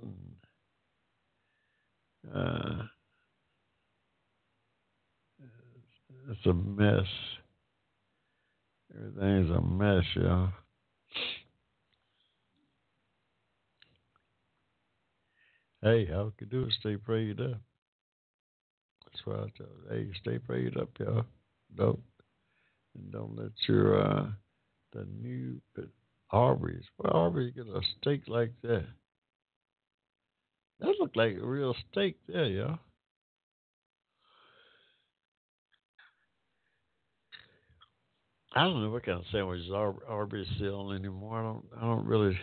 Uh, 2.34 2.82
it's 6.30 6.46
a 6.46 6.52
mess. 6.52 7.06
Everything's 8.94 9.50
a 9.50 9.60
mess, 9.62 10.04
y'all. 10.14 10.50
Hey, 15.82 16.08
all 16.12 16.26
we 16.26 16.32
can 16.38 16.48
do 16.48 16.66
is 16.66 16.74
stay 16.78 16.96
prayed 16.96 17.40
up. 17.40 17.60
That's 19.06 19.26
what 19.26 19.36
I 19.36 19.46
tell 19.56 19.66
you. 19.66 19.90
Hey, 19.90 20.10
stay 20.20 20.38
prayed 20.38 20.76
up, 20.76 20.90
y'all. 21.00 21.24
Don't 21.74 21.98
and 22.94 23.10
don't 23.10 23.36
let 23.36 23.52
your 23.66 24.00
uh, 24.00 24.26
the 24.92 25.06
new 25.20 25.60
Arby's. 26.30 26.84
Where 26.96 27.14
Arby's 27.14 27.52
get 27.54 27.66
a 27.66 27.80
steak 28.00 28.22
like 28.26 28.52
that? 28.62 28.84
That 30.80 30.94
looked 30.98 31.16
like 31.16 31.36
a 31.36 31.46
real 31.46 31.74
steak 31.90 32.16
there, 32.26 32.46
y'all. 32.46 32.78
I 38.54 38.64
don't 38.64 38.82
know 38.82 38.90
what 38.90 39.04
kind 39.06 39.18
of 39.18 39.24
sandwiches 39.32 39.70
Ar- 39.72 40.04
Arby's 40.06 40.46
selling 40.58 40.98
anymore. 40.98 41.38
I 41.38 41.42
don't. 41.42 41.64
I 41.78 41.80
don't 41.86 42.06
really 42.06 42.38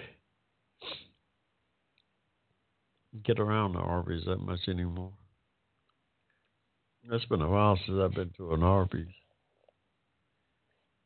get 3.24 3.40
around 3.40 3.74
the 3.74 3.80
Arby's 3.80 4.26
that 4.26 4.40
much 4.40 4.62
anymore. 4.68 5.14
It's 7.12 7.26
been 7.26 7.42
a 7.42 7.50
while 7.50 7.78
since 7.86 7.98
I've 8.00 8.14
been 8.14 8.32
to 8.38 8.54
an 8.54 8.64
Arby's, 8.64 9.08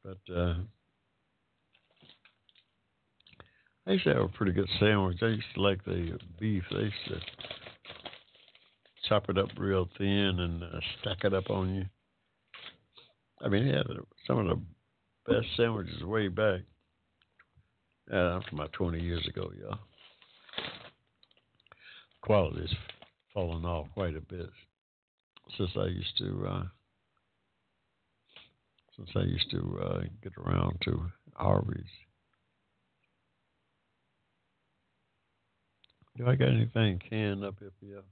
but 0.03 0.17
uh, 0.33 0.55
I 3.85 3.91
used 3.91 4.05
to 4.05 4.13
have 4.13 4.23
a 4.23 4.27
pretty 4.29 4.53
good 4.53 4.69
sandwich. 4.79 5.17
I 5.21 5.27
used 5.27 5.43
to 5.55 5.61
like 5.61 5.83
the 5.83 6.17
beef. 6.39 6.63
They 6.71 6.83
used 6.83 6.95
to 7.09 7.19
chop 9.09 9.29
it 9.29 9.37
up 9.37 9.49
real 9.57 9.89
thin 9.97 10.39
and 10.39 10.63
uh, 10.63 10.79
stack 11.01 11.25
it 11.25 11.33
up 11.33 11.49
on 11.49 11.75
you. 11.75 11.85
I 13.41 13.49
mean, 13.49 13.67
they 13.67 13.73
had 13.75 13.87
some 14.25 14.39
of 14.39 14.47
the 14.47 14.61
best 15.31 15.47
sandwiches 15.57 16.03
way 16.03 16.29
back. 16.29 16.61
Uh, 18.11 18.41
from 18.49 18.59
about 18.59 18.73
20 18.73 18.99
years 18.99 19.25
ago, 19.27 19.49
y'all. 19.57 19.79
Quality's 22.21 22.73
fallen 23.33 23.63
off 23.63 23.87
quite 23.93 24.15
a 24.15 24.21
bit 24.21 24.49
since 25.57 25.71
I 25.77 25.85
used 25.85 26.17
to 26.17 26.45
uh, 26.47 26.63
since 28.97 29.09
I 29.15 29.21
used 29.21 29.49
to 29.51 29.79
uh, 29.81 30.01
get 30.21 30.33
around 30.37 30.79
to 30.83 31.01
Arby's. 31.37 31.83
Do 36.15 36.27
I 36.27 36.35
got 36.35 36.49
anything 36.49 36.99
canned 37.09 37.43
up 37.43 37.55
here 37.59 37.71
for 37.79 37.85
you? 37.85 38.03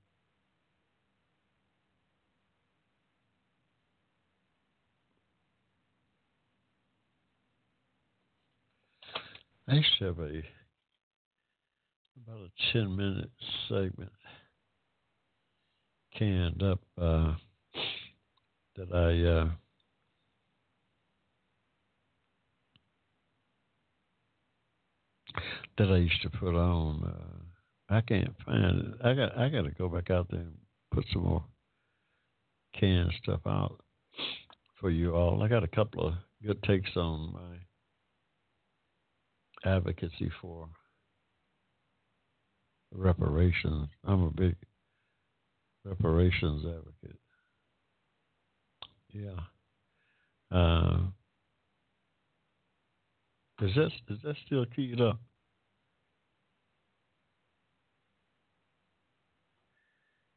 I 9.68 9.76
used 9.76 10.00
to 10.00 10.06
have 10.06 10.20
a 10.20 10.42
about 12.28 12.42
a 12.42 12.74
ten 12.74 12.96
minute 12.96 13.30
segment 13.70 14.12
canned 16.18 16.64
up 16.64 16.80
uh, 17.00 17.36
that 18.76 18.92
I 18.92 19.24
uh, 19.30 19.50
that 25.78 25.92
I 25.92 25.98
used 25.98 26.22
to 26.24 26.30
put 26.32 26.56
on. 26.56 27.04
Uh, 27.04 27.41
I 27.92 28.00
can't 28.00 28.34
find 28.46 28.64
it. 28.64 28.86
I 29.04 29.14
got 29.14 29.38
I 29.38 29.50
got 29.50 29.64
to 29.64 29.72
go 29.72 29.90
back 29.90 30.10
out 30.10 30.28
there 30.32 30.40
and 30.40 30.54
put 30.94 31.04
some 31.12 31.24
more 31.24 31.44
canned 32.80 33.12
stuff 33.22 33.42
out 33.46 33.82
for 34.80 34.90
you 34.90 35.14
all. 35.14 35.44
I 35.44 35.50
got 35.50 35.66
a 35.66 35.68
couple 35.68 36.08
of 36.08 36.14
good 36.42 36.64
takes 36.64 36.96
on 36.96 37.34
my 37.34 37.58
advocacy 39.70 40.32
for 40.42 40.70
reparations. 42.94 43.90
I'm 44.06 44.24
a 44.24 44.32
big 44.32 44.56
reparations 45.84 46.66
advocate. 46.66 47.20
Yeah. 49.10 49.42
Uh, 50.50 51.08
is 53.62 53.76
that 53.76 53.92
is 54.10 54.20
that 54.24 54.38
still 54.46 54.66
keyed 54.74 55.02
up? 55.02 55.20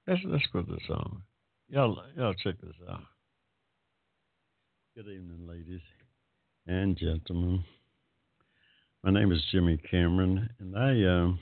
Let's 0.07 0.21
let's 0.27 0.47
put 0.49 0.69
this 0.69 0.91
on. 0.91 1.23
Y'all 1.69 1.97
y'all 2.15 2.35
check 2.35 2.57
this 2.63 2.77
out. 2.91 3.01
Good 4.95 5.07
evening, 5.09 5.47
ladies 5.49 5.81
and 6.67 6.95
gentlemen. 6.95 7.65
My 9.03 9.11
name 9.11 9.33
is 9.33 9.43
Jimmy 9.51 9.79
Cameron, 9.91 10.51
and 10.61 10.77
I 10.77 11.05
um, 11.09 11.39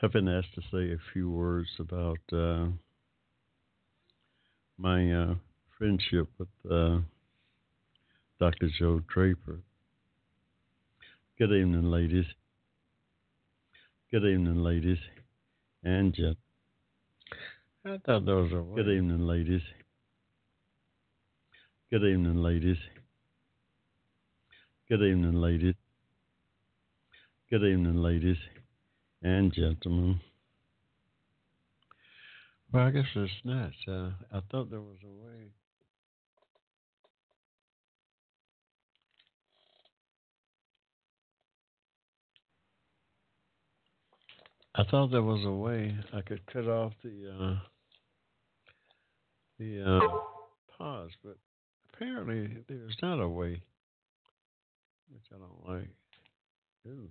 have 0.00 0.12
been 0.12 0.28
asked 0.28 0.54
to 0.54 0.60
say 0.70 0.92
a 0.92 1.12
few 1.12 1.32
words 1.32 1.68
about 1.80 2.18
uh, 2.32 2.66
my 4.78 5.12
uh, 5.12 5.34
friendship 5.76 6.28
with 6.38 6.48
uh, 6.70 7.00
Dr. 8.38 8.70
Joe 8.78 9.00
Draper. 9.12 9.58
Good 11.38 11.50
evening, 11.50 11.90
ladies. 11.90 12.26
Good 14.12 14.24
evening, 14.24 14.62
ladies 14.62 14.98
and 15.82 16.14
Jet. 16.14 16.36
I 17.84 17.98
thought 18.04 18.26
those 18.26 18.52
were 18.52 18.62
good 18.62 18.88
evening, 18.88 19.26
ladies. 19.26 19.62
Good 21.90 22.04
evening, 22.04 22.42
ladies. 22.42 22.76
Good 24.88 25.02
evening, 25.02 25.34
ladies. 25.34 25.74
Good 27.48 27.64
evening, 27.64 27.96
ladies 27.96 28.36
and 29.22 29.52
gentlemen. 29.52 30.20
Well, 32.72 32.86
I 32.86 32.90
guess 32.90 33.06
it's 33.16 33.32
not. 33.44 33.72
Uh, 33.88 34.10
I 34.32 34.40
thought 34.50 34.70
there 34.70 34.80
was 34.80 34.98
a 35.04 35.08
way. 35.08 35.50
I 44.74 44.84
thought 44.84 45.10
there 45.10 45.22
was 45.22 45.44
a 45.44 45.50
way 45.50 45.96
I 46.12 46.20
could 46.20 46.46
cut 46.46 46.68
off 46.68 46.92
the 47.02 47.30
uh, 47.30 47.58
the 49.58 49.82
uh, 49.82 50.00
pause, 50.78 51.10
but 51.24 51.36
apparently 51.92 52.58
there's 52.68 52.96
not 53.02 53.20
a 53.20 53.28
way, 53.28 53.60
which 55.10 55.24
I 55.34 55.38
don't 55.38 55.76
like. 55.76 55.90
Ooh. 56.86 57.08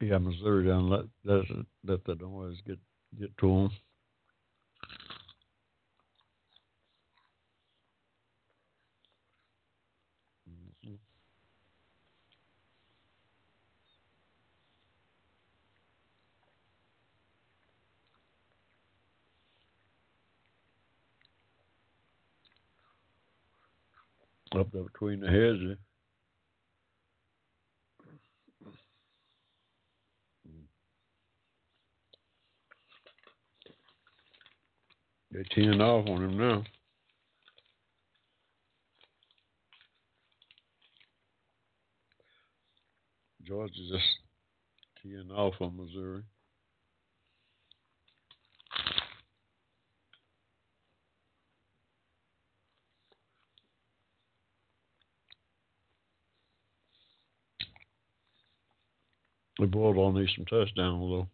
Yeah, 0.00 0.18
Missouri 0.18 0.66
down 0.68 0.90
let 0.90 1.04
let 1.24 1.44
let 1.84 2.04
the 2.04 2.14
noise 2.16 2.56
get 2.66 2.78
get 3.18 3.36
to 3.38 3.48
them. 3.48 3.70
Mm-hmm. 10.86 11.10
Up 24.60 24.72
there 24.72 24.84
between 24.84 25.20
the 25.20 25.28
hedges. 25.28 25.78
They're 35.38 35.44
teeing 35.54 35.80
off 35.80 36.08
on 36.08 36.24
him 36.24 36.36
now. 36.36 36.64
Georgia's 43.46 43.88
just 43.88 44.04
teeing 45.00 45.30
off 45.30 45.54
on 45.60 45.76
Missouri. 45.76 46.24
The 59.60 59.66
Bulldog 59.66 60.16
needs 60.16 60.34
some 60.34 60.46
touchdowns, 60.46 61.00
though. 61.00 61.28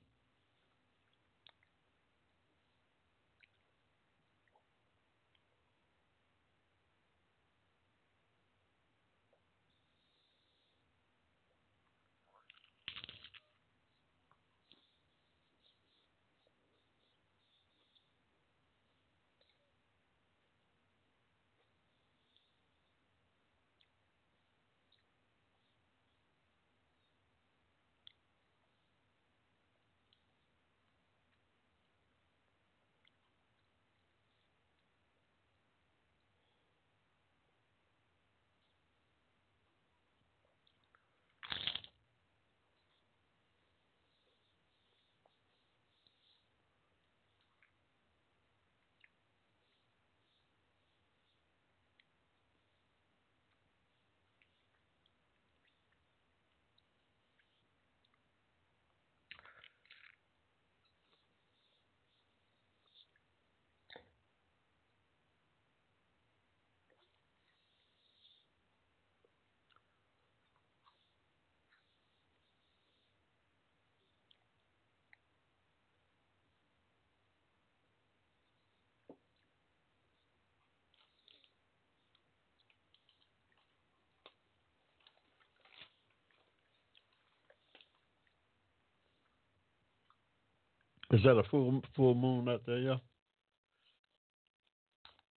Is 91.15 91.23
that 91.23 91.39
a 91.39 91.45
full 91.45 91.81
full 91.95 92.17
moon 92.17 92.49
out 92.49 92.63
there, 92.67 92.79
yeah? 92.79 92.97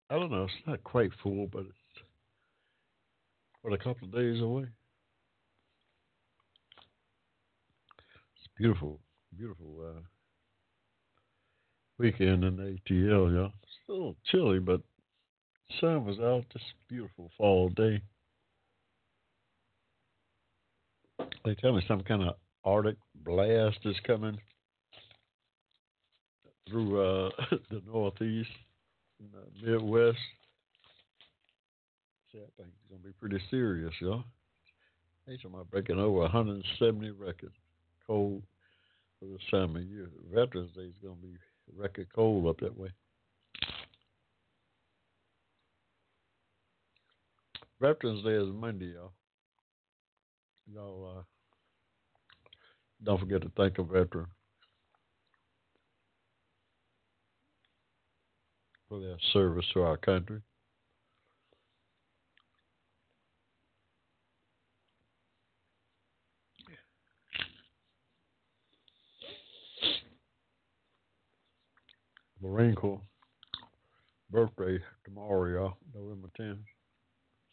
I 0.09 0.15
don't 0.15 0.31
know. 0.31 0.45
It's 0.45 0.53
not 0.65 0.83
quite 0.83 1.11
full, 1.21 1.45
but 1.45 1.59
it's 1.59 2.01
what 3.61 3.73
a 3.73 3.77
couple 3.77 4.07
of 4.07 4.11
days 4.11 4.41
away. 4.41 4.63
It's 8.37 8.47
beautiful, 8.57 8.99
beautiful 9.37 9.75
uh, 9.85 10.01
weekend 11.99 12.43
in 12.43 12.57
ATL, 12.57 13.35
yeah. 13.35 13.49
It's 13.61 13.77
a 13.87 13.91
little 13.91 14.15
chilly, 14.31 14.57
but 14.57 14.81
sun 15.79 16.05
was 16.05 16.17
out. 16.19 16.45
Just 16.53 16.65
beautiful 16.89 17.29
fall 17.37 17.69
day. 17.69 18.01
They 21.45 21.53
tell 21.53 21.73
me 21.73 21.83
some 21.87 22.01
kind 22.01 22.23
of 22.23 22.33
Arctic 22.65 22.97
blast 23.23 23.77
is 23.85 23.95
coming 24.07 24.39
through 26.69 27.01
uh, 27.01 27.29
the 27.69 27.81
Northeast 27.85 28.49
and 29.19 29.29
the 29.31 29.71
Midwest. 29.71 30.17
See, 32.31 32.39
I 32.39 32.49
think 32.57 32.69
it's 32.69 32.89
going 32.89 33.01
to 33.01 33.07
be 33.07 33.13
pretty 33.19 33.43
serious, 33.49 33.93
y'all. 33.99 34.23
They 35.25 35.35
talking 35.35 35.51
about 35.53 35.69
breaking 35.69 35.99
over 35.99 36.19
170 36.19 37.11
records 37.11 37.53
cold 38.05 38.43
for 39.19 39.25
this 39.25 39.41
time 39.51 39.75
of 39.75 39.83
year. 39.83 40.09
Veterans 40.33 40.71
Day 40.75 40.83
is 40.83 40.95
going 41.01 41.15
to 41.17 41.21
be 41.21 41.35
record 41.75 42.07
cold 42.15 42.47
up 42.47 42.59
that 42.61 42.77
way. 42.77 42.89
Veterans 47.81 48.23
Day 48.23 48.33
is 48.35 48.53
Monday, 48.53 48.93
y'all. 48.93 49.11
Y'all 50.73 51.17
uh, 51.17 51.21
don't 53.03 53.19
forget 53.19 53.41
to 53.41 53.51
thank 53.55 53.77
a 53.77 53.83
veteran. 53.83 54.27
For 58.87 58.99
their 58.99 59.17
service 59.33 59.65
to 59.73 59.81
our 59.81 59.97
country. 59.97 60.41
Marine 72.41 72.75
Corps 72.75 73.01
birthday 74.29 74.79
tomorrow, 75.05 75.49
y'all, 75.49 75.77
November 75.93 76.29
10th, 76.39 76.59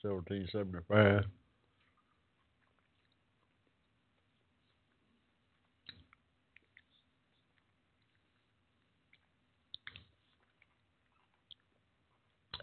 1775. 0.03 1.25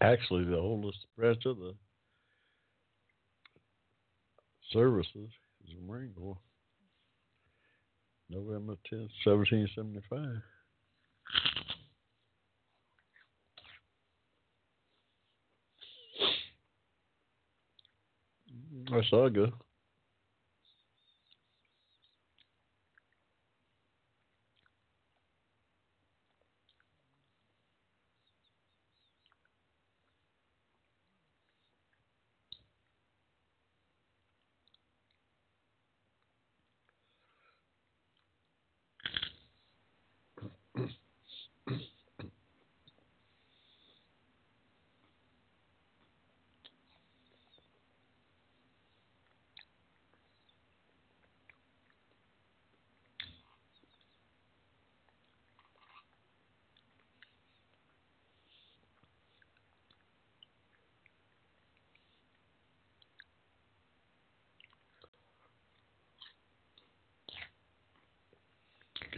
Actually 0.02 0.46
the 0.46 0.58
oldest 0.58 0.98
branch 1.18 1.46
of 1.46 1.58
the 1.58 1.74
services 4.72 5.30
is 5.66 5.76
the 5.76 5.82
Marine 5.86 6.14
Corps. 6.18 6.38
November 8.30 8.76
10th, 8.92 9.10
1775. 9.26 10.42
That's 18.90 19.08
all 19.12 19.30
good. 19.30 19.52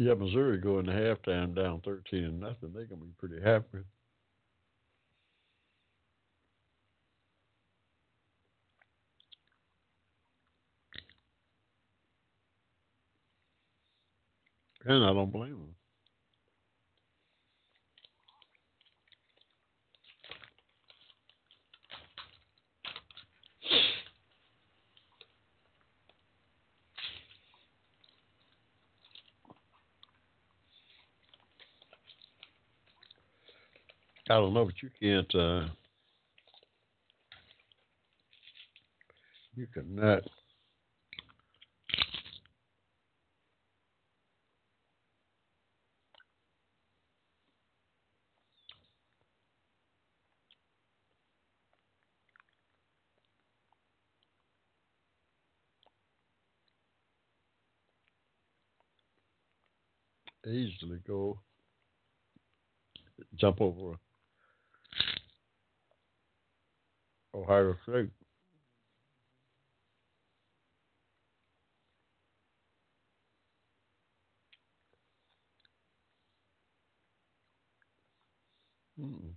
Yeah, 0.03 0.15
Missouri 0.15 0.59
going 0.59 0.85
to 0.87 0.93
halftime 0.93 1.55
down 1.55 1.81
thirteen 1.81 2.25
and 2.25 2.41
nothing. 2.41 2.73
They're 2.73 2.85
gonna 2.85 3.01
be 3.05 3.13
pretty 3.19 3.41
happy. 3.43 3.79
And 14.85 15.03
I 15.05 15.13
don't 15.13 15.31
blame 15.31 15.51
them. 15.51 15.72
I 34.33 34.37
don't 34.37 34.55
know, 34.55 34.65
but 34.65 34.81
you 34.81 34.89
can't. 34.99 35.35
Uh, 35.35 35.67
you 39.55 39.67
cannot. 39.71 40.23
Easily 60.47 60.99
go 61.07 61.37
jump 63.35 63.61
over 63.61 63.97
Ohio 67.33 67.75
State. 67.83 68.11
Mm. 78.99 79.32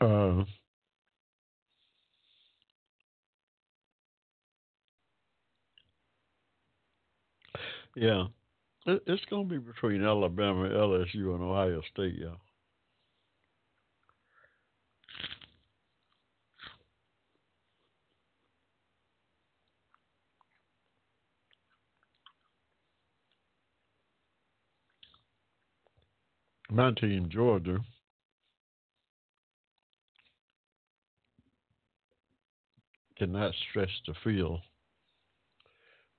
Uh, 0.00 0.44
yeah, 7.96 8.26
it, 8.86 9.02
it's 9.06 9.24
going 9.30 9.48
to 9.48 9.54
be 9.54 9.58
between 9.58 10.04
Alabama, 10.04 10.68
LSU, 10.68 11.34
and 11.34 11.42
Ohio 11.42 11.82
State. 11.92 12.16
Yeah. 12.18 12.36
My 26.70 26.92
team, 26.92 27.28
Georgia. 27.30 27.78
Cannot 33.16 33.52
stretch 33.70 33.90
the 34.06 34.14
field 34.22 34.60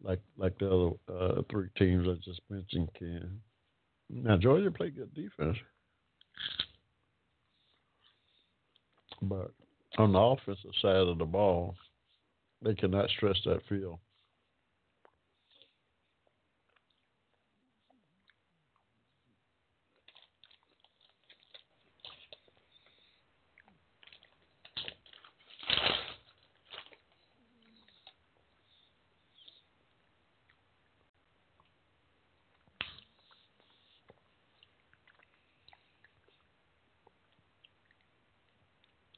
like 0.06 0.20
like 0.38 0.58
the 0.60 0.68
other 0.68 0.92
uh, 1.14 1.42
three 1.50 1.70
teams 1.78 2.08
I 2.08 2.16
just 2.24 2.42
mentioned 2.50 2.90
can. 2.98 3.40
Now 4.10 4.38
Georgia 4.38 4.72
played 4.72 4.96
good 4.96 5.14
defense, 5.14 5.58
but 9.22 9.52
on 9.98 10.14
the 10.14 10.20
offensive 10.20 10.72
side 10.82 10.96
of 10.96 11.18
the 11.18 11.26
ball, 11.26 11.76
they 12.62 12.76
cannot 12.76 13.10
stretch 13.10 13.38
that 13.46 13.62
field. 13.68 14.00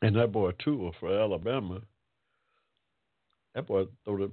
And 0.08 0.16
that 0.16 0.32
boy 0.32 0.52
Tua 0.64 0.92
for 1.02 1.12
Alabama, 1.12 1.82
that 3.54 3.68
boy 3.68 3.88
threw 4.06 4.30
the 4.30 4.32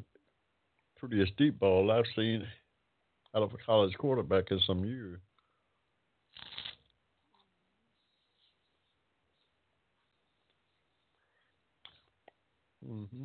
prettiest 0.97 1.37
deep 1.37 1.59
ball 1.59 1.91
I've 1.91 2.05
seen 2.15 2.47
out 3.35 3.43
of 3.43 3.53
a 3.53 3.57
college 3.57 3.93
quarterback 3.99 4.53
in 4.53 4.61
some 4.69 4.85
years. 4.85 5.19
Mm-hmm. 12.89 13.25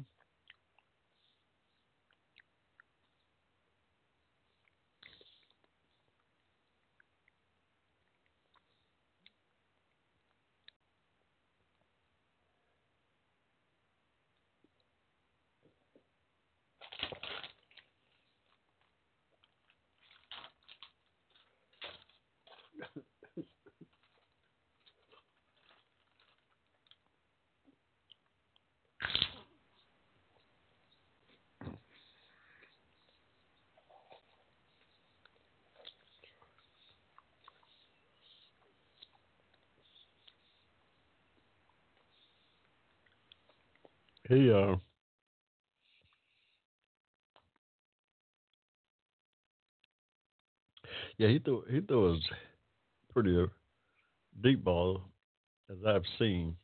He 44.30 44.50
uh 44.52 44.78
yeah 51.18 51.28
he 51.28 51.40
threw 51.40 51.64
he 51.70 51.82
threw 51.82 52.16
pretty 53.14 53.38
uh, 53.42 53.48
deep 54.42 54.64
ball 54.64 55.02
as 55.72 55.78
I've 55.86 56.06
seen. 56.20 56.56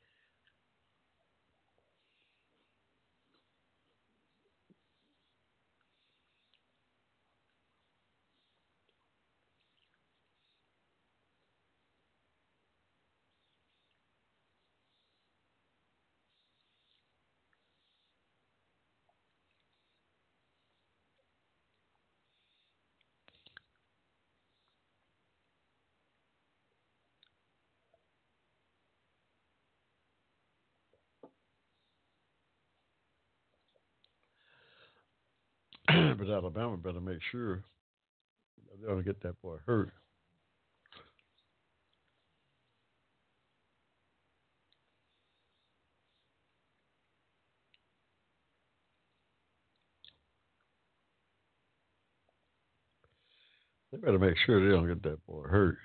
but 36.18 36.30
Alabama 36.30 36.78
better 36.78 37.02
make 37.02 37.20
sure 37.32 37.64
they 38.82 38.88
don't 38.88 39.06
get 39.06 39.22
that 39.24 39.42
boy 39.42 39.58
hurt. 39.66 39.92
They 53.92 54.00
better 54.00 54.20
make 54.20 54.38
sure 54.46 54.64
they 54.64 54.76
don't 54.76 54.88
get 54.88 55.04
that 55.04 55.26
boy 55.28 55.44
hurt. 55.44 55.78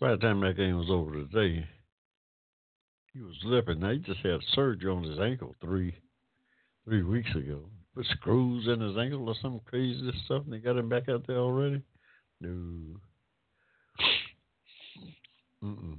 By 0.00 0.10
the 0.10 0.16
time 0.16 0.40
that 0.40 0.56
game 0.56 0.76
was 0.76 0.90
over 0.90 1.12
today, 1.12 1.66
he 3.12 3.20
was 3.20 3.36
limping. 3.44 3.80
Now 3.80 3.92
he 3.92 3.98
just 3.98 4.20
had 4.20 4.40
surgery 4.54 4.90
on 4.90 5.04
his 5.04 5.18
ankle 5.18 5.54
three 5.60 5.94
three 6.84 7.02
weeks 7.02 7.30
ago. 7.34 7.60
Put 7.94 8.06
screws 8.06 8.66
in 8.66 8.80
his 8.80 8.96
ankle 8.96 9.28
or 9.28 9.34
some 9.40 9.60
crazy 9.64 10.10
stuff, 10.24 10.42
and 10.44 10.52
they 10.52 10.58
got 10.58 10.76
him 10.76 10.88
back 10.88 11.08
out 11.08 11.26
there 11.26 11.38
already. 11.38 11.82
No. 12.40 12.96
Mm-mm. 15.62 15.98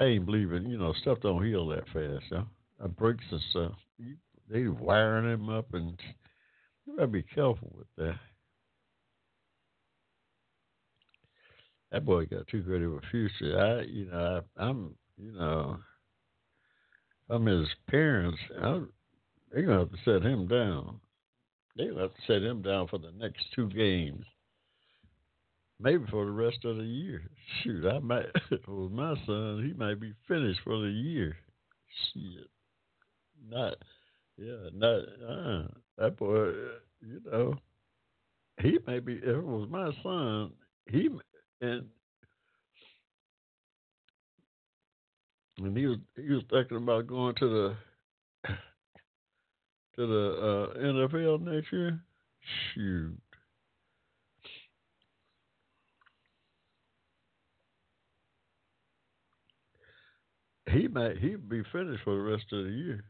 I 0.00 0.04
ain't 0.04 0.26
believing, 0.26 0.66
you 0.66 0.76
know, 0.76 0.92
stuff 1.00 1.18
don't 1.22 1.46
heal 1.46 1.68
that 1.68 1.84
fast, 1.92 2.24
huh? 2.30 2.42
That 2.80 2.96
breaks 2.96 3.24
and 3.30 3.40
stuff. 3.50 3.72
They 4.50 4.66
wiring 4.66 5.32
him 5.32 5.48
up, 5.48 5.72
and 5.72 5.98
you 6.84 6.96
gotta 6.96 7.06
be 7.06 7.22
careful 7.22 7.72
with 7.78 7.86
that. 7.96 8.18
That 11.92 12.06
boy 12.06 12.24
got 12.24 12.48
too 12.48 12.62
good 12.62 12.82
of 12.82 12.94
a 12.94 13.00
future. 13.10 13.58
I, 13.58 13.82
you 13.82 14.06
know, 14.06 14.42
I, 14.58 14.62
I'm, 14.64 14.94
you 15.18 15.32
know, 15.32 15.76
I'm 17.28 17.46
his 17.46 17.68
parents. 17.88 18.38
I, 18.60 18.80
they're 19.52 19.62
gonna 19.62 19.80
have 19.80 19.90
to 19.90 19.98
set 20.04 20.22
him 20.22 20.48
down. 20.48 21.00
They're 21.76 21.90
gonna 21.90 22.02
have 22.02 22.14
to 22.14 22.22
set 22.26 22.42
him 22.42 22.62
down 22.62 22.88
for 22.88 22.98
the 22.98 23.12
next 23.18 23.44
two 23.54 23.68
games, 23.68 24.24
maybe 25.78 26.04
for 26.10 26.24
the 26.24 26.30
rest 26.30 26.64
of 26.64 26.78
the 26.78 26.82
year. 26.82 27.22
Shoot, 27.62 27.84
I 27.84 27.98
might. 27.98 28.26
with 28.50 28.92
my 28.92 29.14
son, 29.26 29.62
he 29.66 29.78
might 29.78 30.00
be 30.00 30.14
finished 30.26 30.60
for 30.64 30.80
the 30.80 30.90
year. 30.90 31.36
Shit, 32.14 32.48
not, 33.50 33.74
yeah, 34.38 34.70
not. 34.72 35.02
Uh, 35.28 35.68
that 35.98 36.16
boy, 36.16 36.52
you 37.02 37.20
know, 37.30 37.54
he 38.62 38.78
may 38.86 38.98
be. 38.98 39.14
If 39.16 39.24
it 39.24 39.44
was 39.44 39.68
my 39.70 39.90
son, 40.02 40.52
he 40.90 41.10
and 41.62 41.86
and 45.58 45.76
he 45.76 45.86
was 45.86 45.98
he 46.16 46.28
was 46.28 46.42
thinking 46.50 46.76
about 46.76 47.06
going 47.06 47.34
to 47.36 47.48
the 47.48 47.76
to 49.96 50.06
the 50.06 50.72
uh, 50.74 50.78
NFL 50.78 51.42
next 51.42 51.72
year. 51.72 52.00
Shoot. 52.74 53.18
He 60.70 60.88
might 60.88 61.18
he'd 61.18 61.48
be 61.48 61.62
finished 61.70 62.02
for 62.02 62.16
the 62.16 62.22
rest 62.22 62.46
of 62.52 62.64
the 62.64 62.70
year. 62.70 63.04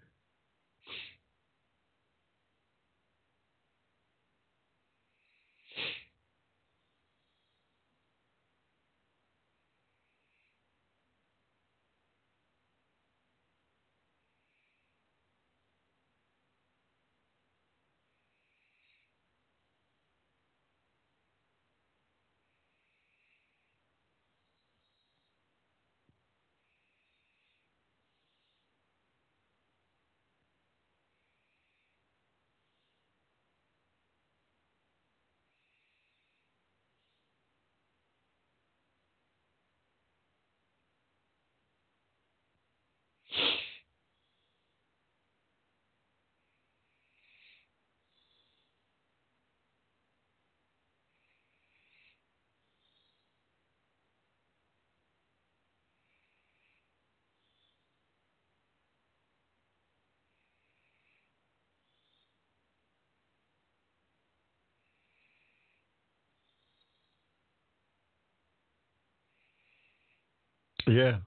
Yeah, 70.86 71.18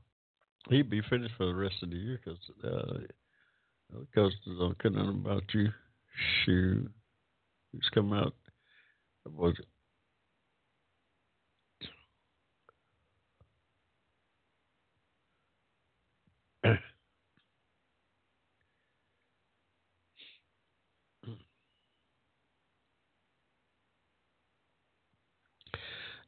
he'd 0.69 0.89
be 0.89 1.01
finished 1.09 1.35
for 1.37 1.45
the 1.45 1.53
rest 1.55 1.75
of 1.81 1.89
the 1.89 1.95
year 1.95 2.19
because 2.23 2.39
uh, 2.63 2.99
the 4.13 4.21
don't 4.59 4.81
care 4.81 4.91
nothing 4.91 5.21
about 5.23 5.43
you. 5.53 5.69
Shoot, 6.45 6.91
he's 7.71 7.89
come 7.93 8.13
out. 8.13 8.35
Was 9.25 9.55
it? 9.59 9.65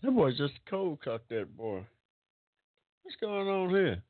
That 0.04 0.12
boy's 0.12 0.38
just 0.38 0.54
cold 0.70 1.02
cocked 1.04 1.30
that 1.30 1.58
boy. 1.58 1.84
What's 3.08 3.16
going 3.16 3.48
on 3.48 3.70
here? 3.70 4.04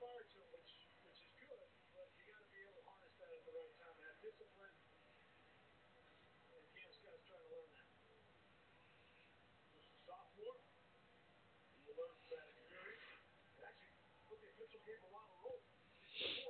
larger, 0.00 0.48
which 0.56 0.72
is 1.12 1.20
good, 1.36 1.68
but 1.92 2.08
you 2.16 2.24
got 2.32 2.40
to 2.40 2.48
be 2.48 2.64
able 2.64 2.80
to 2.80 2.84
harness 2.88 3.12
that 3.20 3.36
at 3.36 3.44
the 3.44 3.52
right 3.52 3.74
time 3.76 4.00
and 4.00 4.16
discipline. 4.24 4.76
And 6.56 6.64
Cam 6.72 6.88
Scott's 6.88 7.24
trying 7.28 7.44
to 7.44 7.50
learn 7.52 7.68
that. 7.76 7.88
This 9.76 9.88
sophomore. 10.08 10.56
He 11.84 11.92
learns 11.92 12.24
that 12.32 12.48
experience. 12.48 13.28
Actually, 13.60 13.92
put 14.24 14.40
the 14.40 14.48
official 14.56 14.80
game 14.88 15.04
a 15.04 15.10
lot 15.12 15.28
of. 15.44 16.49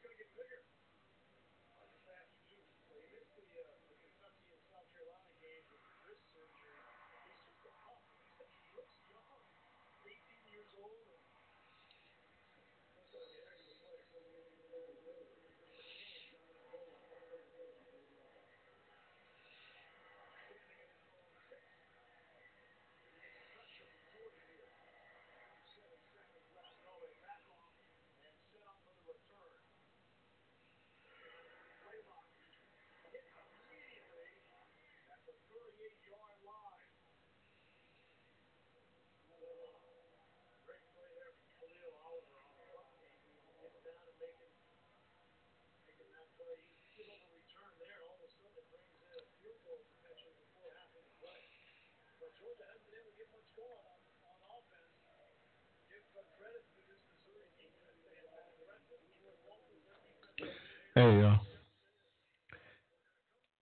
Hey, 60.93 61.21
uh, 61.23 61.37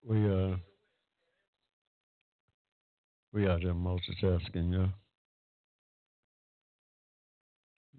we 0.02 0.16
uh, 0.16 0.56
we 3.32 3.46
out 3.46 3.60
there 3.62 3.72
multitasking, 3.72 4.72
yeah. 4.72 4.88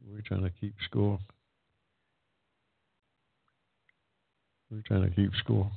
We're 0.05 0.19
trying 0.25 0.43
to 0.43 0.49
keep 0.49 0.73
score. 0.83 1.17
We're 4.69 4.81
trying 4.81 5.09
to 5.09 5.15
keep 5.15 5.31
score. 5.39 5.71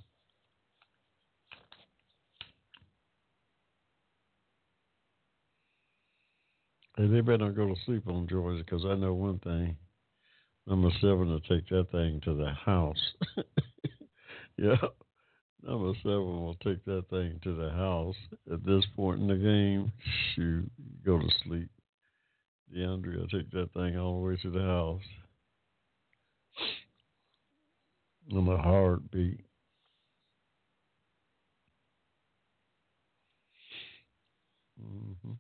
Hey, 6.97 7.07
they 7.07 7.21
better 7.21 7.39
not 7.39 7.55
go 7.55 7.69
to 7.69 7.77
sleep 7.87 8.09
on 8.09 8.27
Georgia 8.27 8.65
because 8.65 8.85
I 8.85 8.97
know 8.97 9.15
one 9.15 9.39
thing. 9.39 9.77
Number 10.67 10.91
seven 11.01 11.29
will 11.29 11.41
take 11.41 11.69
that 11.69 11.91
thing 11.93 12.21
to 12.25 12.35
the 12.35 12.51
house. 12.51 13.15
yeah. 14.57 14.77
Number 15.63 15.93
seven 16.03 16.43
will 16.43 16.57
take 16.63 16.85
that 16.87 17.05
thing 17.11 17.39
to 17.43 17.55
the 17.55 17.71
house. 17.71 18.17
At 18.51 18.65
this 18.65 18.85
point 18.97 19.21
in 19.21 19.29
the 19.29 19.37
game, 19.37 19.93
shoot, 20.35 20.71
go 21.05 21.19
to 21.19 21.29
sleep. 21.45 21.69
DeAndre 22.75 23.19
will 23.19 23.29
take 23.29 23.51
that 23.51 23.73
thing 23.75 23.99
all 23.99 24.21
the 24.21 24.29
way 24.29 24.37
to 24.43 24.51
the 24.51 24.61
house. 24.61 25.03
On 28.33 28.49
a 28.49 28.57
heartbeat. 28.57 29.41
Mm-hmm. 34.83 35.33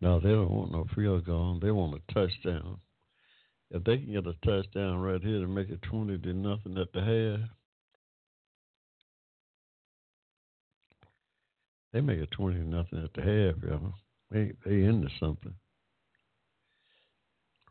No, 0.00 0.20
they 0.20 0.30
don't 0.30 0.50
want 0.50 0.72
no 0.72 0.86
field 0.94 1.26
goal. 1.26 1.58
They 1.60 1.70
want 1.70 2.00
a 2.00 2.12
touchdown. 2.12 2.78
If 3.70 3.84
they 3.84 3.98
can 3.98 4.12
get 4.12 4.26
a 4.26 4.34
touchdown 4.44 4.98
right 4.98 5.22
here 5.22 5.40
to 5.40 5.46
make 5.46 5.68
it 5.68 5.82
twenty 5.82 6.18
to 6.18 6.32
nothing 6.32 6.78
at 6.78 6.92
the 6.92 7.00
half, 7.00 7.48
they 11.92 12.00
make 12.00 12.18
it 12.18 12.30
twenty 12.30 12.58
to 12.58 12.64
nothing 12.64 13.04
at 13.04 13.12
the 13.14 13.22
half, 13.22 13.62
y'all. 13.62 13.94
They 14.30 14.52
they 14.64 14.84
into 14.84 15.08
something. 15.20 15.54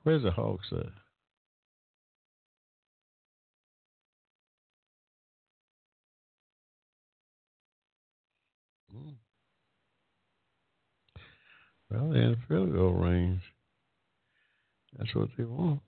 Where's 0.04 0.24
the 0.24 0.32
Hawks 0.32 0.68
at? 0.72 1.07
Well, 11.89 12.11
in 12.11 12.38
field 12.47 12.73
goal 12.73 12.91
range. 12.91 13.41
That's 14.97 15.14
what 15.15 15.30
they 15.38 15.45
want. 15.45 15.80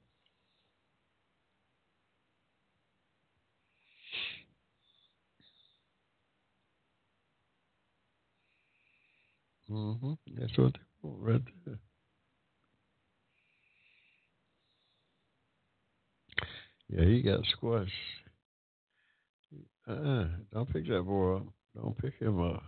Mm-hmm. 9.70 10.14
That's 10.38 10.58
what 10.58 10.74
they 10.74 10.80
want 11.04 11.22
right 11.22 11.42
there. 11.66 11.80
Yeah, 16.90 17.06
he 17.06 17.22
got 17.22 17.46
squashed. 17.52 17.92
Uh-uh. 19.88 20.26
Don't 20.54 20.72
pick 20.74 20.88
that 20.88 21.04
boy 21.04 21.38
up. 21.38 21.44
Don't 21.76 21.98
pick 21.98 22.16
him 22.20 22.42
up. 22.42 22.64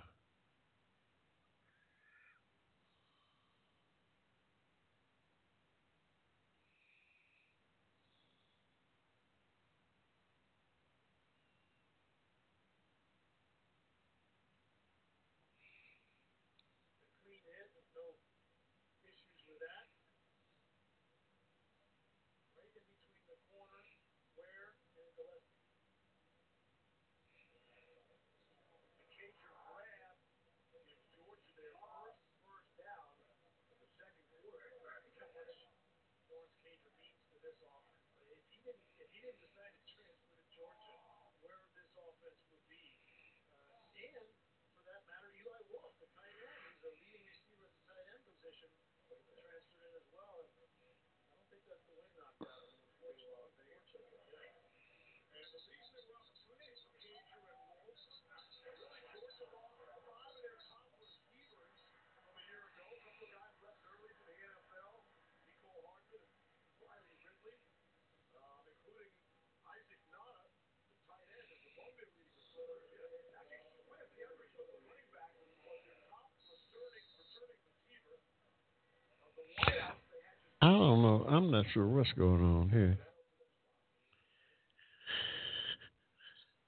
I 80.62 80.68
don't 80.68 81.02
know. 81.02 81.26
I'm 81.28 81.52
not 81.52 81.66
sure 81.74 81.88
what's 81.88 82.12
going 82.14 82.42
on 82.42 82.70
here. 82.70 82.98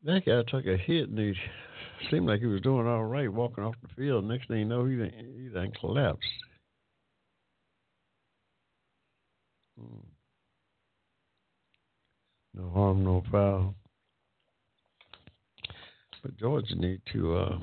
That 0.03 0.25
guy 0.25 0.41
took 0.47 0.65
a 0.65 0.75
hit 0.75 1.09
and 1.09 1.17
he 1.17 1.33
seemed 2.09 2.27
like 2.27 2.41
he 2.41 2.47
was 2.47 2.61
doing 2.61 2.87
all 2.87 3.05
right 3.05 3.31
walking 3.31 3.63
off 3.63 3.75
the 3.81 3.87
field. 3.95 4.25
Next 4.25 4.47
thing 4.47 4.59
you 4.59 4.65
know, 4.65 4.85
he 4.85 4.97
done, 4.97 5.11
he 5.37 5.49
done 5.49 5.71
collapsed. 5.79 6.27
Hmm. 9.79 9.99
No 12.55 12.69
harm, 12.69 13.03
no 13.03 13.23
foul. 13.31 13.75
But 16.21 16.37
Georgia 16.37 16.75
need 16.75 17.01
to 17.13 17.37
uh, 17.37 17.59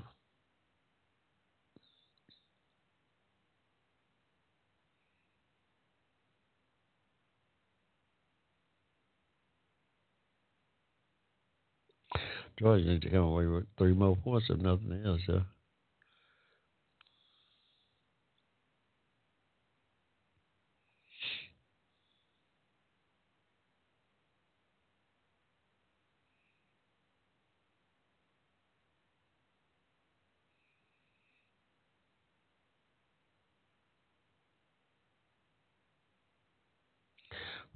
Georgia 12.60 12.84
need 12.84 13.00
to 13.00 13.08
come 13.08 13.20
away 13.20 13.46
with 13.46 13.64
three 13.78 13.94
more 13.94 14.14
points 14.16 14.48
if 14.50 14.58
nothing 14.58 15.02
else. 15.02 15.22
Yeah. 15.26 15.40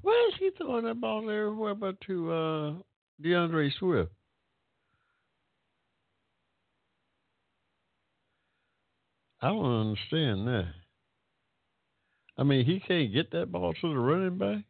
Why 0.03 0.29
is 0.29 0.39
he 0.39 0.51
throwing 0.59 0.85
that 0.85 1.01
ball 1.01 1.23
everywhere 1.23 1.75
but 1.75 1.99
to 2.03 2.31
uh, 2.31 2.73
DeAndre 3.23 3.73
Swift? 3.79 4.13
I 9.45 9.49
don't 9.49 9.89
understand 9.91 10.49
that. 10.49 10.73
I 12.39 12.45
mean, 12.45 12.65
he 12.65 12.81
can't 12.81 13.13
get 13.13 13.31
that 13.33 13.53
ball 13.53 13.75
to 13.75 13.89
the 13.91 13.99
running 13.99 14.39
back. 14.39 14.65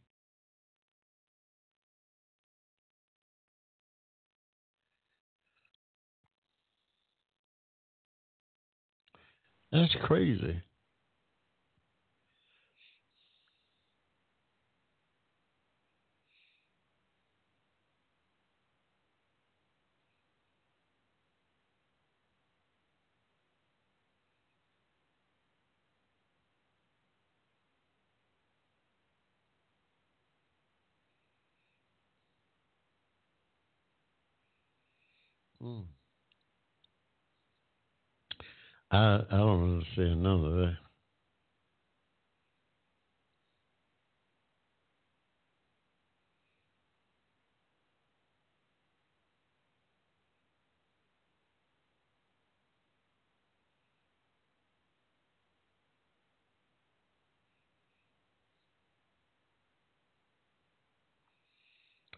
That's 9.71 9.95
crazy. 10.03 10.61
Hmm. 35.65 35.81
I 38.91 39.21
I 39.31 39.37
don't 39.39 39.63
understand 39.63 40.23
none 40.23 40.45
of 40.45 40.53
that. 40.57 40.77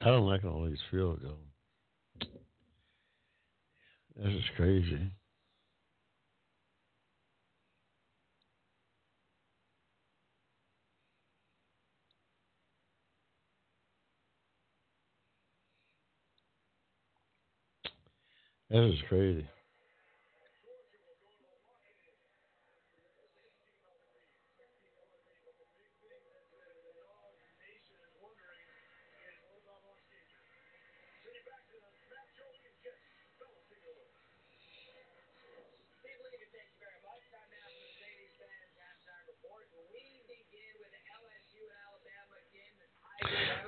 I 0.01 0.07
don't 0.07 0.27
like 0.27 0.45
all 0.45 0.65
these 0.69 0.79
field 0.91 1.23
goals. 1.23 1.56
This 4.19 4.33
is 4.33 4.45
crazy. 4.57 5.11
That 18.71 18.85
is 18.85 18.99
crazy. 19.09 19.47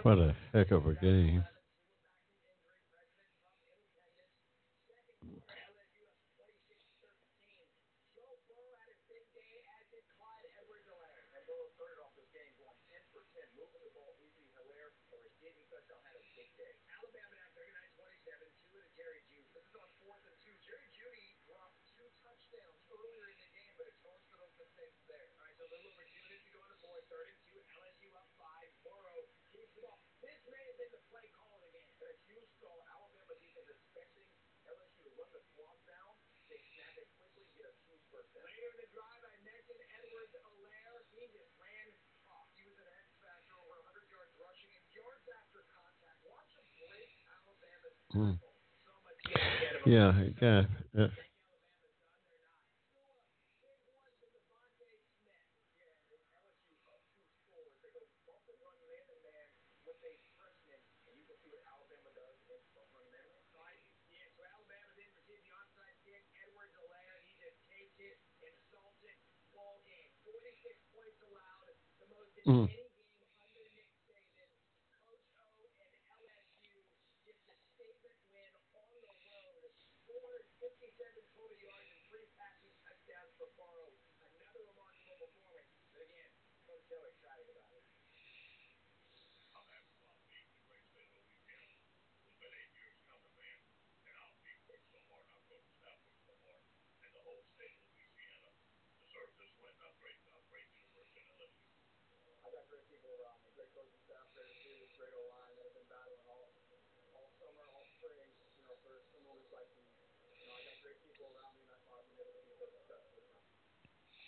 What 0.05 0.19
a 0.19 0.35
heck 0.55 0.71
of 0.71 0.85
a 0.85 0.87
game. 1.01 1.45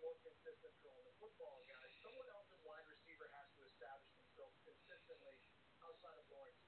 more 0.00 0.16
consistent 0.24 0.72
the 0.80 1.14
football 1.20 1.60
guys, 1.68 1.92
someone 2.00 2.28
else 2.32 2.48
in 2.52 2.60
wide 2.64 2.84
receiver 2.88 3.28
has 3.36 3.48
to 3.56 3.60
establish 3.68 4.08
themselves 4.16 4.56
consistently 4.64 5.36
outside 5.84 6.16
of 6.16 6.24
Lawrence 6.32 6.60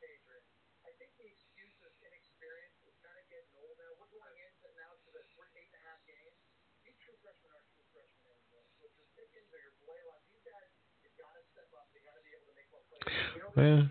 I 0.82 0.90
think 0.98 1.14
the 1.16 1.30
excuse 1.30 1.78
of 1.86 1.94
inexperience 2.02 2.76
is 2.84 2.94
kind 3.00 3.14
of 3.14 3.24
getting 3.30 3.54
old 3.54 3.78
now. 3.78 3.94
We're 4.02 4.10
going 4.10 4.34
into 4.34 4.66
now 4.76 4.92
to 4.98 5.08
the 5.14 5.22
three, 5.30 5.48
eight 5.56 5.70
and 5.70 5.78
a 5.78 5.84
half 5.86 6.00
games. 6.04 6.36
These 6.82 6.98
true 7.06 7.14
freshmen 7.22 7.54
aren't 7.54 7.70
true 7.72 7.86
freshmen 7.94 8.26
anymore. 8.34 8.66
So 8.76 8.90
if 8.90 8.92
you're 8.98 9.12
Pickens 9.14 9.50
or 9.54 9.62
your 9.62 9.78
Blaylock, 9.78 10.26
these 10.26 10.42
guys, 10.42 10.68
you've 11.06 11.14
got 11.14 11.32
to 11.38 11.42
step 11.54 11.70
up. 11.78 11.86
they 11.94 12.02
got 12.02 12.18
to 12.18 12.24
be 12.26 12.34
able 12.34 12.50
to 12.50 12.56
make 12.58 12.68
more 12.74 12.84
plays. 12.90 13.08
Yeah. 13.56 13.82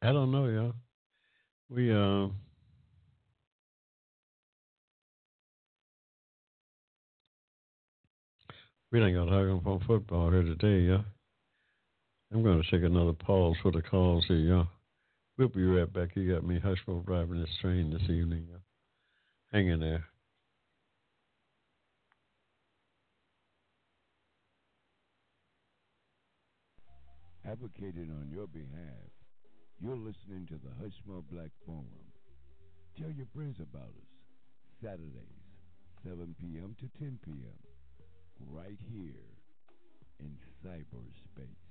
I 0.00 0.10
don't 0.14 0.30
know. 0.30 0.72
We 1.68 1.90
uh 1.90 2.30
We 8.94 9.02
ain't 9.02 9.16
got 9.16 9.24
to 9.24 9.60
hug 9.64 9.82
football 9.88 10.30
here 10.30 10.44
today, 10.44 10.86
yeah. 10.88 11.02
I'm 12.32 12.44
going 12.44 12.62
to 12.62 12.70
take 12.70 12.84
another 12.84 13.12
pause 13.12 13.56
for 13.60 13.72
the 13.72 13.82
calls 13.82 14.24
here, 14.28 14.36
y'all. 14.36 14.68
We'll 15.36 15.48
be 15.48 15.64
right 15.64 15.92
back. 15.92 16.10
You 16.14 16.32
got 16.32 16.46
me 16.46 16.60
Hushville 16.60 17.04
driving 17.04 17.40
this 17.40 17.50
train 17.60 17.90
this 17.90 18.08
evening, 18.08 18.46
y'all. 18.48 18.60
Hang 19.52 19.66
in 19.66 19.80
there. 19.80 20.04
Advocating 27.44 28.12
on 28.12 28.30
your 28.32 28.46
behalf, 28.46 29.10
you're 29.80 29.96
listening 29.96 30.46
to 30.46 30.54
the 30.54 30.70
Hushmo 30.80 31.24
Black 31.32 31.50
Forum. 31.66 31.84
Tell 32.96 33.10
your 33.10 33.26
friends 33.34 33.56
about 33.58 33.88
us. 33.88 34.06
Saturdays, 34.80 35.42
7 36.04 36.36
p.m. 36.38 36.76
to 36.78 36.88
10 37.00 37.18
p.m 37.24 37.73
right 38.40 38.78
here 38.90 39.38
in 40.20 40.36
cyberspace. 40.64 41.63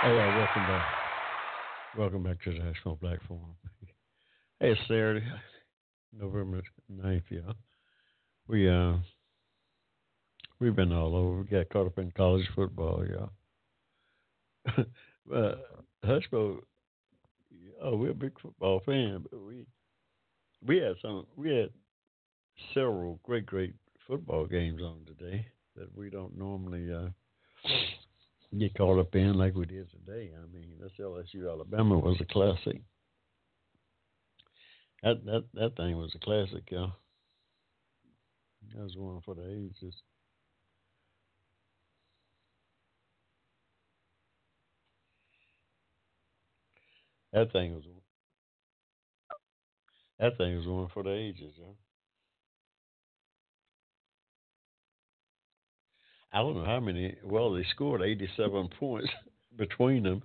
Oh, 0.00 0.14
yeah, 0.14 0.38
welcome 0.38 0.62
back. 0.62 0.86
Welcome 1.98 2.22
back 2.22 2.40
to 2.44 2.52
the 2.52 2.58
National 2.60 2.94
Black 2.96 3.18
Forum. 3.26 3.56
Hey, 4.60 4.70
it's 4.70 4.80
Saturday, 4.82 5.24
November 6.12 6.62
9th, 6.92 7.22
yeah. 7.30 7.52
We, 8.48 8.68
uh, 8.68 8.94
we've 10.58 10.74
been 10.74 10.92
all 10.92 11.14
over. 11.14 11.42
We 11.42 11.44
got 11.44 11.68
caught 11.68 11.86
up 11.86 11.98
in 11.98 12.10
college 12.10 12.48
football, 12.56 13.04
yeah. 13.08 14.74
but 15.26 15.84
Hushmo, 16.04 16.58
oh, 17.80 17.96
we're 17.96 18.10
a 18.10 18.14
big 18.14 18.40
football 18.40 18.82
fan, 18.84 19.24
but 19.30 19.40
we, 19.44 19.64
we 20.66 20.78
had 20.78 20.94
some, 21.02 21.26
we 21.36 21.56
had 21.56 21.70
several 22.74 23.20
great, 23.22 23.46
great 23.46 23.74
football 24.08 24.46
games 24.46 24.82
on 24.82 25.04
today 25.06 25.46
that 25.76 25.96
we 25.96 26.10
don't 26.10 26.36
normally, 26.36 26.92
uh, 26.92 27.08
get 28.56 28.74
caught 28.76 28.98
up 28.98 29.14
in 29.14 29.34
like 29.34 29.54
we 29.54 29.66
did 29.66 29.90
today. 29.90 30.32
I 30.36 30.46
mean, 30.52 30.78
this 30.80 30.92
LSU 31.00 31.50
Alabama 31.50 31.98
was 31.98 32.20
a 32.20 32.24
classic. 32.24 32.82
That 35.02 35.24
that 35.24 35.44
that 35.54 35.76
thing 35.76 35.96
was 35.98 36.14
a 36.14 36.18
classic, 36.20 36.68
yeah. 36.70 36.88
That 38.72 38.82
was 38.84 38.96
one 38.96 39.20
for 39.22 39.34
the 39.34 39.46
ages. 39.50 40.02
That 47.32 47.52
thing 47.52 47.74
was 47.74 47.84
that 50.18 50.36
thing 50.36 50.56
was 50.56 50.66
one 50.66 50.88
for 50.88 51.02
the 51.02 51.12
ages, 51.12 51.54
yeah. 51.58 51.72
I 56.32 56.38
don't 56.38 56.56
know 56.56 56.64
how 56.64 56.80
many. 56.80 57.16
Well, 57.24 57.52
they 57.52 57.64
scored 57.70 58.02
87 58.02 58.68
points 58.78 59.08
between 59.56 60.02
them, 60.02 60.22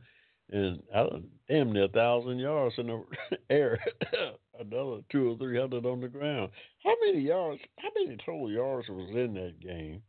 and 0.52 0.82
I 0.94 1.08
damn 1.48 1.72
near 1.72 1.86
a 1.86 1.90
thousand 1.90 2.40
yards 2.40 2.76
in 2.78 2.88
the 2.88 3.04
air, 3.50 3.80
another 4.60 5.02
two 5.12 5.32
or 5.32 5.38
three 5.38 5.60
hundred 5.60 5.86
on 5.86 6.02
the 6.02 6.08
ground. 6.08 6.52
How 6.84 6.94
many 7.06 7.22
yards? 7.22 7.62
How 7.80 7.90
many 7.96 8.18
total 8.26 8.52
yards 8.52 8.88
was 8.90 9.10
in 9.16 9.34
that 9.36 9.60
game? 9.60 10.02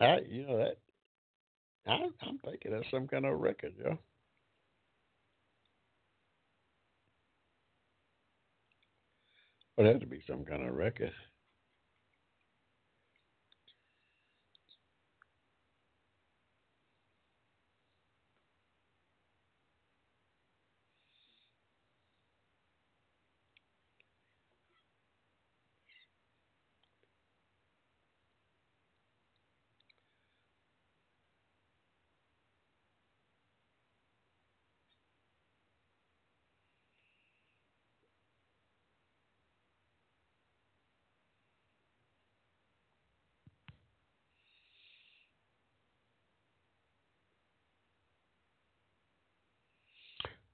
I, 0.00 0.18
you 0.28 0.46
know 0.46 0.58
that. 0.58 0.76
I, 1.86 2.08
I'm 2.22 2.38
thinking 2.44 2.72
that's 2.72 2.90
some 2.90 3.08
kind 3.08 3.24
of 3.24 3.40
record, 3.40 3.72
yeah. 3.82 3.94
Would 9.76 9.86
have 9.86 10.00
to 10.00 10.06
be 10.06 10.22
some 10.26 10.44
kind 10.44 10.68
of 10.68 10.74
record. 10.74 11.12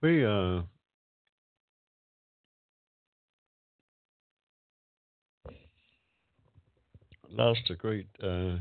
We 0.04 0.22
uh 0.22 0.60
lost 7.30 7.70
a 7.70 7.74
great 7.74 8.08
uh, 8.22 8.56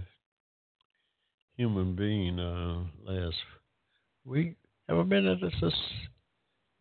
human 1.57 1.97
being 1.97 2.39
uh, 2.39 2.85
last 3.03 3.35
week. 4.23 4.55
Ever 4.87 5.03
been 5.03 5.27
at 5.27 5.41
this? 5.41 5.53
this 5.59 5.73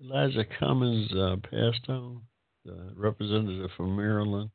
Elijah 0.01 0.45
Cummings 0.61 1.13
uh, 1.13 1.39
passed 1.43 1.89
on, 1.89 2.21
the 2.65 2.93
representative 2.95 3.71
from 3.77 3.97
Maryland, 3.97 4.51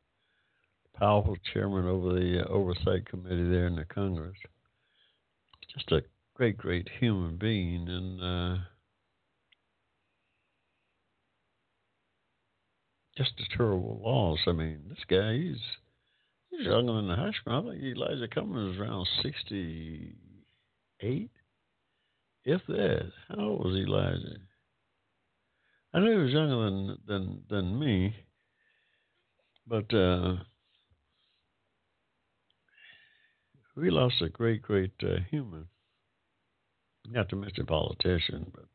powerful 0.98 1.36
chairman 1.54 1.86
over 1.86 2.14
the 2.14 2.46
uh, 2.46 2.48
oversight 2.48 3.06
committee 3.10 3.50
there 3.50 3.68
in 3.68 3.76
the 3.76 3.84
Congress. 3.84 4.38
Just 5.74 5.92
a 5.92 6.02
great, 6.34 6.58
great 6.58 6.88
human 6.98 7.36
being, 7.36 7.90
and 7.90 8.22
just 13.18 13.34
a 13.40 13.58
terrible 13.58 14.00
loss. 14.04 14.40
I 14.48 14.52
mean, 14.52 14.82
this 14.90 15.04
guy, 15.10 15.34
he's 15.34 15.58
he's 16.50 16.68
younger 16.68 16.94
than 16.94 17.08
the 17.08 17.34
school. 17.42 17.58
I 17.58 17.62
think 17.72 17.84
Elijah 17.84 18.28
Cummings 18.28 18.76
is 18.76 18.80
around 18.80 19.08
68, 19.24 21.32
if 22.46 22.62
that. 22.68 23.12
How 23.28 23.40
old 23.40 23.66
was 23.66 23.76
Elijah? 23.76 24.38
I 25.94 26.00
knew 26.00 26.12
he 26.12 26.24
was 26.24 26.34
younger 26.34 26.66
than 26.66 26.98
than 27.08 27.44
than 27.50 27.80
me, 27.80 28.16
but 29.66 29.92
uh, 29.94 30.36
we 33.76 33.90
lost 33.90 34.22
a 34.22 34.30
great, 34.30 34.62
great 34.62 34.94
uh, 35.02 35.22
human. 35.32 35.66
Not 37.10 37.30
to 37.30 37.36
mention 37.36 37.66
politician, 37.66 38.52
but 38.54 38.66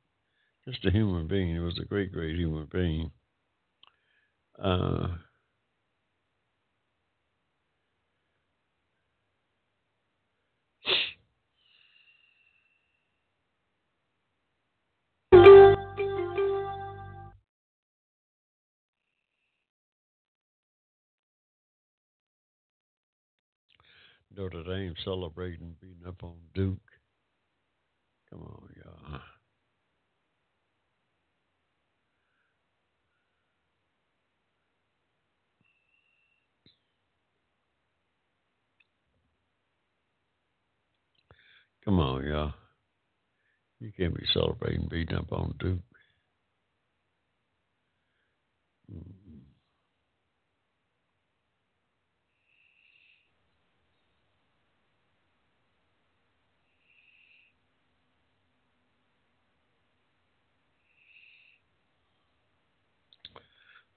just 0.66 0.84
a 0.86 0.90
human 0.90 1.28
being. 1.28 1.52
He 1.52 1.58
was 1.58 1.78
a 1.78 1.84
great, 1.84 2.12
great 2.12 2.36
human 2.36 2.66
being. 2.72 3.10
Uh, 4.58 5.08
Notre 24.34 24.62
Dame 24.62 24.94
celebrating 25.04 25.76
beating 25.80 26.06
up 26.06 26.22
on 26.24 26.36
Duke. 26.54 26.78
Come 28.30 28.42
on, 28.42 28.68
y'all. 28.76 29.20
Come 41.84 42.00
on, 42.00 42.24
y'all. 42.26 42.54
You 43.80 43.92
can't 43.96 44.14
be 44.14 44.24
celebrating 44.32 44.88
beating 44.90 45.16
up 45.16 45.32
on 45.32 45.54
Duke. 45.58 45.80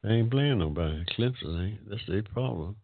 They 0.03 0.09
ain't 0.09 0.31
playing 0.31 0.59
nobody. 0.59 1.03
Clemson 1.17 1.67
ain't. 1.67 1.89
That's 1.89 2.01
their 2.07 2.23
problem. 2.23 2.77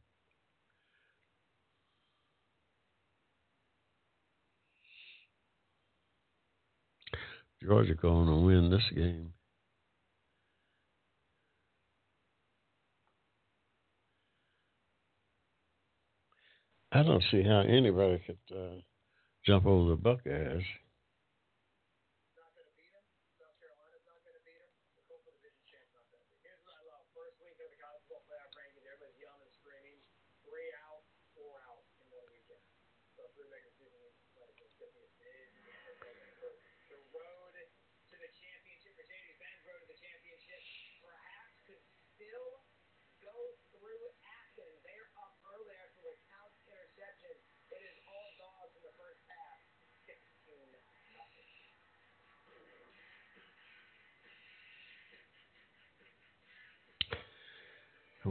Georgia 7.64 7.94
going 7.94 8.28
to 8.28 8.36
win 8.36 8.70
this 8.72 8.84
game. 8.94 9.34
I 16.92 17.04
don't 17.04 17.24
see 17.32 17.44
how 17.44 17.62
anybody 17.62 18.22
could 18.26 18.56
uh, 18.56 18.82
jump 19.46 19.66
over 19.66 19.92
the 19.92 19.96
Buckeyes. 19.96 20.64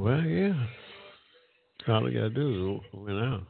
Well, 0.00 0.22
yeah. 0.22 0.54
All 1.86 2.04
they 2.04 2.14
got 2.14 2.20
to 2.20 2.30
do 2.30 2.76
is 2.76 2.80
win 2.94 3.18
out. 3.18 3.46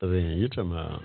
But 0.00 0.06
then 0.06 0.38
you're 0.38 0.48
talking 0.48 0.72
about 0.72 1.02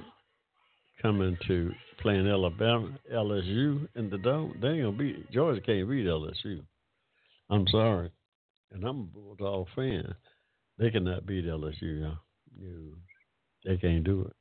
coming 1.02 1.38
to 1.48 1.74
playing 2.00 2.26
Alabama, 2.26 2.98
LSU 3.14 3.86
in 3.98 4.10
the 4.10 4.18
dome. 4.18 4.58
They 4.62 4.70
ain't 4.70 4.84
gonna 4.84 4.98
beat 4.98 5.30
Georgia. 5.30 5.60
Can't 5.60 5.90
beat 5.90 6.06
LSU. 6.06 6.62
I'm 7.50 7.68
sorry, 7.68 8.12
and 8.72 8.86
I'm 8.86 9.02
a 9.02 9.04
Bulldog 9.04 9.68
fan. 9.76 10.16
They 10.80 10.90
cannot 10.90 11.26
beat 11.26 11.46
LSU. 11.46 12.00
No, 12.00 12.16
they 13.66 13.76
can't 13.76 14.06
do 14.06 14.22
it. 14.22 14.34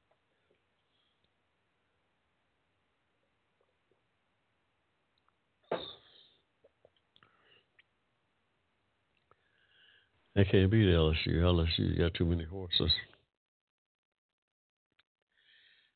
They 10.34 10.44
can't 10.44 10.70
beat 10.70 10.88
LSU. 10.88 11.28
LSU 11.28 11.96
got 11.96 12.14
too 12.14 12.24
many 12.24 12.44
horses. 12.44 12.92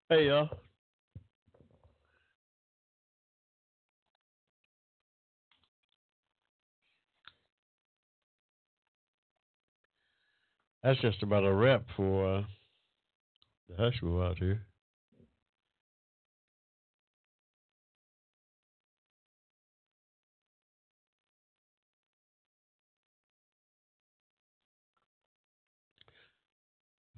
Hey, 0.09 0.27
y'all. 0.29 0.49
That's 10.85 11.01
just 11.01 11.23
about 11.25 11.45
a 11.45 11.53
wrap 11.53 11.85
for 11.97 12.37
uh, 12.37 12.43
the 13.69 13.75
Hushmo 13.75 14.25
out 14.25 14.39
here. 14.39 14.68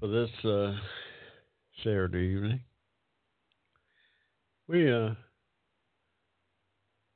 For 0.00 0.08
this 0.08 0.30
uh, 0.44 0.74
Saturday 1.84 2.34
evening, 2.34 2.60
we 4.66 4.90
uh 4.90 5.10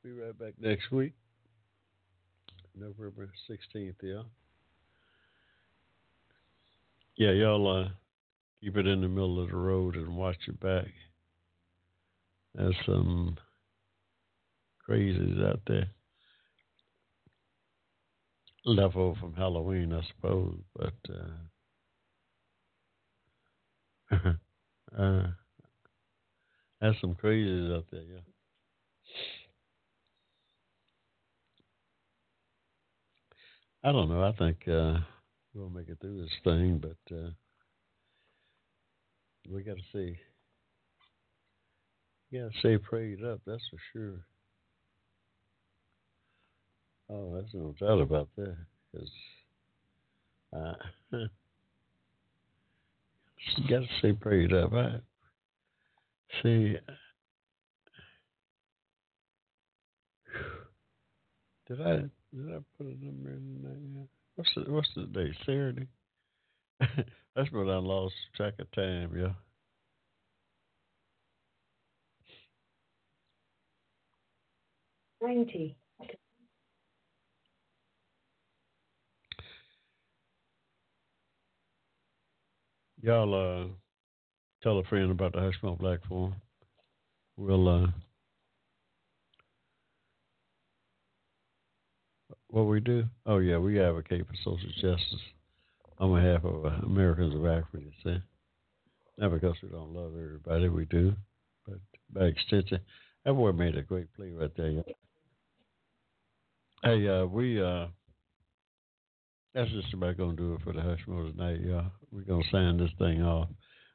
be 0.02 0.12
right 0.12 0.38
back 0.38 0.52
next 0.60 0.92
week, 0.92 1.14
November 2.76 3.30
sixteenth. 3.48 3.96
Yeah 4.02 4.22
yeah, 7.16 7.30
y'all 7.30 7.84
uh, 7.84 7.88
keep 8.60 8.76
it 8.76 8.86
in 8.86 9.00
the 9.00 9.08
middle 9.08 9.42
of 9.42 9.50
the 9.50 9.56
road 9.56 9.94
and 9.96 10.16
watch 10.16 10.36
your 10.46 10.56
back. 10.56 10.90
There's 12.54 12.74
some 12.86 13.36
crazies 14.88 15.44
out 15.46 15.60
there. 15.66 15.88
Left 18.64 18.96
over 18.96 19.18
from 19.20 19.34
Halloween, 19.34 19.92
I 19.92 20.00
suppose, 20.08 20.58
but 20.74 20.94
uh, 21.08 21.30
uh, 24.12 25.26
there's 26.80 27.00
some 27.00 27.14
crazies 27.14 27.74
out 27.76 27.86
there, 27.90 28.02
yeah. 28.02 28.20
I 33.82 33.92
don't 33.92 34.08
know. 34.08 34.24
I 34.24 34.32
think 34.32 34.66
uh, 34.66 34.98
we'll 35.54 35.68
make 35.68 35.88
it 35.88 35.98
through 36.00 36.22
this 36.22 36.32
thing, 36.42 36.78
but 36.78 37.14
uh, 37.14 37.30
we 39.48 39.62
got 39.62 39.76
to 39.76 39.82
see. 39.92 40.18
To 42.32 42.50
stay 42.58 42.78
prayed 42.78 43.22
up, 43.24 43.40
that's 43.46 43.62
for 43.70 43.78
sure. 43.92 44.26
Oh, 47.08 47.32
that's 47.32 47.54
no 47.54 47.74
doubt 47.78 48.00
about 48.00 48.28
that. 48.36 48.56
Because 48.90 49.10
uh, 50.52 50.74
you 53.56 53.68
got 53.68 53.80
to 53.80 53.88
stay 53.98 54.12
prayed 54.12 54.52
up. 54.52 54.72
I 54.72 55.00
see. 56.42 56.76
Did 61.66 61.80
I 61.80 61.96
did 61.96 62.50
I 62.50 62.58
put 62.76 62.86
a 62.86 63.04
number 63.04 63.30
in 63.30 63.60
there? 63.62 64.06
What's 64.36 64.50
the 64.54 64.70
what's 64.72 64.90
the 64.94 65.06
day? 65.06 65.32
Saturday. 65.46 65.86
That's 66.80 67.50
when 67.52 67.68
I 67.70 67.78
lost 67.78 68.14
track 68.36 68.54
of 68.58 68.70
time. 68.72 69.12
Yeah. 69.16 69.32
Ninety. 75.22 75.76
Y'all 83.04 83.34
uh, 83.34 83.66
tell 84.62 84.78
a 84.78 84.84
friend 84.84 85.10
about 85.10 85.34
the 85.34 85.40
Hush 85.40 85.56
Hushmo 85.62 85.78
Black 85.78 85.98
Forum. 86.08 86.36
We'll 87.36 87.68
uh, 87.68 87.88
what 92.48 92.62
we 92.62 92.80
do? 92.80 93.04
Oh 93.26 93.40
yeah, 93.40 93.58
we 93.58 93.78
advocate 93.78 94.26
for 94.26 94.34
social 94.42 94.70
justice 94.80 95.20
on 95.98 96.14
behalf 96.14 96.46
of 96.46 96.64
uh, 96.64 96.86
Americans 96.86 97.34
of 97.34 97.44
African 97.44 97.90
descent. 97.90 98.22
Not 99.18 99.32
because 99.32 99.56
we 99.62 99.68
don't 99.68 99.92
love 99.92 100.12
everybody, 100.12 100.70
we 100.70 100.86
do, 100.86 101.12
but 101.68 101.80
by 102.10 102.24
extension, 102.24 102.80
that 103.26 103.34
boy 103.34 103.52
made 103.52 103.76
a 103.76 103.82
great 103.82 104.06
play 104.14 104.30
right 104.30 104.50
there. 104.56 104.82
Hey, 106.82 107.06
uh, 107.06 107.26
we 107.26 107.62
uh, 107.62 107.88
that's 109.54 109.70
just 109.70 109.94
about 109.94 110.16
gonna 110.16 110.36
do 110.36 110.54
it 110.54 110.62
for 110.62 110.72
the 110.72 110.80
Hushmo 110.80 111.30
tonight, 111.30 111.60
y'all. 111.60 111.90
We're 112.10 112.22
gonna 112.22 112.44
sign 112.50 112.78
this 112.78 112.90
thing 112.98 113.22
off 113.22 113.48